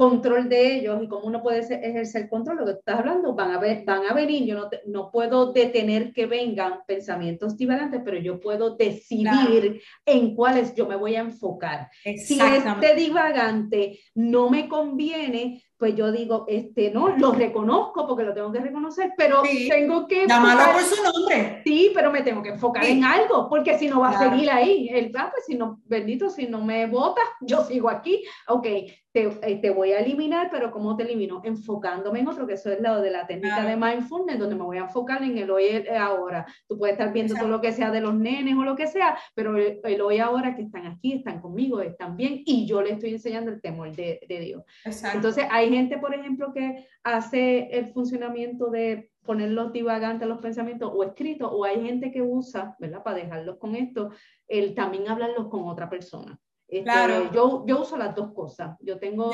control 0.00 0.48
de 0.48 0.76
ellos 0.76 1.02
y 1.02 1.08
cómo 1.08 1.26
uno 1.26 1.42
puede 1.42 1.60
ejercer 1.60 2.26
control, 2.30 2.56
lo 2.56 2.64
que 2.64 2.72
estás 2.72 3.00
hablando, 3.00 3.34
van 3.34 3.50
a, 3.50 3.58
ver, 3.58 3.84
van 3.84 4.06
a 4.06 4.14
venir, 4.14 4.46
yo 4.46 4.54
no, 4.54 4.70
no 4.86 5.10
puedo 5.10 5.52
detener 5.52 6.14
que 6.14 6.24
vengan 6.24 6.80
pensamientos 6.86 7.54
divagantes, 7.54 8.00
pero 8.02 8.16
yo 8.16 8.40
puedo 8.40 8.76
decidir 8.76 9.82
en 10.06 10.34
cuáles 10.34 10.74
yo 10.74 10.86
me 10.86 10.96
voy 10.96 11.16
a 11.16 11.20
enfocar. 11.20 11.90
Si 12.02 12.40
este 12.40 12.94
divagante 12.94 14.00
no 14.14 14.48
me 14.48 14.70
conviene, 14.70 15.62
pues 15.80 15.96
yo 15.96 16.12
digo, 16.12 16.44
este, 16.46 16.90
no, 16.90 17.16
lo 17.16 17.32
reconozco 17.32 18.06
porque 18.06 18.22
lo 18.22 18.34
tengo 18.34 18.52
que 18.52 18.60
reconocer, 18.60 19.14
pero 19.16 19.40
tengo 19.42 20.06
que... 20.06 20.26
Llamarlo 20.26 20.74
por 20.74 20.82
su 20.82 21.02
nombre. 21.02 21.62
Sí, 21.64 21.90
pero 21.94 22.12
me 22.12 22.20
tengo 22.20 22.42
que 22.42 22.50
enfocar 22.50 22.84
en 22.84 23.02
algo, 23.02 23.48
porque 23.48 23.78
si 23.78 23.88
no 23.88 24.00
va 24.00 24.10
a 24.10 24.18
seguir 24.18 24.50
ahí. 24.50 24.90
El, 24.92 25.10
ah, 25.16 25.30
pues 25.32 25.46
si 25.46 25.54
no, 25.54 25.80
bendito, 25.86 26.28
si 26.28 26.46
no 26.46 26.62
me 26.62 26.86
votas, 26.86 27.24
yo 27.40 27.64
sigo 27.64 27.88
aquí. 27.88 28.22
Ok, 28.48 28.66
te, 29.12 29.24
eh, 29.42 29.56
te, 29.56 29.70
voy 29.70 29.92
a 29.92 30.00
eliminar, 30.00 30.50
pero 30.52 30.70
¿cómo 30.70 30.96
te 30.96 31.02
elimino? 31.02 31.40
Enfocándome 31.44 32.20
en 32.20 32.28
otro, 32.28 32.46
que 32.46 32.54
eso 32.54 32.70
es 32.70 32.80
lo 32.80 33.00
de 33.00 33.10
la 33.10 33.26
técnica 33.26 33.64
de 33.64 33.76
mindfulness, 33.76 34.38
donde 34.38 34.54
me 34.54 34.62
voy 34.62 34.78
a 34.78 34.82
enfocar 34.82 35.22
en 35.22 35.36
el 35.36 35.50
hoy 35.50 35.64
eh, 35.64 35.96
ahora. 35.96 36.46
Tú 36.68 36.78
puedes 36.78 36.92
estar 36.92 37.12
viendo 37.12 37.34
todo 37.34 37.48
lo 37.48 37.60
que 37.60 37.72
sea 37.72 37.90
de 37.90 38.00
los 38.00 38.14
nenes 38.14 38.54
o 38.56 38.62
lo 38.62 38.76
que 38.76 38.86
sea, 38.86 39.18
pero 39.34 39.56
el, 39.56 39.80
el, 39.82 40.00
hoy 40.00 40.18
ahora 40.18 40.54
que 40.54 40.62
están 40.62 40.86
aquí, 40.86 41.14
están 41.14 41.40
conmigo, 41.40 41.80
están 41.80 42.16
bien, 42.16 42.42
y 42.44 42.66
yo 42.66 42.82
le 42.82 42.92
estoy 42.92 43.10
enseñando 43.10 43.50
el 43.50 43.60
temor 43.60 43.90
de, 43.96 44.20
de 44.28 44.40
Dios. 44.40 44.62
Exacto. 44.84 45.16
Entonces, 45.16 45.46
hay 45.70 45.76
gente, 45.76 45.98
por 45.98 46.14
ejemplo, 46.14 46.52
que 46.52 46.86
hace 47.02 47.68
el 47.70 47.92
funcionamiento 47.92 48.70
de 48.70 49.10
poner 49.24 49.50
los 49.50 49.72
divagantes 49.72 50.26
los 50.26 50.38
pensamientos 50.38 50.90
o 50.94 51.04
escritos, 51.04 51.50
o 51.52 51.64
hay 51.64 51.82
gente 51.82 52.10
que 52.10 52.22
usa, 52.22 52.74
¿verdad? 52.78 53.02
Para 53.02 53.18
dejarlos 53.18 53.58
con 53.58 53.76
esto, 53.76 54.10
el 54.48 54.74
también 54.74 55.08
hablarlos 55.08 55.48
con 55.48 55.68
otra 55.68 55.88
persona. 55.88 56.38
Este, 56.66 56.84
claro. 56.84 57.30
Yo, 57.32 57.64
yo 57.66 57.82
uso 57.82 57.96
las 57.96 58.14
dos 58.14 58.32
cosas. 58.32 58.76
Yo 58.80 58.98
tengo, 58.98 59.30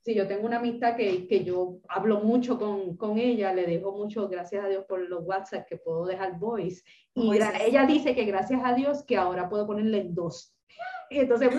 si 0.00 0.14
yo 0.14 0.26
tengo 0.26 0.46
una 0.46 0.56
amistad 0.56 0.96
que, 0.96 1.26
que 1.28 1.44
yo 1.44 1.78
hablo 1.88 2.20
mucho 2.20 2.58
con, 2.58 2.96
con, 2.96 3.18
ella, 3.18 3.54
le 3.54 3.66
dejo 3.66 3.92
mucho, 3.92 4.28
gracias 4.28 4.64
a 4.64 4.68
Dios 4.68 4.84
por 4.86 5.00
los 5.00 5.24
WhatsApp 5.24 5.66
que 5.68 5.76
puedo 5.76 6.06
dejar 6.06 6.38
voice. 6.38 6.82
Y 7.14 7.30
ella 7.34 7.86
dice 7.86 8.14
que 8.14 8.24
gracias 8.24 8.60
a 8.64 8.74
Dios 8.74 9.04
que 9.04 9.16
ahora 9.16 9.48
puedo 9.48 9.66
ponerle 9.66 10.00
en 10.00 10.14
dos. 10.14 10.54
Y 11.10 11.18
entonces, 11.20 11.50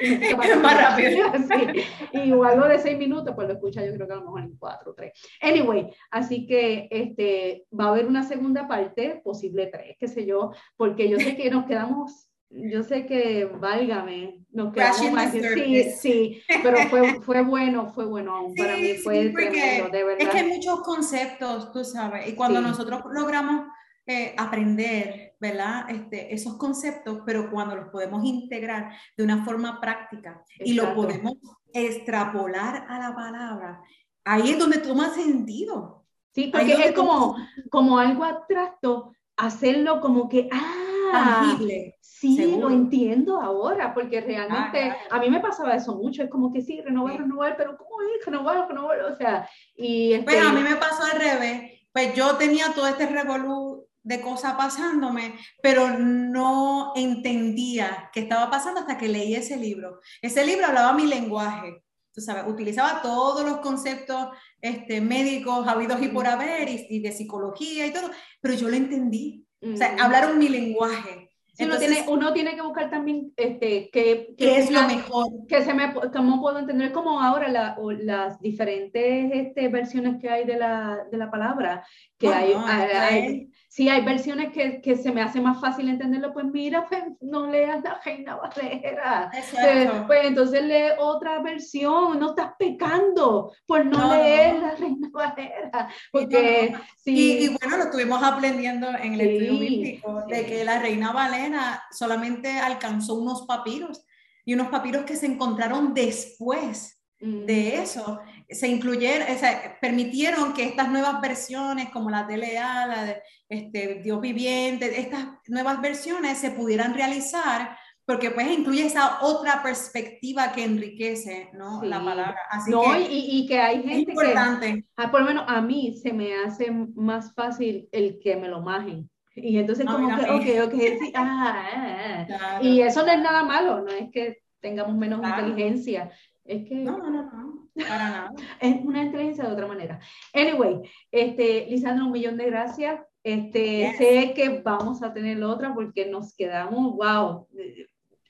es 0.00 0.60
más 0.60 0.80
rápido. 0.80 1.32
Y 2.12 2.18
igual 2.28 2.58
lo 2.58 2.68
de 2.68 2.78
seis 2.78 2.98
minutos, 2.98 3.34
pues 3.34 3.48
lo 3.48 3.54
escucha 3.54 3.84
yo 3.84 3.92
creo 3.94 4.06
que 4.06 4.12
a 4.12 4.16
lo 4.16 4.22
mejor 4.22 4.42
en 4.42 4.56
cuatro 4.56 4.92
o 4.92 4.94
tres. 4.94 5.12
Anyway, 5.40 5.90
así 6.10 6.46
que 6.46 6.88
este, 6.90 7.66
va 7.78 7.86
a 7.86 7.88
haber 7.88 8.06
una 8.06 8.22
segunda 8.22 8.66
parte, 8.66 9.20
posible 9.22 9.66
tres, 9.66 9.96
qué 9.98 10.08
sé 10.08 10.26
yo, 10.26 10.52
porque 10.76 11.08
yo 11.08 11.18
sé 11.18 11.36
que 11.36 11.50
nos 11.50 11.66
quedamos 11.66 12.28
yo 12.48 12.84
sé 12.84 13.06
que, 13.06 13.44
válgame, 13.44 14.44
nos 14.52 14.72
quedamos 14.72 15.10
más 15.10 15.32
sí, 15.32 15.90
sí, 15.98 16.42
pero 16.62 16.78
fue, 16.88 17.20
fue 17.20 17.42
bueno, 17.42 17.88
fue 17.88 18.06
bueno 18.06 18.52
para 18.56 18.76
mí, 18.76 18.94
fue 18.94 19.30
tremendo, 19.30 19.88
de 19.90 20.04
verdad. 20.04 20.20
Es 20.20 20.28
que 20.28 20.38
hay 20.38 20.48
muchos 20.48 20.80
conceptos, 20.82 21.72
tú 21.72 21.84
sabes, 21.84 22.28
y 22.28 22.34
cuando 22.34 22.60
nosotros 22.60 23.02
logramos 23.10 23.66
eh, 24.06 24.34
aprender, 24.38 25.25
¿verdad? 25.38 25.90
Este, 25.90 26.34
esos 26.34 26.56
conceptos, 26.56 27.20
pero 27.26 27.50
cuando 27.50 27.76
los 27.76 27.88
podemos 27.88 28.24
integrar 28.24 28.92
de 29.16 29.24
una 29.24 29.44
forma 29.44 29.80
práctica 29.80 30.42
y 30.58 30.74
lo 30.74 30.94
podemos 30.94 31.34
extrapolar 31.72 32.86
a 32.88 32.98
la 32.98 33.14
palabra, 33.14 33.82
ahí 34.24 34.50
es 34.50 34.58
donde 34.58 34.78
toma 34.78 35.10
sentido. 35.10 36.04
Sí, 36.34 36.50
porque 36.52 36.72
es 36.72 36.92
como, 36.92 37.36
como 37.70 37.98
algo 37.98 38.24
abstracto, 38.24 39.12
hacerlo 39.36 40.00
como 40.00 40.28
que, 40.28 40.48
ah, 40.52 40.74
tangible. 41.12 41.96
Sí, 42.00 42.56
lo 42.58 42.70
entiendo 42.70 43.40
ahora, 43.40 43.92
porque 43.92 44.22
realmente 44.22 44.94
a 45.10 45.18
mí 45.18 45.30
me 45.30 45.40
pasaba 45.40 45.74
eso 45.74 45.94
mucho, 45.96 46.22
es 46.22 46.30
como 46.30 46.50
que 46.50 46.62
sí, 46.62 46.80
renovar, 46.80 47.18
renovar, 47.18 47.56
pero 47.56 47.76
¿cómo 47.76 48.00
es 48.02 48.24
renovar, 48.24 48.66
renovar? 48.68 49.00
O 49.02 49.14
sea, 49.16 49.48
y... 49.76 50.14
Este... 50.14 50.24
Pues 50.24 50.46
a 50.46 50.52
mí 50.52 50.62
me 50.62 50.76
pasó 50.76 51.04
al 51.04 51.20
revés, 51.20 51.76
pues 51.92 52.14
yo 52.14 52.36
tenía 52.36 52.72
todo 52.74 52.86
este 52.86 53.06
revolú 53.06 53.65
de 54.06 54.20
cosas 54.20 54.54
pasándome, 54.54 55.34
pero 55.60 55.98
no 55.98 56.92
entendía 56.94 58.08
qué 58.12 58.20
estaba 58.20 58.48
pasando 58.48 58.80
hasta 58.80 58.96
que 58.96 59.08
leí 59.08 59.34
ese 59.34 59.56
libro. 59.56 60.00
Ese 60.22 60.46
libro 60.46 60.66
hablaba 60.66 60.92
mi 60.92 61.06
lenguaje, 61.06 61.82
tú 62.12 62.20
sabes, 62.20 62.44
utilizaba 62.46 63.02
todos 63.02 63.44
los 63.44 63.58
conceptos 63.58 64.28
este, 64.60 65.00
médicos 65.00 65.66
habidos 65.66 66.00
y 66.00 66.08
por 66.08 66.28
haber, 66.28 66.68
y, 66.68 67.00
de 67.00 67.10
psicología 67.10 67.84
y 67.84 67.92
todo, 67.92 68.08
pero 68.40 68.54
yo 68.54 68.68
lo 68.68 68.76
entendí. 68.76 69.44
O 69.60 69.76
sea, 69.76 69.96
hablaron 69.98 70.38
mi 70.38 70.48
lenguaje 70.48 71.26
uno, 71.64 71.78
tiene, 71.78 72.04
uno 72.08 72.32
tiene 72.32 72.54
que 72.54 72.62
buscar 72.62 72.90
también 72.90 73.32
este, 73.36 73.88
qué, 73.90 74.34
qué 74.36 74.58
es 74.58 74.70
lo 74.70 74.82
mejor. 74.82 75.26
Que 75.48 75.62
se 75.62 75.72
me, 75.72 75.94
¿Cómo 76.12 76.40
puedo 76.40 76.58
entender? 76.58 76.92
Como 76.92 77.20
ahora 77.20 77.48
la, 77.48 77.76
las 78.00 78.40
diferentes 78.40 79.30
este, 79.32 79.68
versiones 79.68 80.20
que 80.20 80.28
hay 80.28 80.44
de 80.44 80.56
la, 80.56 81.06
de 81.10 81.16
la 81.16 81.30
palabra, 81.30 81.86
que 82.18 82.28
hay, 82.28 82.52
hay, 82.52 83.50
si 83.76 83.90
hay 83.90 84.02
versiones 84.02 84.54
que, 84.54 84.80
que, 84.80 84.96
se 84.96 85.12
me 85.12 85.20
hace 85.20 85.38
más 85.38 85.60
fácil 85.60 85.90
entenderlo, 85.90 86.32
pues 86.32 86.46
mira, 86.46 86.88
pues 86.88 87.02
no 87.20 87.46
leas 87.46 87.84
la 87.84 88.00
Reina 88.02 88.36
Valera. 88.36 89.30
Pues, 89.30 90.02
pues, 90.06 90.24
entonces 90.24 90.62
lee 90.62 90.94
otra 90.98 91.42
versión, 91.42 92.18
no 92.18 92.30
estás 92.30 92.52
pecando 92.58 93.52
por 93.66 93.84
no, 93.84 94.16
leer 94.16 94.60
la 94.60 94.76
Reina 94.76 95.10
Valera. 95.12 95.90
Porque, 96.10 96.74
sí. 96.96 97.40
y, 97.40 97.48
bueno, 97.48 97.76
lo 97.76 97.84
estuvimos 97.84 98.22
aprendiendo 98.22 98.88
en 98.88 99.12
el 99.12 99.20
estudio 99.20 99.60
bíblico, 99.60 100.24
de 100.26 100.46
que 100.46 100.64
la 100.64 100.78
Reina 100.78 101.12
Valera 101.12 101.82
solamente 101.90 102.58
alcanzó 102.58 103.16
unos 103.16 103.42
papiros 103.42 104.06
y 104.46 104.54
unos 104.54 104.68
papiros 104.68 105.04
que 105.04 105.16
se 105.16 105.26
encontraron 105.26 105.92
después 105.92 106.96
de 107.18 107.82
eso 107.82 108.20
se 108.48 108.68
incluyeron, 108.68 109.34
o 109.34 109.38
sea, 109.38 109.78
permitieron 109.80 110.52
que 110.52 110.64
estas 110.64 110.90
nuevas 110.90 111.20
versiones 111.20 111.90
como 111.90 112.10
la 112.10 112.26
TLA, 112.26 112.86
la 112.86 113.04
de 113.04 113.22
este, 113.48 114.00
Dios 114.02 114.20
viviente, 114.20 115.00
estas 115.00 115.26
nuevas 115.48 115.80
versiones 115.80 116.38
se 116.38 116.50
pudieran 116.50 116.94
realizar 116.94 117.76
porque 118.06 118.30
pues 118.30 118.48
incluye 118.50 118.86
esa 118.86 119.18
otra 119.20 119.62
perspectiva 119.64 120.52
que 120.52 120.64
enriquece 120.64 121.50
¿no? 121.54 121.82
la 121.82 121.98
palabra. 122.02 122.38
Así 122.50 122.70
no, 122.70 122.82
que 122.82 123.00
y, 123.00 123.40
y, 123.40 123.46
que 123.46 123.58
hay 123.58 123.82
gente 123.82 124.12
importante. 124.12 124.74
que, 124.74 124.84
ah, 124.96 125.10
por 125.10 125.20
lo 125.20 125.26
menos 125.26 125.44
a 125.48 125.60
mí 125.60 125.98
se 126.00 126.12
me 126.12 126.36
hace 126.36 126.70
más 126.70 127.34
fácil 127.34 127.88
el 127.90 128.20
que 128.20 128.36
me 128.36 128.48
lo 128.48 128.62
majen. 128.62 129.10
Y 129.34 129.58
entonces 129.58 129.84
como 129.84 130.08
que, 130.16 130.62
ok, 130.62 130.72
ok, 130.72 130.80
sí, 130.80 131.12
ah, 131.14 131.66
ah, 131.74 132.26
ah. 132.40 132.58
y 132.62 132.80
eso 132.80 133.04
no 133.04 133.12
es 133.12 133.20
nada 133.20 133.42
malo, 133.42 133.82
no 133.82 133.90
es 133.90 134.08
que 134.10 134.38
tengamos 134.60 134.96
menos 134.96 135.20
inteligencia, 135.22 136.10
es 136.44 136.66
que... 136.66 136.76
No, 136.76 136.96
no, 136.96 137.10
no, 137.10 137.65
para 137.76 138.08
nada. 138.08 138.32
es 138.60 138.84
una 138.84 139.02
inteligencia 139.04 139.44
de 139.44 139.52
otra 139.52 139.66
manera. 139.66 140.00
Anyway, 140.32 140.82
este, 141.10 141.66
Lisandra, 141.68 142.04
un 142.04 142.12
millón 142.12 142.36
de 142.36 142.46
gracias. 142.46 143.00
Este, 143.22 143.92
Sé 143.98 144.32
que 144.34 144.60
vamos 144.64 145.02
a 145.02 145.12
tener 145.12 145.42
otra 145.42 145.74
porque 145.74 146.06
nos 146.06 146.34
quedamos, 146.36 146.94
wow, 146.94 147.48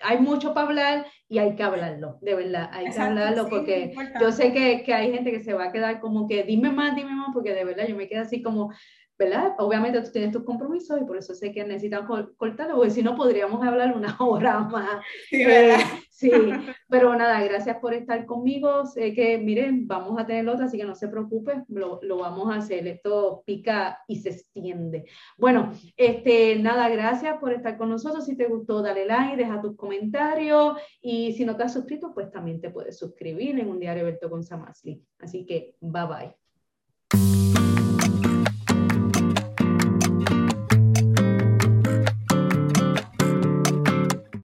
hay 0.01 0.19
mucho 0.19 0.55
para 0.55 0.69
hablar 0.69 1.07
y 1.29 1.39
hay 1.39 1.55
que 1.55 1.63
hablarlo, 1.63 2.19
de 2.21 2.35
verdad, 2.35 2.71
hay 2.73 2.91
que 2.91 2.99
hablarlo 2.99 3.49
porque 3.49 3.95
yo 4.21 4.33
sé 4.33 4.53
que, 4.53 4.83
que, 4.85 4.95
hay 4.95 5.13
gente 5.13 5.31
que 5.31 5.43
se 5.43 5.55
va 5.55 5.65
a 5.65 5.73
quedar 5.73 6.01
como 6.01 6.27
que 6.27 6.45
dime 6.45 6.71
más, 6.71 6.95
dime 6.95 7.15
más, 7.15 7.29
porque 7.33 7.53
de 7.53 7.65
verdad 7.65 7.87
yo 7.87 7.97
me 7.97 8.09
quedo 8.09 8.23
así 8.23 8.43
como, 8.43 8.73
¿verdad? 9.19 9.55
Obviamente 9.59 10.01
tú 10.03 10.11
tienes 10.11 10.33
tus 10.33 10.45
compromisos 10.45 11.01
y 11.01 11.05
por 11.05 11.17
eso 11.17 11.35
sé 11.35 11.53
que 11.53 11.65
necesitan 11.65 12.07
cortarlo, 12.37 12.77
porque 12.77 12.91
si 12.91 13.03
no 13.03 13.17
podríamos 13.17 13.67
hablar 13.67 13.97
una 13.97 14.17
hora 14.21 14.61
más. 14.61 15.03
Sí, 15.31 15.43
eh, 15.43 15.77
sí, 16.11 16.31
pero 16.89 17.15
nada, 17.17 17.43
gracias 17.43 17.79
por 17.79 17.95
estar 17.95 18.27
conmigo. 18.27 18.85
Sé 18.87 19.15
que, 19.15 19.39
miren, 19.39 19.87
vamos 19.87 20.21
a 20.21 20.27
tener 20.27 20.49
otra, 20.49 20.67
así 20.67 20.77
que 20.77 20.85
no 20.85 20.95
se 20.95 21.09
preocupen, 21.09 21.65
lo, 21.69 22.01
lo, 22.03 22.19
vamos 22.19 22.53
a 22.53 22.59
hacer. 22.59 22.87
Esto 22.87 23.43
pica 23.47 24.01
y 24.07 24.17
se 24.17 24.31
extiende. 24.31 25.07
Bueno, 25.39 25.73
este, 25.97 26.57
nada, 26.57 26.89
gracias 26.89 27.39
por 27.39 27.53
estar 27.53 27.79
con 27.79 27.89
nosotros. 27.89 28.27
Si 28.27 28.37
te 28.37 28.47
gustó, 28.47 28.83
dale 28.83 29.07
like, 29.07 29.37
deja 29.37 29.61
tus 29.61 29.77
comentarios 29.77 30.77
y 31.01 31.33
si 31.33 31.45
no 31.45 31.57
te 31.57 31.65
has 31.65 31.73
suscrito, 31.73 32.13
pues 32.13 32.31
también 32.31 32.61
te 32.61 32.71
puedes 32.71 32.99
suscribir 32.99 33.59
en 33.59 33.69
un 33.69 33.81
diario 33.81 34.05
Berto 34.05 34.29
con 34.29 34.45
Samasli. 34.45 35.03
Así 35.19 35.47
que, 35.47 35.77
bye 35.81 36.07
bye. 36.07 36.46